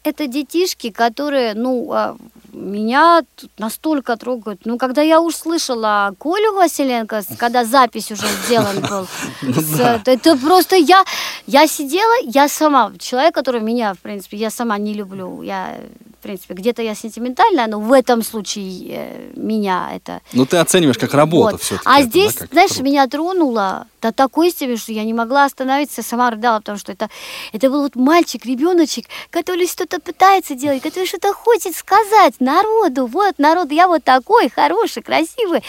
это 0.03 0.27
детишки, 0.27 0.91
которые, 0.91 1.55
ну, 1.55 2.17
меня 2.55 3.23
настолько 3.59 4.17
трогают. 4.17 4.61
Ну, 4.65 4.79
когда 4.79 5.03
я 5.03 5.21
услышала 5.21 6.15
Колю 6.19 6.55
Василенко, 6.55 7.23
когда 7.39 7.65
запись 7.65 8.11
уже 8.11 8.27
сделан 8.45 8.81
был, 8.81 9.07
ну 9.43 10.01
это 10.05 10.37
просто 10.37 10.77
я, 10.77 11.05
я 11.47 11.67
сидела, 11.67 12.15
я 12.25 12.49
сама, 12.49 12.93
человек, 12.99 13.35
который 13.35 13.61
меня, 13.61 13.95
в 13.95 13.99
принципе, 13.99 14.37
я 14.37 14.51
сама 14.51 14.79
не 14.79 14.95
люблю, 14.95 15.43
я 15.43 15.79
принципе, 16.25 16.55
где-то 16.55 16.83
я 16.83 16.95
сентиментальная, 16.95 17.67
но 17.67 17.79
в 17.79 17.93
этом 17.93 18.23
случае 18.23 18.65
э, 18.89 19.33
меня 19.37 19.91
это... 19.95 20.23
Ну, 20.33 20.47
ты 20.47 20.57
оцениваешь 20.57 20.97
как 20.97 21.13
работу 21.15 21.53
вот. 21.53 21.63
все-таки. 21.63 21.87
А 21.87 22.01
это, 22.01 22.09
здесь, 22.09 22.35
да, 22.35 22.47
знаешь, 22.51 22.71
труд. 22.71 22.85
меня 22.85 23.07
тронуло 23.07 23.87
до 24.01 24.11
такой 24.11 24.51
степени, 24.51 24.77
что 24.77 24.93
я 24.93 25.05
не 25.05 25.13
могла 25.13 25.45
остановиться, 25.45 26.03
сама 26.03 26.31
рыдала, 26.31 26.59
потому 26.59 26.79
что 26.79 26.93
это, 26.93 27.11
это 27.53 27.69
был 27.69 27.83
вот 27.83 27.95
мальчик, 27.95 28.47
ребеночек, 28.47 29.05
который 29.31 29.67
что-то 29.67 30.01
пытается 30.01 30.55
делать, 30.55 30.83
который 30.83 31.07
что-то 31.07 31.35
хочет 31.35 31.77
сказать 31.77 32.35
народу, 32.45 33.07
вот, 33.07 33.39
народ, 33.39 33.73
я 33.73 33.89
вот 33.89 34.05
такой, 34.05 34.49
хороший, 34.49 35.03
красивый. 35.03 35.63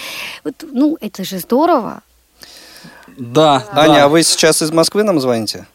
Вот, 0.43 0.55
ну, 0.71 0.97
это 1.01 1.23
же 1.23 1.39
здорово. 1.39 2.01
Да. 3.17 3.63
Аня, 3.71 3.93
да. 3.93 4.03
а 4.05 4.07
вы 4.09 4.23
сейчас 4.23 4.61
из 4.61 4.71
Москвы 4.71 5.03
нам 5.03 5.19
звоните? 5.19 5.65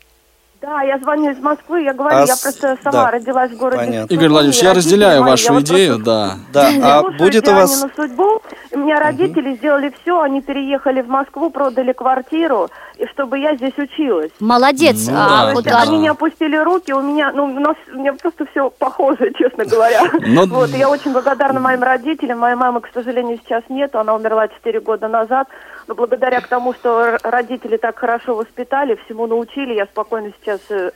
Да, 0.61 0.83
я 0.83 0.99
звоню 0.99 1.31
из 1.31 1.39
Москвы, 1.39 1.85
я 1.85 1.95
говорю, 1.95 2.17
а 2.17 2.27
я 2.27 2.37
просто 2.37 2.77
сама 2.83 3.05
да. 3.05 3.11
родилась 3.13 3.51
в 3.51 3.57
городе. 3.57 3.79
Понятно. 3.79 4.15
Игорь 4.15 4.29
Владимирович, 4.29 4.63
я 4.63 4.75
разделяю 4.75 5.23
вашу 5.23 5.55
я 5.55 5.61
идею, 5.61 5.95
вот 5.95 6.03
да. 6.03 6.37
Да, 6.53 6.71
а 6.83 7.03
будет 7.03 7.49
у 7.49 7.53
вас... 7.53 7.87
судьбу. 7.97 8.43
У 8.71 8.79
меня 8.79 9.01
родители 9.01 9.51
угу. 9.51 9.57
сделали 9.57 9.95
все, 10.03 10.21
они 10.21 10.43
переехали 10.43 11.01
в 11.01 11.09
Москву, 11.09 11.49
продали 11.49 11.93
квартиру, 11.93 12.69
чтобы 13.13 13.39
я 13.39 13.57
здесь 13.57 13.77
училась. 13.77 14.31
Молодец. 14.41 15.09
Ну, 15.09 15.17
а, 15.17 15.29
да, 15.29 15.55
вот, 15.55 15.65
да. 15.65 15.83
Они 15.83 15.99
не 15.99 16.09
опустили 16.09 16.57
руки, 16.57 16.93
у 16.93 17.01
меня, 17.01 17.33
ну, 17.33 17.45
у 17.45 17.61
нас, 17.61 17.77
у 17.93 17.99
меня 17.99 18.13
просто 18.13 18.47
все 18.47 18.71
похоже, 18.71 19.33
честно 19.39 19.65
говоря. 19.65 20.03
Но... 20.27 20.47
Вот, 20.47 20.71
и 20.71 20.79
я 20.79 20.89
очень 20.89 21.13
благодарна 21.13 21.61
моим 21.61 21.83
родителям. 21.83 22.41
Моей 22.41 22.57
мамы, 22.57 22.81
к 22.81 22.91
сожалению, 22.93 23.39
сейчас 23.43 23.63
нет, 23.69 23.95
она 23.95 24.15
умерла 24.15 24.49
4 24.49 24.81
года 24.81 25.09
назад. 25.09 25.49
Но 25.87 25.95
благодаря 25.95 26.41
к 26.41 26.49
тому, 26.49 26.75
что 26.75 27.19
родители 27.23 27.77
так 27.77 27.99
хорошо 27.99 28.35
воспитали, 28.35 28.99
всему 29.05 29.27
научили, 29.27 29.75
я 29.75 29.87
спокойно 29.87 30.33
сейчас 30.41 30.61
э, 30.71 30.91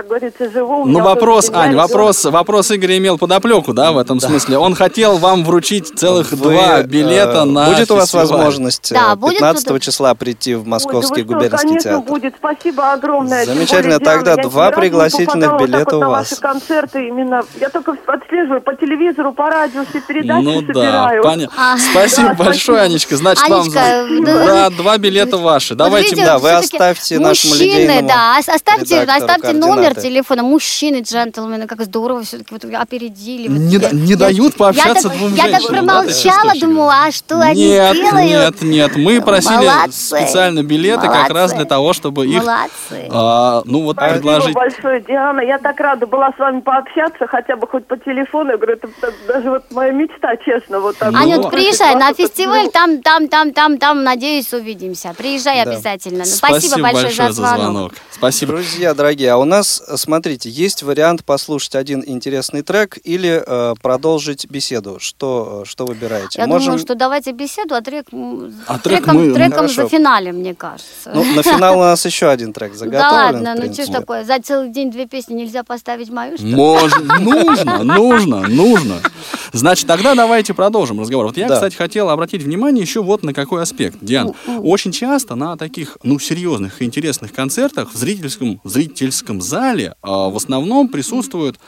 как 0.00 0.08
говорится, 0.08 0.50
живу. 0.50 0.86
Ну, 0.86 1.02
вопрос, 1.02 1.50
Ань, 1.52 1.76
вопрос, 1.76 2.24
вопрос 2.24 2.70
Игорь 2.70 2.96
имел 2.96 3.18
подоплеку, 3.18 3.74
да, 3.74 3.92
в 3.92 3.98
этом 3.98 4.18
да. 4.18 4.28
смысле. 4.28 4.56
Он 4.56 4.74
хотел 4.74 5.18
вам 5.18 5.44
вручить 5.44 5.98
целых 5.98 6.32
Вы, 6.32 6.36
два 6.54 6.82
билета 6.82 7.42
э, 7.42 7.44
на 7.44 7.66
Будет 7.66 7.78
фестиваль. 7.80 7.98
у 7.98 8.00
вас 8.00 8.14
возможность 8.14 8.92
да, 8.92 9.14
15 9.14 9.68
будет... 9.68 9.82
числа 9.82 10.14
прийти 10.14 10.54
в 10.54 10.66
Московский 10.66 11.20
Ой, 11.20 11.24
да 11.24 11.34
губернский 11.34 11.68
конечно, 11.68 11.90
театр? 11.90 12.06
будет. 12.06 12.34
Спасибо 12.38 12.92
огромное. 12.92 13.44
Замечательно. 13.44 13.98
Тогда 13.98 14.32
я 14.32 14.36
два 14.38 14.70
пригласительных 14.70 15.60
билета 15.60 15.98
у 15.98 16.00
вас. 16.00 16.30
ваши 16.30 16.40
концерты 16.40 17.06
именно. 17.06 17.42
Я 17.60 17.68
только 17.68 17.94
отслеживаю 18.06 18.62
по 18.62 18.74
телевизору, 18.74 19.34
по 19.34 19.50
радио 19.50 19.84
все 19.84 20.00
передачи 20.00 20.44
ну, 20.44 20.60
собираю. 20.60 21.22
Да, 21.22 21.28
понятно. 21.28 21.56
А, 21.58 21.76
спасибо 21.78 22.28
да, 22.28 22.34
большое, 22.34 22.78
спасибо. 22.78 22.80
Анечка. 22.80 23.16
Значит, 23.16 23.50
Анечка, 23.50 23.74
вам 23.74 24.24
да, 24.24 24.44
да, 24.46 24.70
два 24.70 24.96
билета 24.96 25.36
ваши. 25.36 25.74
Давайте. 25.74 26.16
Да, 26.16 26.38
вы 26.38 26.52
оставьте 26.52 27.18
нашему 27.18 27.54
лидейному 27.54 28.08
да, 28.08 28.38
оставьте, 28.38 29.00
оставьте 29.02 29.52
номер 29.52 29.89
номер 29.90 30.02
телефона, 30.02 30.42
мужчины, 30.42 31.00
джентльмены, 31.02 31.66
как 31.66 31.82
здорово 31.82 32.22
все-таки 32.22 32.54
вот 32.54 32.64
опередили. 32.64 33.48
Не, 33.48 33.76
я, 33.76 33.90
не 33.90 34.12
я, 34.12 34.16
дают 34.16 34.54
пообщаться 34.56 35.08
я 35.08 35.14
двум 35.14 35.36
так, 35.36 35.50
женщинам. 35.50 35.52
Я 35.52 35.58
так 35.58 35.68
промолчала, 35.68 36.52
да, 36.54 36.60
думала, 36.60 36.94
а 37.06 37.12
что 37.12 37.36
нет, 37.36 37.44
они 37.44 37.64
Нет, 37.64 37.96
делают? 37.96 38.62
нет, 38.62 38.96
мы 38.96 39.20
просили 39.20 39.66
Молодцы. 39.66 40.16
специально 40.16 40.62
билеты 40.62 41.06
Молодцы. 41.06 41.22
как 41.22 41.36
раз 41.36 41.52
для 41.52 41.64
того, 41.64 41.92
чтобы 41.92 42.26
их, 42.26 42.42
а, 43.10 43.62
ну 43.64 43.82
вот 43.82 43.96
Спасибо 43.96 44.14
предложить. 44.18 44.54
большое, 44.54 45.00
Диана, 45.00 45.40
я 45.40 45.58
так 45.58 45.78
рада 45.80 46.06
была 46.06 46.30
с 46.36 46.38
вами 46.38 46.60
пообщаться, 46.60 47.26
хотя 47.26 47.56
бы 47.56 47.66
хоть 47.66 47.86
по 47.86 47.96
телефону, 47.96 48.50
я 48.52 48.56
говорю, 48.56 48.74
это 48.74 48.88
даже 49.28 49.50
вот 49.50 49.64
моя 49.70 49.92
мечта, 49.92 50.36
честно, 50.44 50.80
вот 50.80 50.96
так. 50.96 51.14
Анют, 51.14 51.42
ну, 51.42 51.50
приезжай 51.50 51.94
на 51.94 52.12
фестиваль, 52.14 52.68
там, 52.68 53.02
там, 53.02 53.28
там, 53.28 53.52
там, 53.52 53.78
там, 53.78 54.04
надеюсь, 54.04 54.52
увидимся. 54.52 55.14
Приезжай 55.16 55.64
да. 55.64 55.70
обязательно. 55.70 56.18
Ну, 56.18 56.24
спасибо, 56.24 56.58
спасибо 56.58 56.82
большое, 56.82 57.04
большое 57.04 57.28
за 57.28 57.34
звонок. 57.34 57.56
За 57.56 57.64
звонок. 57.64 57.92
Спасибо. 58.10 58.52
Друзья, 58.52 58.94
дорогие, 58.94 59.32
а 59.32 59.38
у 59.38 59.44
нас, 59.44 59.69
смотрите, 59.70 60.50
есть 60.50 60.82
вариант 60.82 61.24
послушать 61.24 61.74
один 61.74 62.02
интересный 62.06 62.62
трек 62.62 62.98
или 63.04 63.42
э, 63.44 63.74
продолжить 63.80 64.46
беседу. 64.50 64.98
Что, 65.00 65.64
что 65.66 65.86
выбираете? 65.86 66.40
Я 66.40 66.46
Можем... 66.46 66.66
думаю, 66.66 66.78
что 66.78 66.94
давайте 66.94 67.32
беседу, 67.32 67.74
а 67.74 67.80
трек, 67.80 68.06
а 68.66 68.78
треком, 68.78 69.16
мы... 69.16 69.34
треком 69.34 69.68
за 69.68 69.88
финалем, 69.88 70.36
мне 70.36 70.54
кажется. 70.54 71.12
Ну, 71.14 71.24
на 71.34 71.42
финал 71.42 71.78
у 71.78 71.82
нас 71.82 72.04
еще 72.04 72.28
один 72.28 72.52
трек 72.52 72.74
заготовлен. 72.74 73.42
Да 73.42 73.50
ладно, 73.50 73.66
ну 73.66 73.72
что 73.72 73.84
ж 73.84 73.88
такое, 73.88 74.24
за 74.24 74.40
целый 74.40 74.70
день 74.70 74.90
две 74.90 75.06
песни 75.06 75.34
нельзя 75.34 75.62
поставить 75.62 76.10
мою, 76.10 76.36
что 76.36 76.46
Можно, 76.46 77.18
нужно, 77.18 77.82
нужно, 77.82 78.48
нужно. 78.48 79.00
Значит, 79.52 79.86
тогда 79.86 80.14
давайте 80.14 80.54
продолжим 80.54 81.00
разговор. 81.00 81.26
Вот 81.26 81.36
я, 81.36 81.48
да. 81.48 81.54
кстати, 81.54 81.76
хотел 81.76 82.08
обратить 82.10 82.42
внимание 82.42 82.82
еще 82.82 83.02
вот 83.02 83.22
на 83.22 83.34
какой 83.34 83.62
аспект. 83.62 83.98
Диан, 84.00 84.32
очень 84.46 84.92
часто 84.92 85.34
на 85.34 85.56
таких, 85.56 85.98
ну, 86.02 86.18
серьезных 86.18 86.82
и 86.82 86.84
интересных 86.84 87.32
концертах 87.32 87.92
в 87.92 87.96
зрительском, 87.96 88.60
в 88.62 88.68
зрительском 88.68 89.40
зале 89.40 89.59
а, 90.02 90.28
в 90.30 90.36
основном 90.36 90.88
присутствуют 90.88 91.58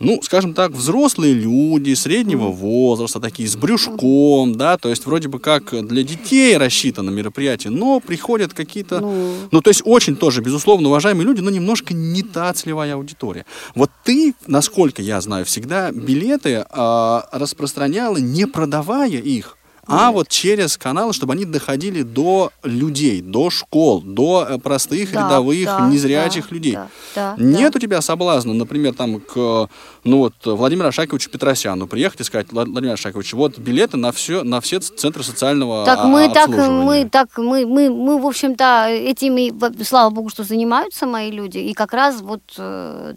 ну, 0.00 0.20
скажем 0.22 0.54
так, 0.54 0.72
взрослые 0.72 1.34
люди 1.34 1.94
среднего 1.94 2.48
возраста, 2.48 3.20
такие 3.20 3.48
с 3.48 3.56
брюшком, 3.56 4.54
да, 4.54 4.76
то 4.76 4.88
есть 4.90 5.06
вроде 5.06 5.28
бы 5.28 5.40
как 5.40 5.74
для 5.86 6.02
детей 6.02 6.56
рассчитано 6.56 7.10
мероприятие, 7.10 7.72
но 7.72 8.00
приходят 8.00 8.54
какие-то, 8.54 9.00
Ну. 9.00 9.34
ну, 9.50 9.60
то 9.60 9.70
есть 9.70 9.82
очень 9.84 10.16
тоже, 10.16 10.40
безусловно, 10.40 10.88
уважаемые 10.88 11.26
люди, 11.26 11.40
но 11.40 11.50
немножко 11.50 11.94
не 11.94 12.22
та 12.22 12.52
целевая 12.52 12.94
аудитория. 12.94 13.44
Вот 13.74 13.90
ты, 14.04 14.34
насколько 14.46 15.02
я 15.02 15.20
знаю, 15.20 15.44
всегда 15.44 15.90
билеты 15.90 16.64
а, 16.70 17.28
распространяла, 17.32 18.18
не 18.18 18.46
продавая 18.46 19.08
их, 19.08 19.57
а 19.88 20.12
вот 20.12 20.28
через 20.28 20.76
каналы, 20.76 21.12
чтобы 21.12 21.32
они 21.32 21.44
доходили 21.44 22.02
до 22.02 22.52
людей, 22.62 23.22
до 23.22 23.50
школ, 23.50 24.02
до 24.02 24.46
э, 24.48 24.58
простых 24.58 25.12
Да, 25.12 25.22
рядовых 25.24 25.64
да, 25.64 25.88
незрячих 25.88 26.48
да, 26.50 26.54
людей. 26.54 26.72
да, 26.74 26.88
да, 27.14 27.34
Нет 27.38 27.72
да. 27.72 27.76
у 27.78 27.80
тебя 27.80 28.00
соблазна, 28.02 28.52
например, 28.52 28.94
там 28.94 29.20
к 29.20 29.68
ну 30.08 30.18
вот 30.18 30.34
Владимиру 30.44 30.88
Ашаковичу 30.88 31.30
Петросяну 31.30 31.86
приехать 31.86 32.20
и 32.20 32.24
сказать, 32.24 32.48
«Влад- 32.48 32.70
Владимир 32.70 32.94
Ашакович, 32.94 33.32
вот 33.34 33.58
билеты 33.58 33.96
на 33.96 34.10
все, 34.12 34.42
на 34.42 34.60
все 34.60 34.80
центры 34.80 35.22
социального 35.22 35.84
Так 35.84 35.98
а- 36.00 36.06
мы 36.06 36.28
так, 36.32 36.48
обслуживания». 36.48 36.84
мы 36.84 37.08
так, 37.08 37.28
мы, 37.38 37.66
мы, 37.66 37.90
мы, 37.90 38.20
в 38.20 38.26
общем-то, 38.26 38.86
этим, 38.88 39.36
и, 39.38 39.50
в- 39.50 39.84
слава 39.84 40.10
богу, 40.10 40.28
что 40.30 40.42
занимаются 40.44 41.06
мои 41.06 41.30
люди, 41.30 41.58
и 41.58 41.72
как 41.74 41.92
раз 41.92 42.20
вот 42.20 42.40
э, 42.58 43.14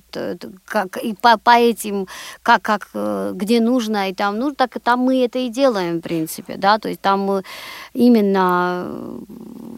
как, 0.66 0.98
и 0.98 1.14
по, 1.14 1.38
по 1.38 1.52
этим, 1.58 2.08
как, 2.44 2.62
как, 2.62 2.90
э, 2.94 3.32
где 3.36 3.60
нужно, 3.60 4.10
и 4.10 4.14
там, 4.14 4.38
ну, 4.38 4.52
так 4.54 4.78
там 4.84 5.00
мы 5.00 5.24
это 5.24 5.40
и 5.40 5.50
делаем, 5.50 5.98
в 6.00 6.02
принципе, 6.02 6.56
да, 6.58 6.78
то 6.80 6.90
есть 6.90 7.02
там 7.02 7.22
мы 7.22 7.44
именно... 7.94 8.86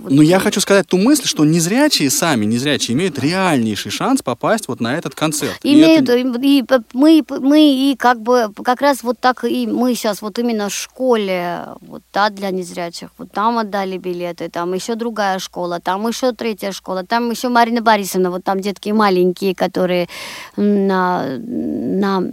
э, 0.05 0.07
Но 0.09 0.21
я 0.21 0.39
хочу 0.39 0.59
сказать 0.61 0.87
ту 0.87 0.97
мысль, 0.97 1.25
что 1.27 1.45
незрячие 1.45 2.09
сами, 2.09 2.45
незрячие, 2.45 2.95
имеют 2.95 3.19
реальнейший 3.19 3.91
шанс 3.91 4.21
попасть 4.21 4.67
вот 4.67 4.79
на 4.79 4.95
этот 4.97 5.15
концерт. 5.15 5.59
И 5.63 5.73
Имеют, 5.73 6.09
это- 6.09 6.37
и, 6.39 6.63
мы, 7.03 7.23
мы 7.41 7.59
и 7.59 7.95
как 7.97 8.21
бы 8.21 8.53
как 8.63 8.81
раз 8.81 9.03
вот 9.03 9.19
так 9.19 9.43
и 9.43 9.67
мы 9.67 9.93
сейчас 9.95 10.21
вот 10.21 10.39
именно 10.39 10.69
в 10.69 10.73
школе, 10.73 11.59
вот, 11.81 12.01
да, 12.13 12.29
для 12.29 12.49
незрячих, 12.51 13.09
вот 13.17 13.31
там 13.31 13.57
отдали 13.57 13.97
билеты, 13.97 14.49
там 14.49 14.73
еще 14.73 14.95
другая 14.95 15.39
школа, 15.39 15.79
там 15.79 16.07
еще 16.07 16.31
третья 16.31 16.71
школа, 16.71 17.03
там 17.03 17.29
еще 17.31 17.49
Марина 17.49 17.81
Борисовна, 17.81 18.31
вот 18.31 18.43
там 18.43 18.59
детки 18.61 18.91
маленькие, 18.93 19.53
которые 19.53 20.07
на, 20.55 21.37
на 21.37 22.23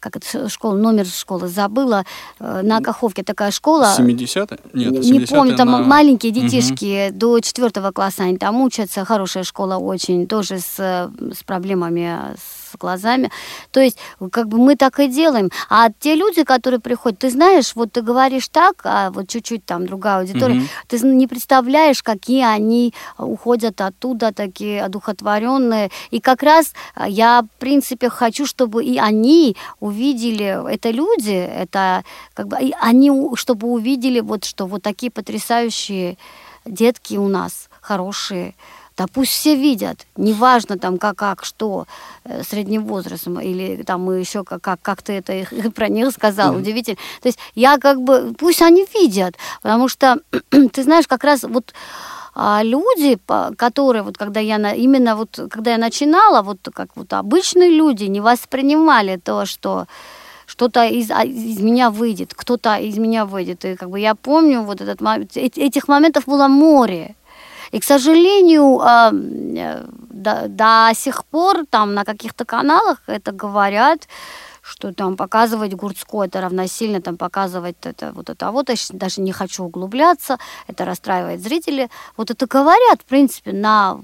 как 0.00 0.16
это 0.16 0.48
школа, 0.48 0.76
номер 0.76 1.06
школы 1.06 1.48
забыла, 1.48 2.04
э, 2.40 2.60
на 2.62 2.80
Каховке 2.80 3.22
такая 3.24 3.50
школа. 3.50 3.94
70-е? 3.98 4.58
Нет, 4.74 4.92
Не- 4.92 5.10
не 5.10 5.18
70-е 5.18 5.26
помню, 5.36 5.56
там 5.56 5.70
на- 5.72 5.78
маленькие 5.82 6.30
детишки 6.32 7.10
до 7.10 7.40
четвертого 7.40 7.90
класса 7.90 8.22
они 8.22 8.36
там 8.38 8.60
учатся, 8.60 9.04
хорошая 9.04 9.42
школа 9.44 9.76
очень, 9.76 10.26
тоже 10.28 10.60
с, 10.60 10.76
с 10.78 11.42
проблемами 11.44 12.16
с 12.36 12.57
глазами. 12.76 13.30
То 13.70 13.80
есть, 13.80 13.98
как 14.32 14.48
бы 14.48 14.58
мы 14.58 14.76
так 14.76 14.98
и 15.00 15.08
делаем. 15.08 15.50
А 15.70 15.88
те 15.90 16.14
люди, 16.14 16.44
которые 16.44 16.80
приходят, 16.80 17.18
ты 17.18 17.30
знаешь, 17.30 17.74
вот 17.74 17.92
ты 17.92 18.02
говоришь 18.02 18.48
так, 18.48 18.80
а 18.84 19.10
вот 19.10 19.28
чуть-чуть 19.28 19.64
там 19.64 19.86
другая 19.86 20.18
аудитория, 20.20 20.54
Мгм. 20.54 20.68
ты 20.88 20.98
не 21.00 21.26
представляешь, 21.26 22.02
какие 22.02 22.44
они 22.44 22.92
уходят 23.16 23.80
оттуда 23.80 24.32
такие 24.32 24.82
одухотворенные. 24.82 25.90
И 26.10 26.20
как 26.20 26.42
раз 26.42 26.72
а, 26.94 27.08
я, 27.08 27.42
в 27.42 27.60
принципе, 27.60 28.08
хочу, 28.08 28.46
чтобы 28.46 28.84
и 28.84 28.98
они 28.98 29.56
увидели, 29.80 30.58
это 30.72 30.90
люди, 30.90 31.32
это 31.34 32.02
как 32.34 32.48
бы, 32.48 32.56
и 32.60 32.74
они, 32.80 33.10
чтобы 33.34 33.68
увидели 33.68 34.20
вот, 34.20 34.44
что 34.44 34.66
вот 34.66 34.82
такие 34.82 35.10
потрясающие 35.10 36.16
детки 36.64 37.16
у 37.16 37.28
нас, 37.28 37.68
хорошие, 37.80 38.54
да 38.98 39.06
пусть 39.06 39.30
все 39.32 39.54
видят, 39.54 40.06
неважно 40.16 40.76
там 40.76 40.98
как, 40.98 41.16
как 41.16 41.44
что, 41.44 41.86
э, 42.24 42.42
средним 42.42 42.84
возрастом, 42.84 43.40
или 43.40 43.82
там 43.84 44.10
еще 44.20 44.42
как, 44.44 44.60
как, 44.60 44.80
как 44.82 45.02
ты 45.02 45.12
это 45.12 45.32
их- 45.32 45.72
про 45.74 45.88
них 45.88 46.10
сказал, 46.10 46.56
удивительно. 46.56 46.96
То 47.22 47.28
есть 47.28 47.38
я 47.54 47.78
как 47.78 48.00
бы, 48.02 48.34
пусть 48.36 48.60
они 48.60 48.84
видят, 48.94 49.36
потому 49.62 49.88
что, 49.88 50.18
ты 50.72 50.82
знаешь, 50.82 51.06
как 51.06 51.24
раз 51.24 51.44
вот 51.44 51.72
а, 52.34 52.62
люди, 52.64 53.18
которые 53.56 54.02
вот 54.02 54.18
когда 54.18 54.40
я 54.40 54.58
на, 54.58 54.72
именно 54.72 55.14
вот 55.16 55.38
когда 55.50 55.70
я 55.72 55.78
начинала, 55.78 56.42
вот 56.42 56.58
как 56.74 56.88
вот 56.96 57.12
обычные 57.12 57.70
люди 57.70 58.04
не 58.04 58.20
воспринимали 58.20 59.16
то, 59.16 59.46
что 59.46 59.86
что-то 60.46 60.86
из, 60.86 61.10
а, 61.10 61.24
из 61.24 61.60
меня 61.60 61.90
выйдет, 61.90 62.32
кто-то 62.34 62.76
из 62.76 62.96
меня 62.98 63.24
выйдет. 63.26 63.64
И 63.64 63.76
как 63.76 63.90
бы 63.90 64.00
я 64.00 64.14
помню 64.14 64.62
вот 64.62 64.80
этот 64.80 65.00
момент, 65.00 65.36
эт- 65.36 65.58
этих 65.60 65.88
моментов 65.88 66.24
было 66.26 66.48
море. 66.48 67.14
И, 67.72 67.80
к 67.80 67.84
сожалению, 67.84 68.80
а, 68.80 69.10
э, 69.12 69.84
до, 70.10 70.48
до 70.48 70.90
сих 70.94 71.24
пор 71.24 71.66
там 71.70 71.94
на 71.94 72.04
каких-то 72.04 72.44
каналах 72.44 72.98
это 73.06 73.32
говорят, 73.32 74.08
что 74.62 74.92
там 74.92 75.16
показывать 75.16 75.74
Гурцко 75.74 76.24
это 76.24 76.40
равносильно 76.40 77.00
там 77.00 77.16
показывать 77.16 77.76
это 77.82 78.12
вот 78.12 78.28
это 78.28 78.48
а 78.48 78.52
вот 78.52 78.68
я 78.68 78.74
даже 78.90 79.20
не 79.22 79.32
хочу 79.32 79.64
углубляться 79.64 80.38
это 80.66 80.84
расстраивает 80.84 81.42
зрителей. 81.42 81.88
Вот 82.16 82.30
это 82.30 82.46
говорят 82.46 83.00
в 83.00 83.04
принципе 83.04 83.52
на 83.52 83.98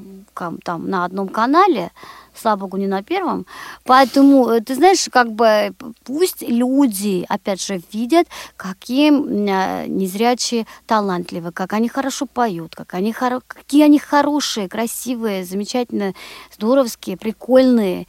там 0.64 0.88
на 0.88 1.04
одном 1.04 1.28
канале 1.28 1.90
слава 2.34 2.60
богу 2.60 2.76
не 2.76 2.86
на 2.86 3.02
первом 3.02 3.46
поэтому 3.84 4.48
э, 4.48 4.60
ты 4.60 4.74
знаешь 4.74 5.08
как 5.10 5.32
бы 5.32 5.74
пусть 6.04 6.42
люди 6.42 7.24
опять 7.28 7.64
же 7.64 7.82
видят 7.92 8.26
какие 8.56 9.10
э, 9.10 9.86
незрячие 9.86 10.66
талантливые 10.86 11.52
как 11.52 11.72
они 11.72 11.88
хорошо 11.88 12.26
поют 12.26 12.74
как 12.74 12.94
они 12.94 13.12
хоро- 13.12 13.42
какие 13.46 13.84
они 13.84 13.98
хорошие 13.98 14.68
красивые 14.68 15.44
замечательные 15.44 16.14
здоровские 16.52 17.16
прикольные 17.16 18.06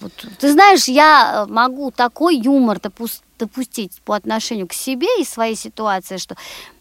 вот, 0.00 0.12
ты 0.38 0.52
знаешь, 0.52 0.88
я 0.88 1.46
э, 1.46 1.50
могу 1.50 1.90
такой 1.90 2.36
юмор 2.36 2.78
допус- 2.78 3.22
допустить 3.38 4.02
по 4.04 4.14
отношению 4.14 4.66
к 4.66 4.72
себе 4.72 5.06
и 5.18 5.24
своей 5.24 5.54
ситуации, 5.54 6.16
что 6.16 6.36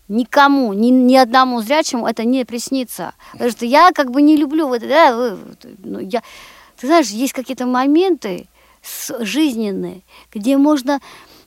никому, 0.07 0.73
ни, 0.73 0.89
ни 0.89 1.15
одному 1.15 1.61
зрячему 1.61 2.07
это 2.07 2.23
не 2.23 2.45
приснится. 2.45 3.13
Потому 3.31 3.51
что 3.51 3.65
я 3.65 3.91
как 3.93 4.11
бы 4.11 4.21
не 4.21 4.35
люблю 4.35 4.67
вот 4.67 4.81
да, 4.81 5.37
ну, 5.79 5.99
я, 5.99 6.21
ты 6.83 6.87
знаешь, 6.87 7.11
есть 7.11 7.31
какие-то 7.31 7.65
моменты 7.65 8.49
жизненные, 9.21 10.01
где 10.33 10.57
можно 10.57 10.99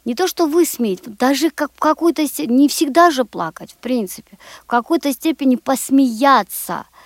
не 0.07 0.15
то 0.15 0.29
что 0.29 0.47
высмеять, 0.47 1.03
даже 1.05 1.51
как 1.51 1.71
в 1.77 1.79
какой-то 1.79 2.27
степени, 2.27 2.63
не 2.63 2.69
всегда 2.69 3.11
же 3.11 3.27
плакать, 3.27 3.73
в 3.73 3.77
принципе, 3.77 4.39
в 4.63 4.67
какой-то 4.67 5.13
степени 5.13 5.57
посмеяться– 5.57 6.87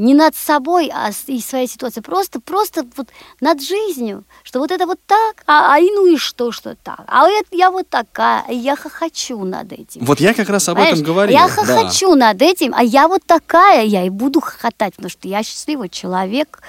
не 0.00 0.14
над 0.14 0.34
собой, 0.34 0.90
а 0.92 1.10
и 1.26 1.40
своей 1.40 1.68
ситуацией, 1.68 2.02
просто, 2.02 2.40
просто 2.40 2.86
вот 2.96 3.08
над 3.42 3.62
жизнью, 3.62 4.24
что 4.42 4.58
вот 4.58 4.70
это 4.70 4.86
вот 4.86 4.98
так, 5.06 5.42
а, 5.46 5.74
а 5.74 5.78
и 5.78 5.90
ну 5.90 6.06
и 6.06 6.16
что, 6.16 6.52
что 6.52 6.74
так, 6.74 7.04
а 7.06 7.28
это 7.28 7.48
я 7.54 7.70
вот 7.70 7.86
такая, 7.86 8.44
и 8.48 8.56
я 8.56 8.76
хохочу 8.76 9.44
над 9.44 9.72
этим. 9.72 10.02
Вот 10.06 10.18
я 10.18 10.32
как 10.32 10.48
раз 10.48 10.68
об 10.70 10.78
этом 10.78 10.92
Понимаешь? 10.92 11.06
говорил. 11.06 11.38
Я 11.38 11.48
да. 11.48 11.52
хохочу 11.52 12.14
над 12.14 12.40
этим, 12.40 12.72
а 12.74 12.82
я 12.82 13.08
вот 13.08 13.24
такая, 13.26 13.84
я 13.84 14.04
и 14.04 14.08
буду 14.08 14.40
хохотать, 14.40 14.94
потому 14.94 15.10
что 15.10 15.28
я 15.28 15.42
счастливый 15.42 15.90
человек. 15.90 16.62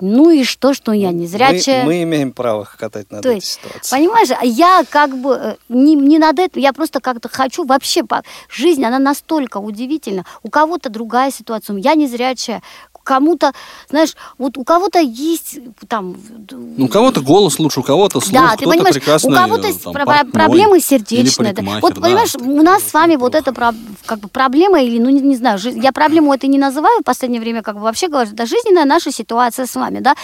Ну 0.00 0.30
и 0.30 0.44
что, 0.44 0.74
что 0.74 0.92
я 0.92 1.10
не 1.10 1.26
зрячая. 1.26 1.84
Мы, 1.84 1.86
мы 1.86 2.02
имеем 2.02 2.32
право 2.32 2.64
хохотать 2.64 3.10
над 3.10 3.22
То 3.22 3.30
этой 3.30 3.42
ситуацией. 3.42 3.90
Понимаешь, 3.90 4.28
я 4.42 4.84
как 4.88 5.16
бы 5.16 5.34
э, 5.34 5.56
не, 5.68 5.94
не 5.94 6.18
над 6.18 6.38
этим, 6.38 6.60
я 6.60 6.72
просто 6.72 7.00
как-то 7.00 7.28
хочу 7.28 7.64
вообще, 7.64 8.02
жизнь, 8.48 8.84
она 8.84 8.98
настолько 8.98 9.56
удивительна. 9.58 10.24
У 10.42 10.50
кого-то 10.50 10.90
другая 10.90 11.30
ситуация, 11.30 11.76
я 11.78 11.94
не 11.94 12.06
зрячая, 12.06 12.62
кому-то, 13.06 13.52
знаешь, 13.88 14.14
вот 14.36 14.58
у 14.58 14.64
кого-то 14.64 14.98
есть 14.98 15.58
там... 15.88 16.16
Ну, 16.50 16.84
у 16.86 16.88
кого-то 16.88 17.20
голос 17.22 17.58
лучше, 17.58 17.80
у 17.80 17.82
кого-то 17.82 18.20
слух, 18.20 18.32
Да, 18.42 18.56
ты 18.56 18.64
понимаешь, 18.66 18.94
прекрасный, 18.94 19.32
у 19.32 19.34
кого-то 19.36 19.72
там, 19.78 19.92
про- 19.92 20.04
портной 20.04 20.32
проблемы 20.32 20.80
сердечные. 20.80 21.52
да. 21.52 21.62
Вот 21.80 21.94
да. 21.94 22.00
понимаешь, 22.00 22.34
у 22.34 22.62
нас 22.62 22.82
с 22.82 22.92
вами 22.92 23.16
вот 23.16 23.32
про- 23.54 23.74
как 24.04 24.18
бы 24.18 24.28
проблема 24.28 24.82
или, 24.82 24.98
ну 24.98 25.08
не, 25.10 25.20
не 25.20 25.36
знаю, 25.36 25.58
жи- 25.58 25.70
я 25.78 25.92
проблему 25.92 26.34
это 26.34 26.46
не 26.48 26.58
называю 26.58 27.00
в 27.00 27.04
последнее 27.04 27.40
время, 27.40 27.62
как 27.62 27.76
бы 27.76 27.82
вообще 27.82 28.08
говорю, 28.08 28.30
это 28.32 28.44
жизненная 28.46 28.84
наша 28.84 29.12
ситуация 29.12 29.66
с 29.66 29.74
вами, 29.76 30.00
да. 30.00 30.14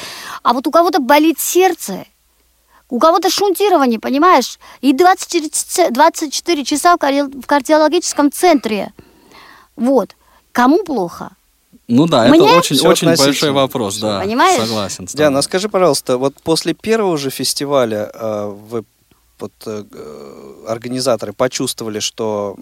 А 0.43 0.53
вот 0.53 0.67
у 0.67 0.71
кого-то 0.71 0.99
болит 1.01 1.39
сердце, 1.39 2.05
у 2.91 2.99
кого-то 2.99 3.31
шунтирование, 3.31 3.99
понимаешь, 4.01 4.59
и 4.81 4.93
24, 4.93 5.49
ч- 5.51 5.91
24 5.91 6.65
часа 6.65 6.97
в 6.97 7.47
кардиологическом 7.47 8.31
центре. 8.33 8.93
Вот. 9.77 10.11
Кому 10.53 10.83
плохо? 10.85 11.31
Ну 11.89 12.07
да, 12.07 12.29
Мне? 12.29 12.39
это 12.39 12.59
очень, 12.59 12.87
очень 12.87 13.15
большой 13.17 13.51
вопрос, 13.51 13.99
да. 13.99 14.21
Понимаешь? 14.21 14.61
Согласен. 14.61 15.07
Диана, 15.07 15.37
тобой. 15.37 15.43
скажи, 15.43 15.69
пожалуйста, 15.69 16.17
вот 16.17 16.35
после 16.43 16.75
первого 16.75 17.19
же 17.19 17.31
фестиваля 17.31 18.11
э, 18.13 18.55
вы 18.71 18.85
вот, 19.43 19.53
э, 19.67 20.65
организаторы 20.69 21.33
почувствовали, 21.33 21.99
что 21.99 22.57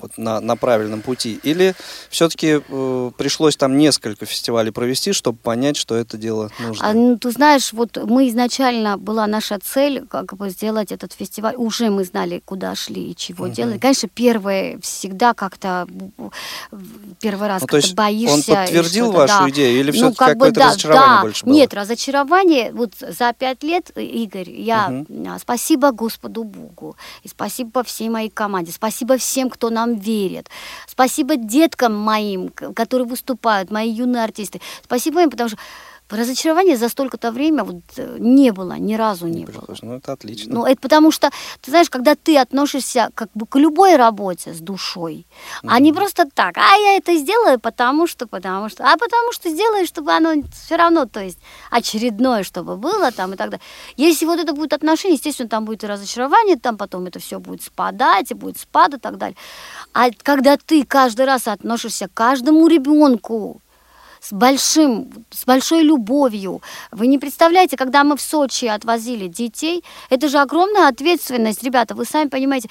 вот 0.00 0.18
на, 0.18 0.40
на 0.40 0.56
правильном 0.56 1.00
пути? 1.00 1.40
Или 1.42 1.74
все-таки 2.10 2.60
э, 2.68 3.10
пришлось 3.16 3.56
там 3.56 3.78
несколько 3.78 4.26
фестивалей 4.26 4.70
провести, 4.70 5.12
чтобы 5.12 5.38
понять, 5.38 5.76
что 5.76 5.94
это 5.94 6.18
дело 6.18 6.50
нужно? 6.60 6.86
А, 6.86 6.92
ну, 6.92 7.18
ты 7.18 7.30
знаешь, 7.30 7.72
вот 7.72 7.96
мы 8.04 8.28
изначально 8.28 8.98
была 8.98 9.26
наша 9.26 9.58
цель 9.58 10.06
как 10.06 10.36
бы 10.36 10.50
сделать 10.50 10.92
этот 10.92 11.12
фестиваль. 11.12 11.54
Уже 11.56 11.88
мы 11.90 12.04
знали, 12.04 12.42
куда 12.44 12.74
шли 12.74 13.12
и 13.12 13.16
чего 13.16 13.48
делать. 13.48 13.80
Конечно, 13.80 14.08
первое 14.12 14.78
всегда 14.80 15.32
как-то 15.32 15.86
первый 17.20 17.48
раз 17.48 17.62
Ну, 17.62 17.66
то 17.66 17.80
как-то 17.80 17.94
боишься. 17.94 18.34
он 18.34 18.42
подтвердил 18.42 19.12
вашу 19.12 19.44
да. 19.44 19.50
идею 19.50 19.80
или 19.80 19.90
Ну, 19.90 19.92
все-таки 19.92 20.18
как 20.18 20.28
бы, 20.28 20.34
какое-то 20.34 20.60
да, 20.60 20.66
разочарование 20.68 21.16
да. 21.16 21.22
больше 21.22 21.46
было? 21.46 21.54
Нет, 21.54 21.74
разочарование 21.74 22.72
вот 22.72 22.92
за 23.00 23.32
пять 23.32 23.62
лет, 23.62 23.90
э, 23.94 24.02
Игорь, 24.02 24.50
я 24.50 25.04
а, 25.28 25.38
спасибо 25.38 25.92
Господу 25.92 26.25
Богу, 26.28 26.96
и 27.22 27.28
спасибо 27.28 27.82
всей 27.82 28.08
моей 28.08 28.30
команде, 28.30 28.72
спасибо 28.72 29.16
всем, 29.16 29.50
кто 29.50 29.70
нам 29.70 29.94
верит, 29.94 30.48
спасибо 30.86 31.36
деткам 31.36 31.94
моим, 31.94 32.48
которые 32.48 33.06
выступают, 33.06 33.70
мои 33.70 33.90
юные 33.90 34.24
артисты, 34.24 34.60
спасибо 34.82 35.22
им, 35.22 35.30
потому 35.30 35.48
что 35.50 35.58
разочарования 36.10 36.76
за 36.76 36.88
столько-то 36.88 37.32
время 37.32 37.64
вот 37.64 37.82
э, 37.96 38.16
не 38.18 38.52
было, 38.52 38.74
ни 38.74 38.94
разу 38.94 39.26
не, 39.26 39.44
было. 39.44 39.60
Пришлось. 39.60 39.82
Ну, 39.82 39.96
это 39.96 40.12
отлично. 40.12 40.54
Ну, 40.54 40.64
это 40.64 40.80
потому 40.80 41.10
что, 41.10 41.30
ты 41.60 41.70
знаешь, 41.70 41.90
когда 41.90 42.14
ты 42.14 42.38
относишься 42.38 43.10
как 43.14 43.30
бы 43.34 43.46
к 43.46 43.56
любой 43.56 43.96
работе 43.96 44.52
с 44.54 44.60
душой, 44.60 45.26
а 45.62 45.80
не 45.80 45.92
просто 45.92 46.26
так, 46.32 46.56
а 46.58 46.76
я 46.76 46.96
это 46.96 47.16
сделаю, 47.16 47.58
потому 47.58 48.06
что, 48.06 48.26
потому 48.26 48.68
что, 48.68 48.84
а 48.84 48.96
потому 48.96 49.32
что 49.32 49.50
сделаю, 49.50 49.86
чтобы 49.86 50.12
оно 50.12 50.34
все 50.52 50.76
равно, 50.76 51.06
то 51.06 51.20
есть 51.20 51.38
очередное, 51.70 52.42
чтобы 52.42 52.76
было 52.76 53.10
там 53.12 53.34
и 53.34 53.36
так 53.36 53.50
далее. 53.50 53.64
Если 53.96 54.26
вот 54.26 54.38
это 54.38 54.52
будет 54.52 54.72
отношение, 54.72 55.16
естественно, 55.16 55.48
там 55.48 55.64
будет 55.64 55.84
и 55.84 55.86
разочарование, 55.86 56.56
там 56.56 56.76
потом 56.76 57.06
это 57.06 57.18
все 57.18 57.38
будет 57.38 57.62
спадать, 57.62 58.30
и 58.30 58.34
будет 58.34 58.58
спад 58.58 58.94
и 58.94 58.98
так 58.98 59.18
далее. 59.18 59.36
А 59.92 60.10
когда 60.22 60.56
ты 60.56 60.84
каждый 60.84 61.26
раз 61.26 61.48
относишься 61.48 62.08
к 62.08 62.14
каждому 62.14 62.66
ребенку, 62.68 63.60
с 64.26 64.32
большим, 64.32 65.08
с 65.30 65.44
большой 65.44 65.82
любовью. 65.82 66.60
Вы 66.90 67.06
не 67.06 67.18
представляете, 67.18 67.76
когда 67.76 68.02
мы 68.02 68.16
в 68.16 68.20
Сочи 68.20 68.64
отвозили 68.64 69.28
детей, 69.28 69.84
это 70.10 70.28
же 70.28 70.38
огромная 70.38 70.88
ответственность, 70.88 71.62
ребята, 71.62 71.94
вы 71.94 72.04
сами 72.04 72.28
понимаете. 72.28 72.68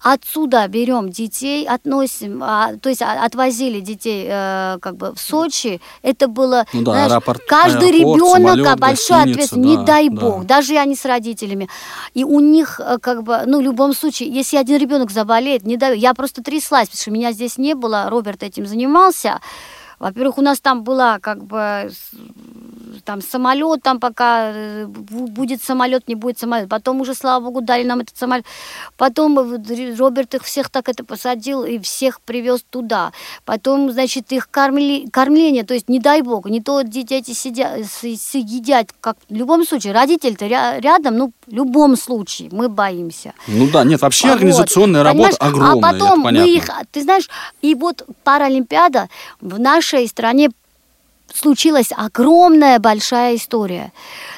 Отсюда 0.00 0.66
берем 0.68 1.10
детей, 1.10 1.66
относим, 1.66 2.42
а, 2.42 2.72
то 2.80 2.88
есть 2.88 3.02
а, 3.02 3.24
отвозили 3.24 3.80
детей 3.80 4.26
э, 4.28 4.78
как 4.80 4.96
бы 4.96 5.12
в 5.12 5.20
Сочи, 5.20 5.80
это 6.02 6.26
было, 6.26 6.64
Ну 6.72 6.82
да, 6.82 6.92
знаешь, 6.92 7.12
аэропорт- 7.12 7.42
каждый 7.46 7.90
аэропорт, 7.90 8.16
ребенок, 8.16 8.56
самолет, 8.56 8.80
большой 8.80 9.22
ответственность, 9.22 9.52
да, 9.52 9.80
не 9.80 9.86
дай 9.86 10.08
да. 10.08 10.20
бог, 10.20 10.46
даже 10.46 10.76
они 10.76 10.96
с 10.96 11.04
родителями. 11.04 11.68
И 12.14 12.24
у 12.24 12.40
них 12.40 12.80
э, 12.80 12.98
как 12.98 13.24
бы, 13.24 13.42
ну, 13.46 13.58
в 13.58 13.62
любом 13.62 13.94
случае, 13.94 14.30
если 14.30 14.56
один 14.56 14.78
ребенок 14.78 15.10
заболеет, 15.10 15.64
не 15.66 15.76
даю, 15.76 15.94
я 15.94 16.14
просто 16.14 16.42
тряслась, 16.42 16.88
потому 16.88 17.02
что 17.02 17.10
меня 17.10 17.32
здесь 17.32 17.58
не 17.58 17.74
было, 17.74 18.08
Роберт 18.08 18.42
этим 18.42 18.66
занимался. 18.66 19.40
Во-первых, 20.04 20.36
у 20.36 20.42
нас 20.42 20.60
там 20.60 20.84
была 20.84 21.18
как 21.18 21.44
бы 21.44 21.90
там 23.04 23.20
самолет, 23.22 23.82
там 23.82 23.98
пока 24.00 24.50
э, 24.52 24.84
бу- 24.86 25.26
будет 25.28 25.62
самолет, 25.62 26.08
не 26.08 26.14
будет 26.14 26.38
самолет. 26.38 26.68
Потом 26.68 27.00
уже, 27.00 27.14
слава 27.14 27.44
богу, 27.44 27.60
дали 27.60 27.84
нам 27.84 28.00
этот 28.00 28.16
самолет. 28.16 28.44
Потом 28.96 29.38
э, 29.38 29.96
Роберт 29.96 30.34
их 30.34 30.42
всех 30.44 30.70
так 30.70 30.88
это 30.88 31.04
посадил 31.04 31.64
и 31.64 31.78
всех 31.78 32.20
привез 32.20 32.64
туда. 32.70 33.12
Потом, 33.44 33.90
значит, 33.92 34.32
их 34.32 34.48
кормили, 34.50 35.08
кормление, 35.10 35.64
то 35.64 35.74
есть 35.74 35.88
не 35.88 35.98
дай 36.00 36.22
бог, 36.22 36.46
не 36.46 36.60
то 36.60 36.82
дети 36.82 37.32
сидят, 37.32 37.80
с- 37.86 38.04
с- 38.04 38.34
едят, 38.34 38.90
как 39.00 39.16
в 39.28 39.34
любом 39.34 39.64
случае, 39.66 39.92
родитель-то 39.92 40.46
ря- 40.46 40.80
рядом, 40.80 41.16
ну, 41.16 41.32
в 41.46 41.52
любом 41.52 41.96
случае, 41.96 42.48
мы 42.52 42.68
боимся. 42.68 43.32
Ну 43.48 43.68
да, 43.70 43.84
нет, 43.84 44.00
вообще 44.02 44.28
Вот, 44.28 44.34
организационная 44.34 45.02
работа 45.02 45.36
понимаешь? 45.36 45.36
огромная, 45.54 45.90
А 45.90 45.92
потом 45.92 46.20
мы 46.20 46.48
их, 46.48 46.68
ты 46.92 47.02
знаешь, 47.02 47.28
и 47.62 47.74
вот 47.74 48.06
Паралимпиада 48.24 49.08
в 49.40 49.58
нашей 49.60 50.06
стране 50.08 50.50
случилась 51.32 51.90
огромная 51.94 52.78
большая 52.78 53.36
история. 53.36 53.92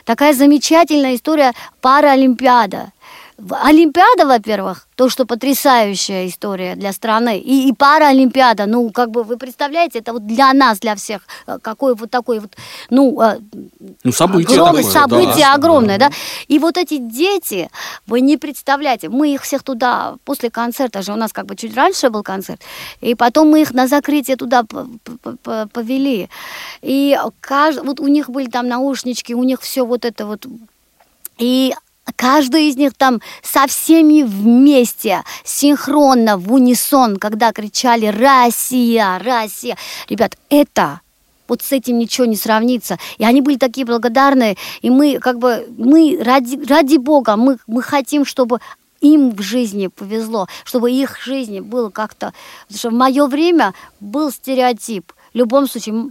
Такая 0.05 0.35
замечательная 0.35 1.15
история 1.15 1.53
Паралимпиада. 1.81 2.93
Олимпиада, 3.39 4.25
во-первых, 4.27 4.89
то, 4.95 5.11
что 5.11 5.27
потрясающая 5.27 6.27
история 6.27 6.75
для 6.75 6.93
страны, 6.93 7.39
и, 7.39 7.69
и 7.69 7.73
Паралимпиада, 7.75 8.65
ну, 8.65 8.91
как 8.91 9.11
бы, 9.11 9.25
вы 9.25 9.37
представляете, 9.37 9.99
это 9.99 10.15
вот 10.15 10.27
для 10.27 10.55
нас, 10.55 10.79
для 10.79 10.95
всех, 10.95 11.21
э, 11.47 11.59
какой 11.61 11.95
вот 11.95 12.11
такой 12.11 12.41
вот, 12.41 12.57
ну, 12.89 13.21
э, 13.21 13.39
Ну, 14.05 14.13
событие 14.13 14.59
огромное 14.59 14.83
такое, 14.83 15.03
событие 15.03 15.45
да. 15.45 15.55
огромное, 15.55 15.99
да. 15.99 16.11
И 16.49 16.59
вот 16.59 16.79
эти 16.79 16.97
дети, 16.97 17.69
вы 18.07 18.23
не 18.23 18.39
представляете, 18.39 19.11
мы 19.11 19.35
их 19.35 19.43
всех 19.43 19.63
туда 19.63 20.15
после 20.25 20.51
концерта 20.51 21.03
же 21.03 21.13
у 21.13 21.17
нас 21.17 21.33
как 21.35 21.45
бы 21.45 21.57
чуть 21.57 21.77
раньше 21.77 22.09
был 22.09 22.23
концерт, 22.23 22.63
и 23.03 23.15
потом 23.15 23.51
мы 23.51 23.61
их 23.61 23.75
на 23.75 23.87
закрытие 23.87 24.37
туда 24.37 24.65
повели, 25.73 26.31
и 26.81 27.19
кажд... 27.41 27.81
вот 27.85 28.01
у 28.01 28.07
них 28.07 28.31
были 28.31 28.49
там 28.49 28.67
наушнички, 28.67 29.35
у 29.35 29.43
них 29.43 29.61
все 29.61 29.85
вот 29.85 30.07
это 30.07 30.25
вот. 30.25 30.47
И 31.39 31.75
каждый 32.15 32.69
из 32.69 32.77
них 32.77 32.95
там 32.95 33.21
со 33.43 33.67
всеми 33.67 34.23
вместе, 34.23 35.23
синхронно, 35.45 36.39
в 36.39 36.53
унисон, 36.53 37.17
когда 37.17 37.53
кричали 37.53 38.07
«Россия! 38.07 39.19
Россия!». 39.19 39.77
Ребят, 40.09 40.37
это 40.49 41.01
вот 41.49 41.63
с 41.63 41.73
этим 41.73 41.99
ничего 41.99 42.27
не 42.27 42.37
сравнится. 42.37 42.99
И 43.19 43.25
они 43.25 43.41
были 43.41 43.57
такие 43.57 43.87
благодарные. 43.87 44.57
И 44.83 44.91
мы 44.91 45.19
как 45.19 45.39
бы, 45.39 45.67
мы 45.77 46.19
ради, 46.21 46.65
ради 46.67 46.97
Бога, 46.97 47.37
мы, 47.37 47.59
мы 47.67 47.83
хотим, 47.83 48.25
чтобы 48.25 48.61
им 49.01 49.31
в 49.31 49.43
жизни 49.43 49.89
повезло, 49.89 50.49
чтобы 50.65 50.91
их 50.91 51.19
жизни 51.21 51.61
было 51.61 51.91
как-то... 51.91 52.33
Потому 52.67 52.79
что 52.79 52.91
в 52.91 52.95
мое 52.95 53.27
время 53.27 53.75
был 54.01 54.31
стереотип. 54.31 55.13
В 55.33 55.39
любом 55.39 55.69
случае, 55.69 56.11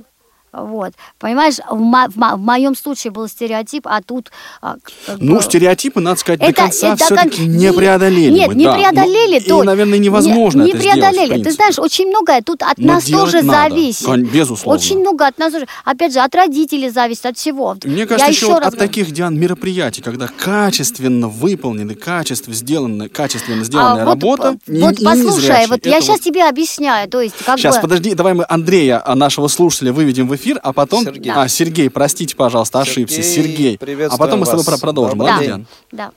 вот, 0.58 0.93
понимаешь, 1.20 1.56
в, 1.70 1.76
мо- 1.76 2.08
в 2.10 2.16
мо- 2.18 2.36
в 2.36 2.39
моем 2.39 2.76
случае 2.76 3.12
был 3.12 3.28
стереотип, 3.28 3.88
а 3.88 4.01
тут... 4.01 4.32
а, 4.62 4.76
как 5.06 5.18
Ну, 5.20 5.41
стереотипы, 5.41 5.99
надо 5.99 6.20
сказать, 6.20 6.39
до 6.39 6.47
это- 6.47 6.62
конца 6.62 6.93
это 6.93 7.06
все-таки 7.06 7.38
кон- 7.43 7.58
не 7.58 7.74
преодолели. 7.74 8.32
Нет, 8.32 8.47
мы, 8.49 8.56
не 8.56 8.66
да. 8.66 8.74
преодолели. 8.76 9.39
Ну, 9.39 9.47
то- 9.58 9.64
И, 9.64 9.66
наверное, 9.66 9.97
невозможно 9.99 10.64
не, 10.64 10.70
это 10.72 10.78
не 10.78 10.82
сделать, 10.84 10.97
в 10.97 11.01
преодолели. 11.01 11.28
Ты 11.28 11.34
принципе. 11.43 11.56
знаешь, 11.56 11.80
очень 11.80 12.08
многое 12.08 12.41
тут 12.41 12.62
от 12.64 12.78
Но 12.78 12.93
нас 12.93 13.06
тоже 13.06 13.41
надо, 13.41 13.70
зависит. 13.70 14.32
безусловно. 14.32 14.80
Очень 14.80 14.99
много 14.99 15.28
от 15.28 15.38
нас 15.38 15.51
тоже. 15.53 15.68
Опять 15.84 16.14
же, 16.14 16.20
от 16.20 16.34
родителей 16.36 16.89
зависит, 16.89 17.26
от 17.26 17.38
всего. 17.38 17.76
Мне 17.84 18.06
кажется, 18.06 18.26
Я 18.28 18.32
еще 18.32 18.45
еще 18.45 18.53
вот 18.53 18.64
раз 18.64 18.74
от 18.74 18.80
таких, 18.80 19.12
Диан, 19.12 19.38
мероприятий, 19.39 20.01
когда 20.01 20.28
качественно 20.28 21.28
выполнены, 21.28 21.95
качественно 21.95 22.56
сделаны, 22.56 23.10
качественно 23.10 23.62
А, 23.62 23.66
сделанная 23.66 24.06
вот, 24.06 24.10
работа, 24.12 24.51
п- 24.66 24.72
не- 24.72 24.80
вот 24.82 24.95
послушай, 25.03 25.66
вот 25.68 25.86
я 25.86 25.97
Это 25.97 26.01
сейчас 26.06 26.18
вот- 26.18 26.22
тебе 26.22 26.47
объясняю, 26.47 27.10
то 27.10 27.22
есть 27.22 27.36
как 27.45 27.58
Сейчас, 27.60 27.76
бы... 27.78 27.82
подожди, 27.84 28.14
давай 28.14 28.34
мы 28.34 28.45
Андрея, 28.47 29.01
а, 29.06 29.16
нашего 29.16 29.47
слушателя, 29.47 29.91
выведем 29.91 30.28
в 30.28 30.36
эфир, 30.36 30.45
а 30.62 30.74
потом... 30.74 31.04
Сергей. 31.04 31.32
А, 31.36 31.48
Сергей, 31.48 31.89
простите, 31.89 32.36
пожалуйста, 32.36 32.80
ошибся. 32.82 33.22
Сергей, 33.24 33.78
Сергей. 33.80 34.08
А 34.08 34.18
потом 34.18 34.39
мы 34.39 34.46
с 34.46 34.50
тобой 34.50 34.64
вас. 34.64 34.80
про- 34.80 34.86
продолжим. 34.88 35.20
День. 35.20 35.39
Диан? 35.39 35.66
Да. 35.91 36.12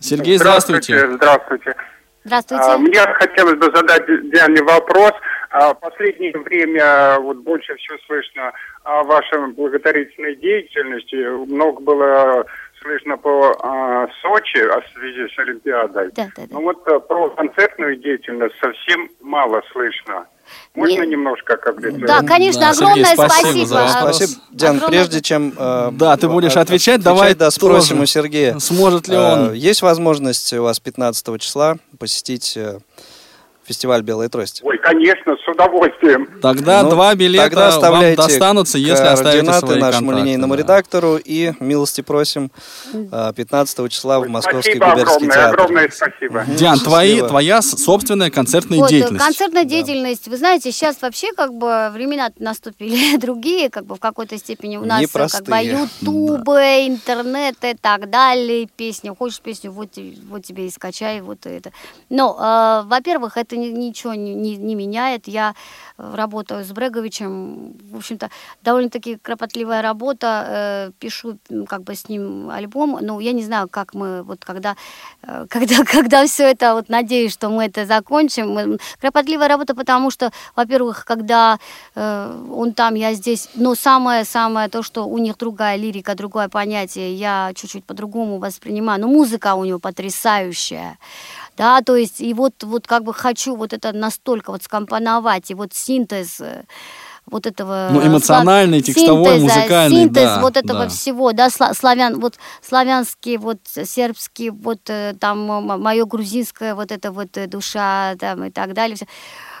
Сергей, 0.00 0.36
здравствуйте. 0.38 1.10
Здравствуйте. 1.16 1.74
Здравствуйте. 2.24 2.64
А, 2.64 2.78
Мне 2.78 3.00
хотелось 3.14 3.58
бы 3.58 3.66
задать 3.74 4.06
Диане 4.06 4.62
вопрос. 4.62 5.12
А, 5.50 5.74
В 5.74 5.80
последнее 5.80 6.32
время 6.32 7.18
вот 7.20 7.38
больше 7.38 7.74
всего 7.76 7.96
слышно 8.06 8.52
о 8.82 9.02
вашей 9.04 9.46
благотворительной 9.52 10.36
деятельности. 10.36 11.14
Много 11.50 11.80
было 11.80 12.44
слышно 12.82 13.16
по 13.16 13.56
а, 13.62 14.08
Сочи 14.20 14.58
о 14.58 14.82
связи 14.92 15.32
с 15.34 15.38
Олимпиадой. 15.38 16.10
Да, 16.14 16.28
да, 16.36 16.42
да. 16.42 16.46
Но 16.50 16.60
вот 16.60 16.86
а, 16.88 16.98
про 16.98 17.30
концертную 17.30 17.96
деятельность 17.96 18.54
совсем 18.60 19.08
мало 19.22 19.62
слышно. 19.72 20.26
Можно 20.74 21.02
Не- 21.02 21.06
немножко 21.12 21.56
как 21.56 21.80
бы... 21.80 21.92
Да, 21.92 22.22
конечно, 22.22 22.60
Да, 22.62 22.70
огромное 22.70 23.04
Сергей, 23.04 23.14
спасибо 23.14 23.40
спасибо. 23.40 23.66
за 23.66 23.74
вопрос. 23.74 24.16
Спасибо. 24.16 24.40
Диан, 24.52 24.76
Огромное- 24.76 24.98
прежде 24.98 25.20
чем... 25.22 25.54
э, 25.56 25.90
Да, 25.92 26.16
ты 26.16 26.28
будешь 26.28 26.56
а- 26.56 26.60
отвечать, 26.60 27.00
давай 27.02 27.34
да, 27.34 27.50
спросим 27.50 27.90
тоже. 27.98 28.02
у 28.02 28.06
Сергея. 28.06 28.58
Сможет 28.58 29.08
ли 29.08 29.14
Э, 29.16 29.32
он? 29.32 29.52
Есть 29.52 29.82
возможность 29.82 30.52
у 30.52 30.62
вас 30.62 30.80
15 30.80 31.38
числа 31.38 31.76
посетить 31.98 32.54
э, 32.56 32.78
фестиваль 33.66 34.02
«Белая 34.02 34.28
трость»? 34.28 34.60
Ой, 34.64 34.78
конечно, 34.78 35.36
с 35.36 35.48
удовольствием. 35.48 36.28
Тогда 36.40 36.82
Ну, 36.82 36.90
два 36.90 37.14
билета 37.14 37.44
тогда 37.50 37.90
вам 37.90 38.14
достанутся, 38.14 38.78
если 38.78 39.04
оставите 39.06 39.52
свои 39.52 39.80
нашему 39.80 40.08
контакты, 40.08 40.20
линейному 40.26 40.54
да. 40.54 40.62
редактору 40.62 41.16
и 41.16 41.52
милости 41.60 42.00
просим 42.00 42.50
э, 42.92 43.32
15 43.34 43.90
числа 43.90 44.20
в 44.20 44.28
Московский 44.28 44.76
спасибо 44.76 44.90
губернский 44.90 45.26
огромное, 45.26 45.34
театр. 45.34 45.60
огромное 45.60 45.88
спасибо. 45.90 46.44
Диан, 46.48 46.78
твои, 46.78 47.20
твоя 47.20 47.62
собственная 47.62 48.30
концертная 48.30 48.78
Вот, 48.78 48.86
э, 48.90 48.90
деятельность. 48.90 49.24
концертная 49.24 49.64
деятельность, 49.64 50.28
вы 50.28 50.36
знаете, 50.36 50.70
сейчас 50.72 51.00
вообще 51.02 51.32
как 51.32 51.54
бы 51.54 51.88
времена 51.92 52.30
наступили 52.38 53.16
другие, 53.20 53.70
как 53.70 53.86
бы 53.86 53.94
в 53.96 54.00
какой-то 54.00 54.36
степени 54.38 54.76
у 54.76 54.84
нас 54.84 55.02
э, 55.02 55.06
как 55.06 55.44
бы 55.44 55.56
Непростые. 55.56 55.88
ютубы, 56.00 56.60
интернет 56.86 57.56
и 57.62 57.74
так 57.74 58.10
далее, 58.10 58.68
песни, 58.76 59.10
хочешь 59.16 59.40
песню, 59.40 59.70
вот, 59.72 59.90
вот 60.28 60.44
тебе 60.44 60.66
и 60.66 60.70
скачай, 60.70 61.20
вот 61.20 61.46
это. 61.46 61.70
Но, 62.10 62.36
э, 62.84 62.88
во-первых, 62.88 63.36
это 63.36 63.53
это 63.54 63.60
ни- 63.60 63.86
ничего 63.86 64.14
не, 64.14 64.34
не- 64.34 64.56
не 64.56 64.74
меняет. 64.74 65.28
Я 65.28 65.54
э, 65.98 66.14
работаю 66.14 66.64
с 66.64 66.72
Бреговичем. 66.72 67.74
В 67.92 67.96
общем-то, 67.96 68.30
довольно-таки 68.62 69.16
кропотливая 69.16 69.82
работа. 69.82 70.44
э, 70.48 70.90
пишу 70.98 71.38
как 71.68 71.82
бы 71.82 71.94
с 71.94 72.08
ним 72.08 72.50
альбом. 72.50 72.98
Ну, 73.00 73.20
я 73.20 73.32
не 73.32 73.42
знаю, 73.42 73.68
как 73.68 73.94
мы 73.94 74.22
вот 74.22 74.44
когда, 74.44 74.76
э, 75.22 75.46
когда, 75.50 75.84
когда 75.84 76.26
все 76.26 76.44
это, 76.50 76.74
вот 76.74 76.88
надеюсь, 76.88 77.32
что 77.32 77.48
мы 77.48 77.64
это 77.64 77.86
закончим. 77.86 78.78
Кропотливая 79.00 79.48
работа, 79.48 79.74
потому 79.74 80.10
что, 80.10 80.30
во-первых, 80.56 81.04
когда 81.04 81.58
э, 81.94 82.44
он 82.50 82.72
там, 82.72 82.94
я 82.94 83.14
здесь. 83.14 83.48
Но 83.54 83.74
самое-самое 83.74 84.68
то, 84.68 84.82
что 84.82 85.06
у 85.06 85.18
них 85.18 85.36
другая 85.38 85.76
лирика, 85.76 86.14
другое 86.14 86.48
понятие, 86.48 87.14
я 87.14 87.52
чуть-чуть 87.54 87.84
по-другому 87.84 88.38
воспринимаю. 88.38 89.00
Но 89.00 89.08
музыка 89.08 89.54
у 89.54 89.64
него 89.64 89.78
потрясающая. 89.78 90.98
Да, 91.56 91.80
то 91.82 91.94
есть, 91.94 92.20
и 92.20 92.34
вот, 92.34 92.62
вот 92.62 92.86
как 92.86 93.04
бы 93.04 93.14
хочу 93.14 93.54
вот 93.54 93.72
это 93.72 93.92
настолько 93.92 94.50
вот 94.50 94.62
скомпоновать, 94.62 95.50
и 95.50 95.54
вот 95.54 95.72
синтез 95.72 96.40
э, 96.40 96.64
вот 97.26 97.46
этого... 97.46 97.90
Ну, 97.92 98.06
эмоциональный, 98.06 98.80
слав- 98.80 98.86
текстовой, 98.86 99.38
синтеза, 99.38 99.58
музыкальный, 99.60 99.96
Синтез 99.96 100.24
да, 100.24 100.40
вот 100.40 100.56
этого 100.56 100.82
да. 100.84 100.88
всего, 100.88 101.32
да, 101.32 101.46
сла- 101.48 101.74
славян, 101.74 102.18
вот 102.18 102.34
славянский, 102.60 103.36
вот 103.36 103.58
сербский, 103.64 104.50
вот 104.50 104.80
э, 104.88 105.14
там 105.18 105.38
мое 105.46 106.04
грузинское, 106.04 106.74
вот 106.74 106.90
это 106.90 107.12
вот 107.12 107.36
э, 107.36 107.46
душа 107.46 108.14
там 108.18 108.44
и 108.44 108.50
так 108.50 108.74
далее. 108.74 108.96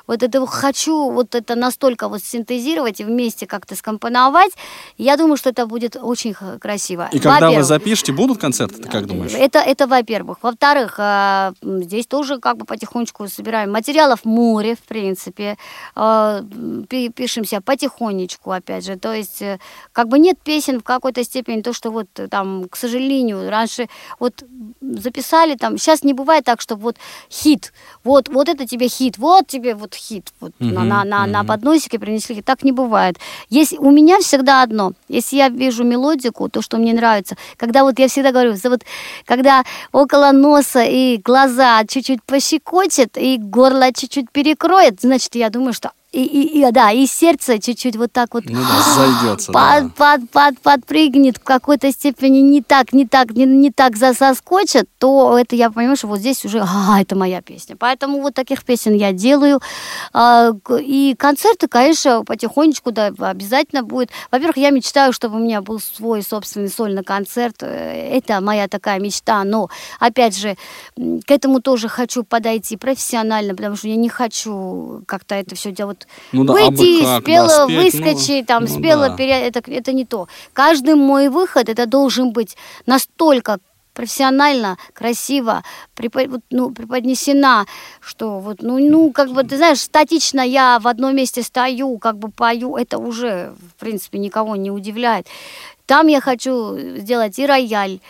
Вот 0.06 0.22
это 0.22 0.44
хочу 0.46 1.10
вот 1.10 1.34
это 1.34 1.54
настолько 1.54 2.08
вот 2.08 2.22
синтезировать 2.22 3.00
и 3.00 3.04
вместе 3.04 3.46
как-то 3.46 3.74
скомпоновать. 3.74 4.52
Я 4.98 5.16
думаю, 5.16 5.36
что 5.36 5.50
это 5.50 5.66
будет 5.66 5.96
очень 5.96 6.34
красиво. 6.60 7.08
И 7.12 7.18
когда 7.18 7.50
вы 7.50 7.62
запишете, 7.62 8.12
будут 8.12 8.38
концерты, 8.38 8.82
ты 8.82 8.88
как 8.88 9.06
думаешь? 9.06 9.32
это, 9.34 9.58
это 9.60 9.86
во-первых. 9.86 10.38
Во-вторых, 10.42 10.96
м, 10.98 11.54
здесь 11.82 12.06
тоже 12.06 12.38
как 12.38 12.56
бы 12.58 12.64
потихонечку 12.66 13.28
собираем 13.28 13.72
материалов 13.72 14.24
море, 14.24 14.74
в 14.74 14.82
принципе. 14.82 15.56
Пи- 16.88 17.08
Пишемся 17.08 17.60
потихонечку, 17.60 18.50
опять 18.50 18.84
же. 18.84 18.96
То 18.96 19.12
есть, 19.12 19.42
э, 19.42 19.58
как 19.92 20.08
бы 20.08 20.18
нет 20.18 20.38
песен 20.44 20.80
в 20.80 20.82
какой-то 20.82 21.24
степени, 21.24 21.62
то, 21.62 21.72
что 21.72 21.90
вот 21.90 22.06
э, 22.18 22.28
там, 22.28 22.68
к 22.68 22.76
сожалению, 22.76 23.48
раньше 23.50 23.88
вот 24.20 24.44
записали 24.80 25.54
там, 25.56 25.78
сейчас 25.78 26.02
не 26.02 26.12
бывает 26.12 26.44
так, 26.44 26.60
что 26.60 26.76
вот 26.76 26.96
хит, 27.30 27.72
вот, 28.04 28.28
вот 28.28 28.48
это 28.48 28.66
тебе 28.66 28.88
хит, 28.88 29.18
вот 29.18 29.46
тебе 29.46 29.74
вот 29.74 29.93
хит, 29.94 30.32
вот 30.40 30.52
на, 30.58 30.80
Мгм, 30.80 30.88
на, 30.88 31.04
на, 31.04 31.26
на 31.26 31.38
мгм. 31.38 31.46
подносике 31.46 31.98
принесли, 31.98 32.42
так 32.42 32.62
не 32.62 32.72
бывает. 32.72 33.16
Есть, 33.50 33.78
у 33.78 33.90
меня 33.90 34.18
всегда 34.20 34.62
одно, 34.62 34.92
если 35.08 35.36
я 35.36 35.48
вижу 35.48 35.84
мелодику, 35.84 36.48
то, 36.48 36.62
что 36.62 36.76
мне 36.76 36.92
нравится, 36.94 37.36
когда 37.56 37.84
вот 37.84 37.98
я 37.98 38.08
всегда 38.08 38.32
говорю, 38.32 38.54
вот, 38.64 38.82
когда 39.24 39.64
около 39.92 40.32
носа 40.32 40.84
и 40.84 41.18
глаза 41.18 41.84
чуть-чуть 41.86 42.22
пощекочет, 42.24 43.16
и 43.16 43.38
горло 43.38 43.92
чуть-чуть 43.92 44.30
перекроет, 44.30 45.00
значит, 45.00 45.34
я 45.34 45.50
думаю, 45.50 45.72
что 45.72 45.90
и, 46.14 46.22
и, 46.24 46.60
и, 46.66 46.70
да, 46.70 46.90
и 46.92 47.06
сердце 47.06 47.58
чуть-чуть 47.60 47.96
вот 47.96 48.12
так 48.12 48.34
вот 48.34 48.44
Ну 48.46 48.60
да, 48.60 48.94
зайдется, 48.94 49.52
да. 49.52 49.80
под, 49.82 49.94
под, 49.94 50.30
под, 50.30 50.60
подпрыгнет 50.60 51.38
в 51.38 51.42
какой-то 51.42 51.90
степени 51.92 52.38
не 52.38 52.62
так, 52.62 52.92
не 52.92 53.06
так, 53.06 53.30
не, 53.30 53.44
не 53.46 53.70
так 53.70 53.96
за- 53.96 54.12
заскочит, 54.12 54.88
то 54.98 55.36
это 55.38 55.56
я 55.56 55.70
понимаю, 55.70 55.96
что 55.96 56.06
вот 56.06 56.20
здесь 56.20 56.44
уже, 56.44 56.60
а, 56.62 57.00
это 57.00 57.16
моя 57.16 57.42
песня. 57.42 57.76
Поэтому 57.76 58.20
вот 58.20 58.34
таких 58.34 58.64
песен 58.64 58.94
я 58.94 59.12
делаю. 59.12 59.60
А, 60.12 60.52
И 60.80 61.14
концерты, 61.18 61.68
конечно, 61.68 62.24
потихонечку, 62.24 62.92
да, 62.92 63.12
обязательно 63.18 63.82
будет. 63.82 64.10
Во-первых, 64.30 64.56
я 64.56 64.70
мечтаю, 64.70 65.12
чтобы 65.12 65.36
у 65.36 65.40
меня 65.40 65.62
был 65.62 65.80
свой 65.80 66.22
собственный 66.22 66.68
сольный 66.70 67.02
концерт. 67.04 67.56
Э, 67.62 68.16
Это 68.16 68.40
моя 68.40 68.68
такая 68.68 69.00
мечта. 69.00 69.42
Но, 69.44 69.68
опять 69.98 70.36
же, 70.36 70.56
к 70.96 71.30
этому 71.30 71.60
тоже 71.60 71.88
хочу 71.88 72.22
подойти 72.24 72.76
профессионально, 72.76 73.54
потому 73.54 73.76
что 73.76 73.88
я 73.88 73.96
не 73.96 74.08
хочу 74.08 75.02
как-то 75.06 75.34
это 75.34 75.54
все 75.54 75.72
делать. 75.72 76.03
Ну 76.32 76.44
да, 76.44 76.52
а 76.52 76.70
Выйти, 76.70 77.02
как, 77.02 77.22
спело 77.22 77.48
да, 77.48 77.64
спеть, 77.64 77.94
ну, 77.94 78.00
выскочить, 78.00 78.46
там, 78.46 78.64
ну 78.64 78.68
спело 78.68 79.08
да. 79.08 79.16
пере- 79.16 79.46
это, 79.48 79.62
это 79.66 79.92
не 79.92 80.04
то. 80.04 80.28
Каждый 80.52 80.94
мой 80.94 81.28
выход, 81.28 81.68
это 81.68 81.86
должен 81.86 82.32
быть 82.32 82.56
настолько 82.86 83.58
профессионально, 83.94 84.76
красиво 84.92 85.62
препо- 85.96 86.28
вот, 86.28 86.40
ну, 86.50 86.70
преподнесена, 86.70 87.64
что 88.00 88.40
вот, 88.40 88.62
ну, 88.62 88.78
ну, 88.78 89.12
как 89.12 89.30
бы, 89.30 89.42
ты 89.44 89.56
знаешь, 89.56 89.80
статично 89.80 90.40
я 90.40 90.78
в 90.78 90.88
одном 90.88 91.14
месте 91.14 91.42
стою, 91.42 91.98
как 91.98 92.18
бы 92.18 92.30
пою, 92.30 92.76
это 92.76 92.98
уже, 92.98 93.54
в 93.76 93.80
принципе, 93.80 94.18
никого 94.18 94.56
не 94.56 94.70
удивляет. 94.70 95.26
Там 95.86 96.08
я 96.08 96.20
хочу 96.20 96.76
сделать 96.98 97.38
и 97.38 97.46
рояль, 97.46 98.00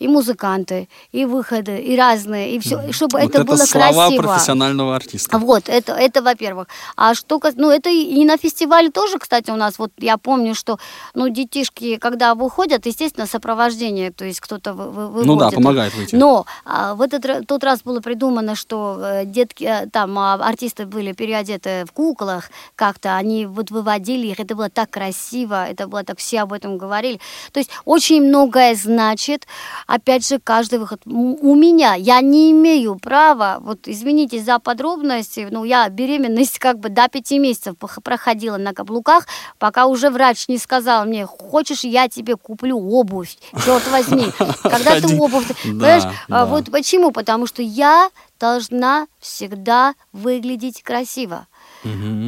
и 0.00 0.08
музыканты, 0.08 0.88
и 1.12 1.24
выходы, 1.26 1.78
и 1.78 1.96
разные, 1.96 2.56
и 2.56 2.58
все, 2.58 2.92
чтобы 2.92 3.20
Вот 3.20 3.30
это, 3.30 3.38
это 3.42 3.44
было 3.44 3.56
слова 3.66 4.06
красиво. 4.06 4.22
профессионального 4.22 4.96
артиста. 4.96 5.38
Вот, 5.38 5.68
это, 5.68 5.92
это 5.92 6.22
во-первых. 6.22 6.66
А 6.96 7.14
что, 7.14 7.40
ну, 7.56 7.70
это 7.70 7.90
и 7.90 8.20
и 8.20 8.24
на 8.24 8.36
фестивале 8.36 8.90
тоже, 8.90 9.18
кстати, 9.18 9.50
у 9.50 9.56
нас, 9.56 9.78
вот 9.78 9.92
я 9.98 10.16
помню, 10.16 10.54
что, 10.54 10.78
ну, 11.14 11.28
детишки, 11.28 11.96
когда 11.96 12.34
выходят, 12.34 12.86
естественно, 12.86 13.26
сопровождение, 13.26 14.10
то 14.10 14.24
есть 14.24 14.40
кто-то 14.40 14.72
вы, 14.74 14.90
вы- 14.90 15.06
выводит. 15.08 15.26
Ну 15.26 15.36
да, 15.36 15.50
помогает 15.50 15.94
выйти. 15.94 16.16
Но 16.16 16.44
а, 16.64 16.94
в 16.94 17.02
этот 17.02 17.46
тот 17.46 17.64
раз 17.64 17.82
было 17.82 18.00
придумано, 18.00 18.56
что 18.56 18.98
э, 19.00 19.24
детки, 19.26 19.64
э, 19.64 19.86
там, 19.92 20.18
а, 20.18 20.34
артисты 20.34 20.86
были 20.86 21.12
переодеты 21.12 21.84
в 21.86 21.92
куклах, 21.92 22.50
как-то 22.74 23.16
они 23.16 23.46
вот 23.46 23.70
выводили 23.70 24.28
их, 24.28 24.40
это 24.40 24.54
было 24.54 24.70
так 24.70 24.90
красиво, 24.90 25.66
это 25.66 25.86
было 25.86 26.04
так, 26.04 26.18
все 26.18 26.40
об 26.40 26.52
этом 26.52 26.78
говорили. 26.78 27.20
То 27.52 27.60
есть 27.60 27.70
очень 27.84 28.22
многое 28.22 28.74
значит, 28.74 29.46
опять 29.90 30.26
же, 30.26 30.38
каждый 30.38 30.78
выход. 30.78 31.02
У 31.04 31.54
меня, 31.56 31.94
я 31.94 32.20
не 32.20 32.52
имею 32.52 32.96
права, 32.96 33.58
вот 33.60 33.88
извините 33.88 34.40
за 34.40 34.60
подробности, 34.60 35.48
ну, 35.50 35.64
я 35.64 35.88
беременность 35.88 36.60
как 36.60 36.78
бы 36.78 36.90
до 36.90 37.08
пяти 37.08 37.40
месяцев 37.40 37.74
проходила 38.04 38.56
на 38.56 38.72
каблуках, 38.72 39.26
пока 39.58 39.86
уже 39.86 40.10
врач 40.10 40.46
не 40.46 40.58
сказал 40.58 41.06
мне, 41.06 41.26
хочешь, 41.26 41.82
я 41.82 42.08
тебе 42.08 42.36
куплю 42.36 42.78
обувь, 42.78 43.36
черт 43.64 43.86
возьми. 43.90 44.26
Когда 44.62 45.00
ты 45.00 45.18
обувь, 45.18 45.48
понимаешь, 45.60 46.04
а 46.28 46.46
вот 46.46 46.70
почему? 46.70 47.10
Потому 47.10 47.48
что 47.48 47.60
я 47.60 48.10
должна 48.38 49.08
всегда 49.18 49.94
выглядеть 50.12 50.82
красиво. 50.82 51.48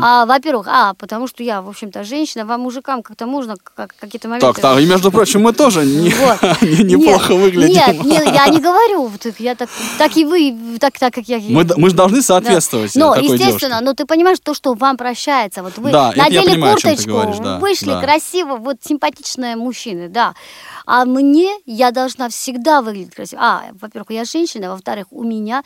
А, 0.00 0.24
во-первых, 0.26 0.66
а, 0.68 0.94
потому 0.94 1.26
что 1.26 1.42
я, 1.42 1.60
в 1.60 1.68
общем-то, 1.68 2.04
женщина, 2.04 2.44
вам, 2.46 2.62
мужикам, 2.62 3.02
как-то 3.02 3.26
можно 3.26 3.56
как, 3.76 3.94
какие-то 4.00 4.28
моменты... 4.28 4.46
Так, 4.46 4.58
так, 4.60 4.80
и 4.80 4.86
между 4.86 5.10
прочим, 5.12 5.42
мы 5.42 5.52
тоже 5.52 5.84
не- 5.84 6.10
Вот. 6.14 6.42
не- 6.62 6.84
неплохо 6.84 7.32
Нет, 7.34 7.42
выглядим. 7.42 7.74
Нет, 7.74 8.04
нет, 8.04 8.34
я 8.34 8.46
не 8.48 8.60
говорю, 8.60 9.06
вот 9.08 9.26
я 9.38 9.54
так, 9.54 9.68
так 9.98 10.16
и 10.16 10.24
вы, 10.24 10.78
так, 10.80 10.98
так 10.98 11.12
как 11.14 11.28
я. 11.28 11.38
Мы 11.38 11.66
мы 11.76 11.90
же 11.90 11.96
должны 11.96 12.18
Да. 12.18 12.22
соответствовать 12.22 12.94
Но, 12.96 13.14
естественно, 13.14 13.46
девушке. 13.48 13.80
но 13.84 13.94
ты 13.94 14.06
понимаешь 14.06 14.38
то, 14.42 14.54
что 14.54 14.74
вам 14.74 14.96
прощается. 14.96 15.62
Вот 15.62 15.76
вы 15.76 15.90
Да, 15.90 16.12
надели 16.16 16.46
понимаю, 16.50 16.74
курточку, 16.74 17.10
говоришь, 17.10 17.36
да, 17.38 17.58
вышли 17.58 17.86
да. 17.86 18.00
красиво, 18.00 18.56
вот 18.56 18.76
симпатичные 18.82 19.56
мужчины, 19.56 20.08
да. 20.08 20.34
А 20.86 21.04
мне 21.04 21.52
я 21.66 21.90
должна 21.90 22.28
всегда 22.28 22.80
выглядеть 22.82 23.14
красиво. 23.14 23.42
А, 23.42 23.62
во-первых, 23.80 24.10
я 24.10 24.24
женщина, 24.24 24.70
во-вторых, 24.70 25.06
у 25.10 25.22
меня 25.24 25.62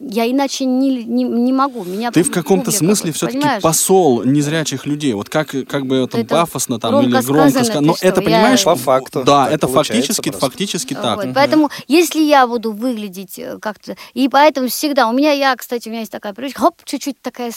я 0.00 0.30
иначе 0.30 0.64
не, 0.64 1.04
не, 1.04 1.24
не 1.24 1.52
могу. 1.52 1.84
Меня 1.84 2.10
Ты 2.10 2.22
в 2.22 2.30
каком-то 2.30 2.70
смысле 2.70 3.10
вот, 3.10 3.16
все-таки 3.16 3.60
посол 3.60 4.24
незрячих 4.24 4.86
людей. 4.86 5.12
Вот 5.12 5.28
как, 5.28 5.54
как 5.68 5.86
бы 5.86 5.96
это, 5.96 6.18
Это 6.18 6.28
пафосно 6.28 6.80
там 6.80 6.92
громко 6.92 7.08
или 7.18 7.26
громко 7.26 7.50
сказано, 7.50 7.64
сказано. 7.64 7.86
Но 7.86 7.94
что, 7.94 8.06
это, 8.06 8.20
я- 8.20 8.26
понимаешь, 8.26 8.64
По 8.64 8.76
факту 8.76 9.22
Да, 9.24 9.44
так 9.44 9.54
это 9.54 9.68
фактически, 9.68 10.30
просто. 10.30 10.46
фактически 10.46 10.94
так. 10.94 11.16
Вот. 11.16 11.34
Поэтому, 11.34 11.70
если 11.86 12.22
я 12.22 12.46
буду 12.46 12.72
выглядеть 12.72 13.38
э, 13.38 13.58
как-то... 13.60 13.96
И 14.14 14.28
поэтому 14.28 14.68
всегда... 14.68 15.08
У 15.08 15.12
меня, 15.12 15.32
я, 15.32 15.54
кстати, 15.54 15.88
у 15.88 15.90
меня 15.90 16.00
есть 16.00 16.12
такая 16.12 16.32
привычка, 16.32 16.60
хоп, 16.60 16.76
чуть-чуть 16.84 17.20
такая... 17.20 17.52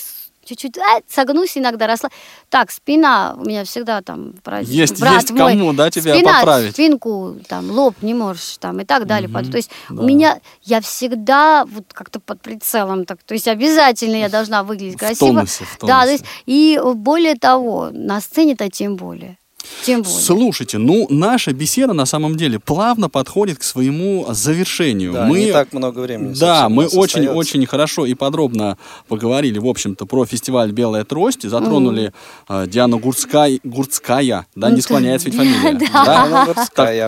Чуть-чуть 0.46 0.78
а, 0.78 1.00
согнусь 1.08 1.58
иногда, 1.58 1.88
росла. 1.88 2.10
Так, 2.50 2.70
спина 2.72 3.36
у 3.38 3.46
меня 3.46 3.64
всегда 3.64 4.02
там... 4.02 4.34
брат- 4.44 4.64
Есть- 4.64 5.00
брат 5.00 5.14
есть 5.16 5.32
мой, 5.32 5.54
кому, 5.54 5.72
да, 5.74 5.90
тебя 5.90 6.14
спина, 6.16 6.40
поправить. 6.40 6.74
спинку, 6.74 7.38
там, 7.48 7.72
лоб 7.72 7.96
не 8.02 8.14
можешь, 8.14 8.58
там, 8.58 8.80
и 8.82 8.86
так 8.86 9.06
далее. 9.06 9.30
Мгм, 9.30 9.50
То 9.52 9.58
есть 9.58 9.72
да. 9.90 10.02
у 10.02 10.06
меня... 10.06 10.40
Я 10.64 10.82
всегда 10.82 11.66
вот 11.66 11.86
как-то 11.94 12.20
под 12.20 12.42
прицелом, 12.42 13.06
так, 13.06 13.24
то 13.24 13.34
есть 13.34 13.48
обязательно 13.48 14.16
я 14.18 14.30
должна 14.30 14.64
выглядеть 14.64 14.96
В 14.96 15.00
красиво. 15.00 15.28
тонусе, 15.34 15.64
в 15.66 15.78
Да, 15.80 15.80
то 15.80 15.88
тонусе. 15.88 16.12
есть, 16.12 16.26
и 16.46 16.80
более 16.96 17.36
того, 17.36 17.90
на 17.92 18.20
сцене-то 18.22 18.70
тем 18.70 18.96
более. 18.96 19.38
Тем 19.86 20.02
более. 20.02 20.20
Слушайте, 20.20 20.78
ну 20.78 21.08
наша 21.10 21.54
беседа 21.54 21.94
на 21.94 22.06
самом 22.06 22.36
деле 22.38 22.60
плавно 22.60 23.10
подходит 23.10 23.60
к 23.60 23.64
своему 23.64 24.26
завершению. 24.30 25.14
Да, 25.14 25.26
мы 25.26 25.40
не 25.40 25.52
так 25.52 25.74
много 25.74 26.00
времени 26.00 26.34
Да, 26.34 26.70
мы 26.70 26.84
нас 26.84 26.94
очень, 26.94 27.22
остается. 27.22 27.34
очень 27.34 27.66
хорошо 27.66 28.06
и 28.06 28.14
подробно 28.14 28.78
поговорили, 29.08 29.60
в 29.60 29.68
общем-то, 29.68 30.06
про 30.06 30.26
фестиваль 30.26 30.72
Белая 30.72 31.04
трость, 31.04 31.48
затронули 31.48 32.14
э, 32.50 32.66
Диану 32.68 33.00
Гурцкай, 33.00 33.60
Гурцкая, 33.64 34.46
да, 34.56 34.70
не 34.72 34.82
склоняется 34.82 35.30
ведь 35.30 35.38
фамилия, 35.38 35.80
Да. 35.92 36.46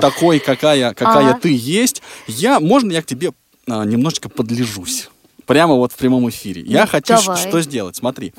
Такой, 0.02 0.40
какая, 0.40 0.94
какая 0.94 1.30
Ага. 1.32 1.40
ты 1.42 1.56
есть. 1.56 2.02
Я, 2.28 2.60
можно 2.60 2.92
я 2.92 3.02
к 3.02 3.06
тебе 3.06 3.32
а, 3.68 3.84
немножечко 3.86 4.30
подлежусь? 4.30 5.10
Прямо 5.46 5.76
вот 5.76 5.92
в 5.92 5.96
прямом 5.96 6.28
эфире. 6.30 6.64
Я 6.64 6.82
Ну, 6.82 6.88
хочу 6.88 7.18
что 7.18 7.62
сделать? 7.62 7.96
Смотри. 7.96 8.34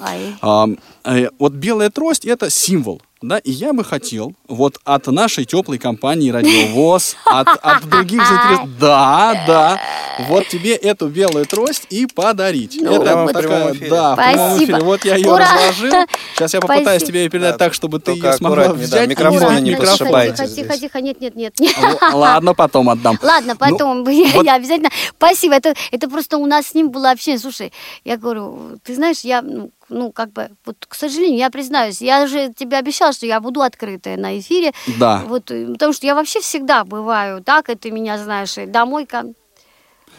Э, 1.07 1.29
вот 1.39 1.53
белая 1.53 1.91
трость 1.91 2.25
это 2.25 2.51
символ. 2.51 3.01
Да, 3.23 3.39
и 3.39 3.51
я 3.51 3.73
бы 3.73 3.83
хотел 3.83 4.35
вот 4.47 4.79
от 4.85 5.07
нашей 5.07 5.47
теплой 5.47 5.79
компании 5.79 6.29
Радиовоз, 6.31 7.17
от, 7.25 7.49
от 7.63 7.89
других 7.89 8.23
заинтересованных, 8.27 8.79
да, 8.79 9.45
да, 9.47 9.81
вот 10.29 10.47
тебе 10.49 10.75
эту 10.75 11.09
белую 11.09 11.47
трость 11.47 11.87
и 11.89 12.05
подарить. 12.07 12.77
Ну, 12.79 12.93
Это 13.03 13.17
вот. 13.17 13.33
такая, 13.33 13.73
прямом 13.73 13.89
да, 13.89 14.13
в 14.13 14.17
прямом 14.17 14.35
Спасибо. 14.51 14.65
эфире. 14.65 14.85
Вот 14.85 15.05
я 15.07 15.17
ее 15.17 15.33
Ура! 15.33 15.45
разложил. 15.51 15.93
Сейчас 16.35 16.55
я 16.55 16.61
попытаюсь 16.61 16.87
Спасибо. 16.89 17.07
тебе 17.09 17.23
ее 17.25 17.31
передать 17.31 17.53
Да, 17.53 17.59
так, 17.59 17.73
чтобы 17.75 18.01
ты 18.01 18.13
ее 18.13 18.33
смогла 18.35 18.69
да, 18.69 18.73
взять. 18.75 19.09
микрофоны 19.09 19.47
взять 19.47 19.63
не 19.63 19.71
микрофон. 19.71 19.97
прошибайте 19.97 20.47
Тихо, 20.49 20.55
тихо, 20.55 20.79
тихо, 20.79 21.01
нет, 21.01 21.21
нет, 21.21 21.37
нет, 21.37 21.55
Ладно, 22.13 22.53
потом 22.55 22.91
отдам. 22.91 23.19
Ладно, 23.23 23.55
Ну, 23.55 23.59
потом 23.59 24.09
я, 24.11 24.29
вот- 24.35 24.45
я 24.45 24.55
обязательно. 24.57 24.91
Спасибо. 25.17 25.55
Это, 25.55 25.75
это 25.91 26.09
просто 26.11 26.37
у 26.37 26.45
нас 26.45 26.67
с 26.67 26.75
ним 26.75 26.91
было 26.91 27.13
общение. 27.13 27.39
Слушай, 27.41 27.73
я 28.05 28.19
говорю, 28.19 28.79
ты 28.85 28.95
знаешь, 28.95 29.21
я, 29.21 29.41
ну, 29.41 29.71
ну, 29.89 30.13
как 30.13 30.33
бы, 30.33 30.51
вот, 30.65 30.77
к 30.87 30.95
сожалению, 30.95 31.39
я 31.39 31.51
признаюсь, 31.51 32.01
я 32.01 32.27
же 32.27 32.53
тебе 32.53 32.77
обещала, 32.79 33.13
что 33.13 33.27
я 33.27 33.41
буду 33.41 33.63
открытая 33.63 34.17
на 34.17 34.39
эфире. 34.39 34.73
Да. 34.99 35.23
Вот, 35.27 35.51
э, 35.51 35.67
потому 35.67 35.93
что 35.93 36.07
я 36.07 36.15
вообще 36.15 36.41
всегда 36.41 36.85
бываю 36.85 37.43
так, 37.43 37.69
и 37.69 37.75
ты 37.75 37.91
меня 37.91 38.19
знаешь, 38.19 38.59
и 38.59 38.67
домой 38.67 39.07
ко... 39.07 39.25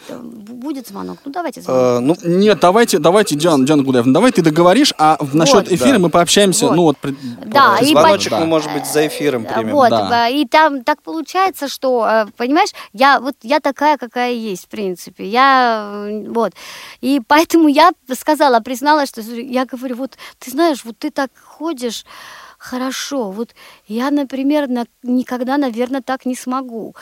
Э, 0.08 0.18
Будет 0.20 0.88
звонок? 0.88 1.18
Ну, 1.24 1.32
давайте 1.32 1.60
звонок. 1.60 1.82
Э, 1.82 2.00
ну, 2.00 2.38
Нет, 2.38 2.58
давайте, 2.60 2.98
давайте, 2.98 3.34
Диана, 3.36 3.64
Диана 3.66 3.82
Гуляевна, 3.82 4.12
давай 4.12 4.32
ты 4.32 4.42
договоришь, 4.42 4.92
а 4.98 5.16
в- 5.20 5.34
насчет 5.36 5.54
Вот. 5.68 5.72
эфира 5.72 5.92
Да. 5.94 5.98
мы 5.98 6.10
пообщаемся, 6.10 6.66
Вот. 6.66 6.76
ну 6.76 6.82
вот... 6.82 6.98
при- 6.98 7.16
Да, 7.46 7.76
по- 7.78 7.84
и 7.84 7.88
звоночек 7.88 8.30
да. 8.30 8.40
мы, 8.40 8.46
может 8.46 8.72
быть, 8.72 8.86
за 8.86 9.06
эфиром 9.06 9.44
Э, 9.46 9.54
примем. 9.54 9.72
Вот, 9.74 9.90
Да. 9.90 10.28
и 10.28 10.44
там 10.46 10.82
так 10.84 11.02
получается, 11.02 11.68
что, 11.68 12.06
э, 12.08 12.26
понимаешь, 12.36 12.70
я 12.92 13.20
вот 13.20 13.34
я 13.42 13.60
такая, 13.60 13.96
какая 13.98 14.32
есть, 14.32 14.64
в 14.64 14.68
принципе, 14.68 15.24
я 15.26 16.06
вот, 16.28 16.52
и 17.00 17.20
поэтому 17.26 17.68
я 17.68 17.92
сказала, 18.18 18.60
призналась, 18.60 19.08
что 19.10 19.20
я 19.20 19.64
говорю, 19.64 19.96
вот 19.96 20.16
ты 20.38 20.50
знаешь, 20.50 20.84
вот 20.84 20.98
ты 20.98 21.10
так 21.10 21.30
ходишь, 21.42 22.04
хорошо, 22.58 23.30
вот 23.30 23.54
я, 23.86 24.10
например, 24.10 24.68
на- 24.68 24.86
никогда, 25.02 25.56
наверное, 25.56 26.02
так 26.02 26.26
не 26.26 26.34
смогу. 26.34 26.94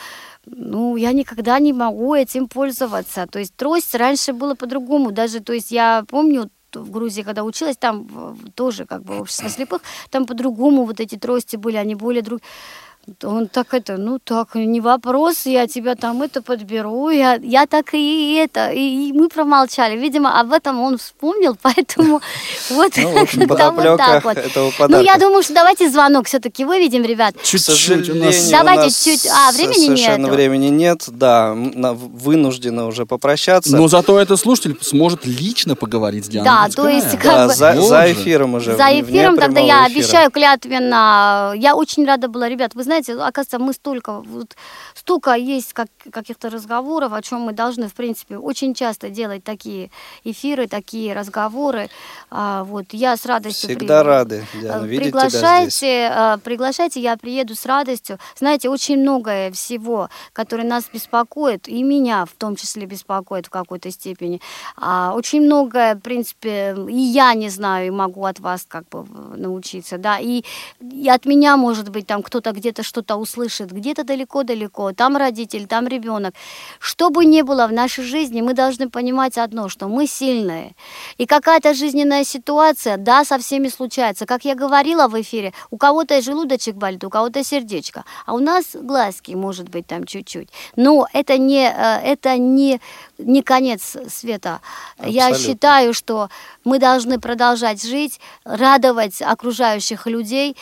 Ну, 0.44 0.96
я 0.96 1.12
никогда 1.12 1.58
не 1.58 1.72
могу 1.72 2.14
этим 2.14 2.46
пользоваться. 2.46 3.26
То 3.26 3.38
есть 3.38 3.56
трость 3.56 3.94
раньше 3.94 4.32
было 4.32 4.54
по-другому. 4.54 5.10
Даже, 5.10 5.40
то 5.40 5.52
есть 5.52 5.72
я 5.72 6.04
помню, 6.08 6.50
в 6.72 6.90
Грузии, 6.90 7.22
когда 7.22 7.42
училась, 7.42 7.76
там 7.76 8.06
тоже 8.54 8.84
как 8.84 9.02
бы 9.02 9.20
общество 9.20 9.48
слепых, 9.48 9.82
там 10.10 10.26
по-другому 10.26 10.84
вот 10.84 11.00
эти 11.00 11.16
трости 11.16 11.56
были, 11.56 11.76
они 11.76 11.94
более 11.94 12.22
друг... 12.22 12.42
Он 13.22 13.46
так 13.46 13.72
это, 13.72 13.98
ну 13.98 14.18
так, 14.18 14.56
не 14.56 14.80
вопрос, 14.80 15.46
я 15.46 15.68
тебя 15.68 15.94
там 15.94 16.22
это 16.22 16.42
подберу, 16.42 17.10
я, 17.10 17.34
я 17.40 17.66
так 17.66 17.94
и 17.94 18.34
это, 18.34 18.70
и, 18.70 19.08
и 19.08 19.12
мы 19.12 19.28
промолчали. 19.28 19.96
Видимо, 19.96 20.40
об 20.40 20.52
этом 20.52 20.80
он 20.80 20.98
вспомнил, 20.98 21.56
поэтому 21.62 22.20
вот 22.70 22.92
Ну, 22.96 23.12
в 23.12 23.16
общем, 23.22 23.40
как-то 23.48 23.70
вот 23.70 23.98
так 23.98 24.24
вот. 24.24 24.36
Ну, 24.88 25.00
я 25.00 25.18
думаю, 25.18 25.44
что 25.44 25.54
давайте 25.54 25.88
звонок 25.88 26.26
все-таки 26.26 26.64
выведем, 26.64 27.04
ребят. 27.04 27.34
Чуть-чуть 27.42 28.10
у 28.10 28.14
нас... 28.16 28.50
Давайте 28.50 28.90
чуть- 28.90 29.28
а, 29.28 29.52
времени 29.52 29.86
совершенно 29.86 30.24
нету. 30.24 30.34
времени 30.34 30.66
нет, 30.66 31.04
да, 31.06 31.54
вынуждены 31.54 32.84
уже 32.84 33.06
попрощаться. 33.06 33.76
Но 33.76 33.86
зато 33.86 34.18
этот 34.18 34.40
слушатель 34.40 34.76
сможет 34.80 35.26
лично 35.26 35.76
поговорить 35.76 36.26
с 36.26 36.28
Дианой 36.28 36.50
Да, 36.50 36.68
то 36.74 36.88
есть 36.88 37.16
как 37.18 37.48
бы- 37.48 37.54
за, 37.54 37.72
Вот 37.76 37.92
эфиром 37.92 38.54
уже. 38.54 38.76
За 38.76 38.88
эфиром 39.00 39.36
тогда 39.36 39.60
я 39.60 39.84
обещаю 39.84 40.30
клятвенно. 40.32 41.52
Я 41.56 41.76
очень 41.76 42.04
рада 42.04 42.26
была, 42.28 42.48
ребят. 42.48 42.74
Вы 42.74 42.82
знаете, 42.82 42.95
оказывается, 42.98 43.58
мы 43.58 43.72
столько, 43.72 44.20
вот, 44.20 44.56
столько 44.94 45.34
есть 45.34 45.72
как, 45.72 45.88
каких-то 46.10 46.50
разговоров, 46.50 47.12
о 47.12 47.22
чем 47.22 47.42
мы 47.42 47.52
должны, 47.52 47.88
в 47.88 47.94
принципе, 47.94 48.38
очень 48.38 48.74
часто 48.74 49.08
делать 49.10 49.44
такие 49.44 49.90
эфиры, 50.24 50.66
такие 50.66 51.14
разговоры. 51.14 51.88
А, 52.30 52.64
вот 52.64 52.86
я 52.92 53.16
с 53.16 53.26
радостью 53.26 53.70
Всегда 53.70 54.02
при- 54.02 54.08
рады, 54.08 54.46
Диана, 54.60 54.86
здесь. 54.86 55.00
приглашайте, 55.00 56.10
э, 56.12 56.38
приглашайте, 56.44 57.00
я 57.00 57.16
приеду 57.16 57.54
с 57.54 57.66
радостью. 57.66 58.18
Знаете, 58.38 58.68
очень 58.68 58.98
многое 58.98 59.50
всего, 59.52 60.08
которое 60.32 60.64
нас 60.64 60.84
беспокоит, 60.92 61.68
и 61.68 61.82
меня 61.82 62.24
в 62.24 62.32
том 62.32 62.56
числе 62.56 62.86
беспокоит 62.86 63.46
в 63.46 63.50
какой-то 63.50 63.90
степени. 63.90 64.40
А, 64.76 65.12
очень 65.14 65.42
многое, 65.42 65.94
в 65.94 66.00
принципе, 66.00 66.74
и 66.88 66.96
я 66.98 67.34
не 67.34 67.48
знаю, 67.50 67.86
и 67.88 67.90
могу 67.90 68.24
от 68.24 68.40
вас 68.40 68.64
как 68.68 68.88
бы 68.88 69.04
научиться, 69.36 69.98
да, 69.98 70.18
и, 70.18 70.42
и 70.80 71.08
от 71.08 71.24
меня, 71.26 71.56
может 71.56 71.88
быть, 71.90 72.06
там 72.06 72.22
кто-то 72.22 72.52
где-то 72.52 72.82
что-то 72.86 73.16
услышит, 73.16 73.72
где-то 73.72 74.04
далеко-далеко, 74.04 74.92
там 74.92 75.16
родитель, 75.16 75.66
там 75.66 75.86
ребенок. 75.86 76.34
Что 76.78 77.10
бы 77.10 77.24
ни 77.24 77.42
было 77.42 77.66
в 77.66 77.72
нашей 77.72 78.04
жизни, 78.04 78.40
мы 78.40 78.54
должны 78.54 78.88
понимать 78.88 79.36
одно, 79.38 79.68
что 79.68 79.88
мы 79.88 80.06
сильные. 80.06 80.74
И 81.18 81.26
какая-то 81.26 81.74
жизненная 81.74 82.24
ситуация, 82.24 82.96
да, 82.96 83.24
со 83.24 83.38
всеми 83.38 83.68
случается. 83.68 84.26
Как 84.26 84.44
я 84.44 84.54
говорила 84.54 85.08
в 85.08 85.20
эфире, 85.20 85.52
у 85.70 85.76
кого-то 85.76 86.20
желудочек 86.22 86.76
болит, 86.76 87.04
у 87.04 87.10
кого-то 87.10 87.44
сердечко, 87.44 88.04
а 88.24 88.34
у 88.34 88.38
нас 88.38 88.64
глазки, 88.74 89.32
может 89.32 89.68
быть, 89.68 89.86
там 89.86 90.04
чуть-чуть. 90.04 90.48
Но 90.76 91.06
это 91.12 91.38
не, 91.38 91.66
э, 91.68 92.00
это 92.04 92.38
не, 92.38 92.80
не 93.18 93.42
конец 93.42 93.96
света. 94.08 94.60
Я 94.98 95.28
Абсолютно. 95.28 95.52
считаю, 95.52 95.94
что 95.94 96.28
мы 96.64 96.78
должны 96.78 97.18
продолжать 97.18 97.82
жить, 97.82 98.20
радовать 98.44 99.22
окружающих 99.22 100.06
людей 100.06 100.56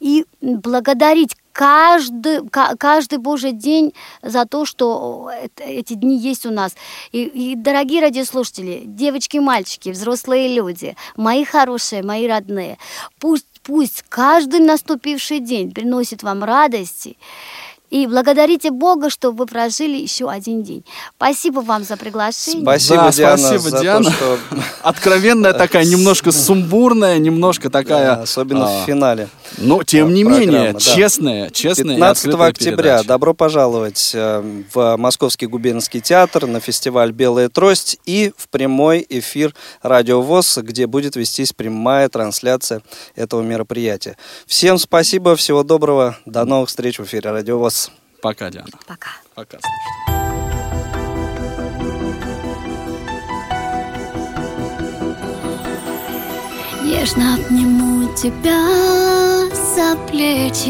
и 0.00 0.24
благодарить 0.40 1.36
каждый, 1.52 2.48
ка- 2.48 2.76
каждый 2.76 3.18
Божий 3.18 3.52
день 3.52 3.92
за 4.22 4.46
то, 4.46 4.64
что 4.64 5.30
эти 5.56 5.94
дни 5.94 6.16
есть 6.16 6.46
у 6.46 6.50
нас. 6.50 6.74
И, 7.12 7.24
и, 7.24 7.54
дорогие 7.56 8.00
радиослушатели, 8.00 8.82
девочки, 8.84 9.38
мальчики, 9.38 9.90
взрослые 9.90 10.54
люди, 10.54 10.96
мои 11.16 11.44
хорошие, 11.44 12.02
мои 12.02 12.26
родные, 12.26 12.78
пусть, 13.18 13.46
пусть 13.62 14.04
каждый 14.08 14.60
наступивший 14.60 15.40
день 15.40 15.72
приносит 15.72 16.22
вам 16.22 16.44
радости, 16.44 17.16
и 17.90 18.06
благодарите 18.06 18.70
Бога, 18.70 19.10
что 19.10 19.32
вы 19.32 19.46
прожили 19.46 19.96
еще 19.96 20.30
один 20.30 20.62
день. 20.62 20.84
Спасибо 21.16 21.60
вам 21.60 21.84
за 21.84 21.96
приглашение. 21.96 22.62
Спасибо, 22.62 23.02
Да, 23.02 23.12
Диана, 23.12 23.38
спасибо, 23.38 23.70
за 23.70 23.80
Диана. 23.80 24.04
то, 24.04 24.10
что... 24.12 24.38
Откровенная 24.82 25.52
такая, 25.52 25.84
немножко 25.84 26.30
сумбурная, 26.32 27.18
немножко 27.18 27.68
такая... 27.68 28.16
Да, 28.16 28.22
особенно 28.22 28.64
а, 28.64 28.82
в 28.82 28.86
финале. 28.86 29.28
Но, 29.58 29.82
тем 29.82 30.08
Да, 30.08 30.14
не 30.14 30.22
менее, 30.22 30.72
да. 30.72 30.78
честная, 30.78 31.50
честная 31.50 31.94
и 31.94 31.98
15 31.98 32.24
открытая 32.26 32.48
октября 32.48 32.76
передача. 32.76 33.08
добро 33.08 33.34
пожаловать 33.34 34.12
э, 34.14 34.62
в 34.72 34.96
Московский 34.96 35.46
губернский 35.46 36.00
театр 36.00 36.46
на 36.46 36.60
фестиваль 36.60 37.10
«Белая 37.10 37.48
трость» 37.48 37.98
и 38.04 38.32
в 38.36 38.48
прямой 38.48 39.04
эфир 39.08 39.52
«Радио 39.82 40.22
ВОЗ», 40.22 40.58
где 40.62 40.86
будет 40.86 41.16
вестись 41.16 41.52
прямая 41.52 42.08
трансляция 42.08 42.82
этого 43.16 43.42
мероприятия. 43.42 44.16
Всем 44.46 44.78
спасибо, 44.78 45.34
всего 45.34 45.64
доброго, 45.64 46.16
до 46.24 46.44
новых 46.44 46.68
встреч 46.68 47.00
в 47.00 47.04
эфире 47.04 47.30
«Радио 47.30 47.58
ВОЗ». 47.58 47.79
Пока, 48.20 48.50
Диана. 48.50 48.68
Пока. 48.86 49.10
Пока. 49.34 49.58
Нежно 56.84 57.34
обниму 57.34 58.14
тебя 58.14 58.60
за 59.74 59.96
плечи 60.08 60.68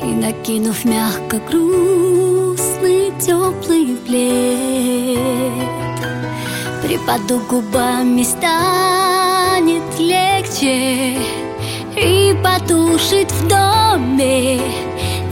И 0.00 0.04
накинув 0.04 0.84
мягко 0.84 1.38
грустный 1.38 3.12
теплый 3.20 3.96
плед 4.06 5.20
Припаду 6.82 7.38
губами, 7.48 8.24
станет 8.24 9.98
легче 10.00 11.18
И 11.96 12.34
потушит 12.42 13.30
в 13.30 13.48
доме 13.48 14.60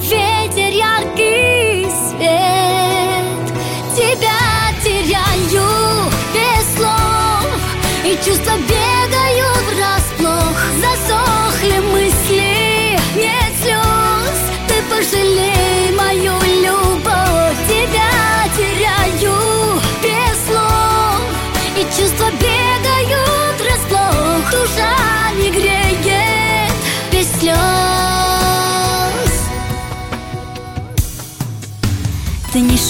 ветер 0.01 0.73
яркий 0.73 1.87
свет. 1.91 3.21
Тебя 3.97 4.73
теряю 4.83 6.11
без 6.35 6.77
слов 6.77 7.47
И 8.05 8.15
чувства 8.25 8.53
бегают 8.69 8.80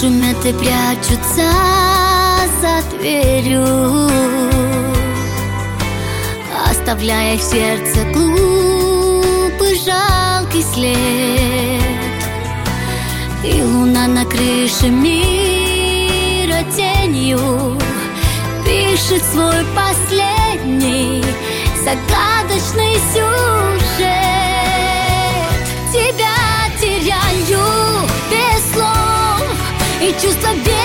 шумят 0.01 0.43
и 0.45 0.53
прячутся 0.53 1.51
за 2.59 2.97
дверью 2.97 4.09
Оставляя 6.69 7.37
в 7.37 7.41
сердце 7.41 8.03
глупый 8.11 9.75
жалкий 9.75 10.63
след. 10.73 11.81
И 13.43 13.61
луна 13.61 14.07
на 14.07 14.25
крыше 14.25 14.89
мира 14.89 16.63
тенью 16.75 17.77
Пишет 18.65 19.23
свой 19.23 19.63
последний 19.75 21.23
загадочный 21.83 22.95
сюжет 23.13 23.80
E 30.01 30.07
used 30.07 30.41
to 30.41 30.80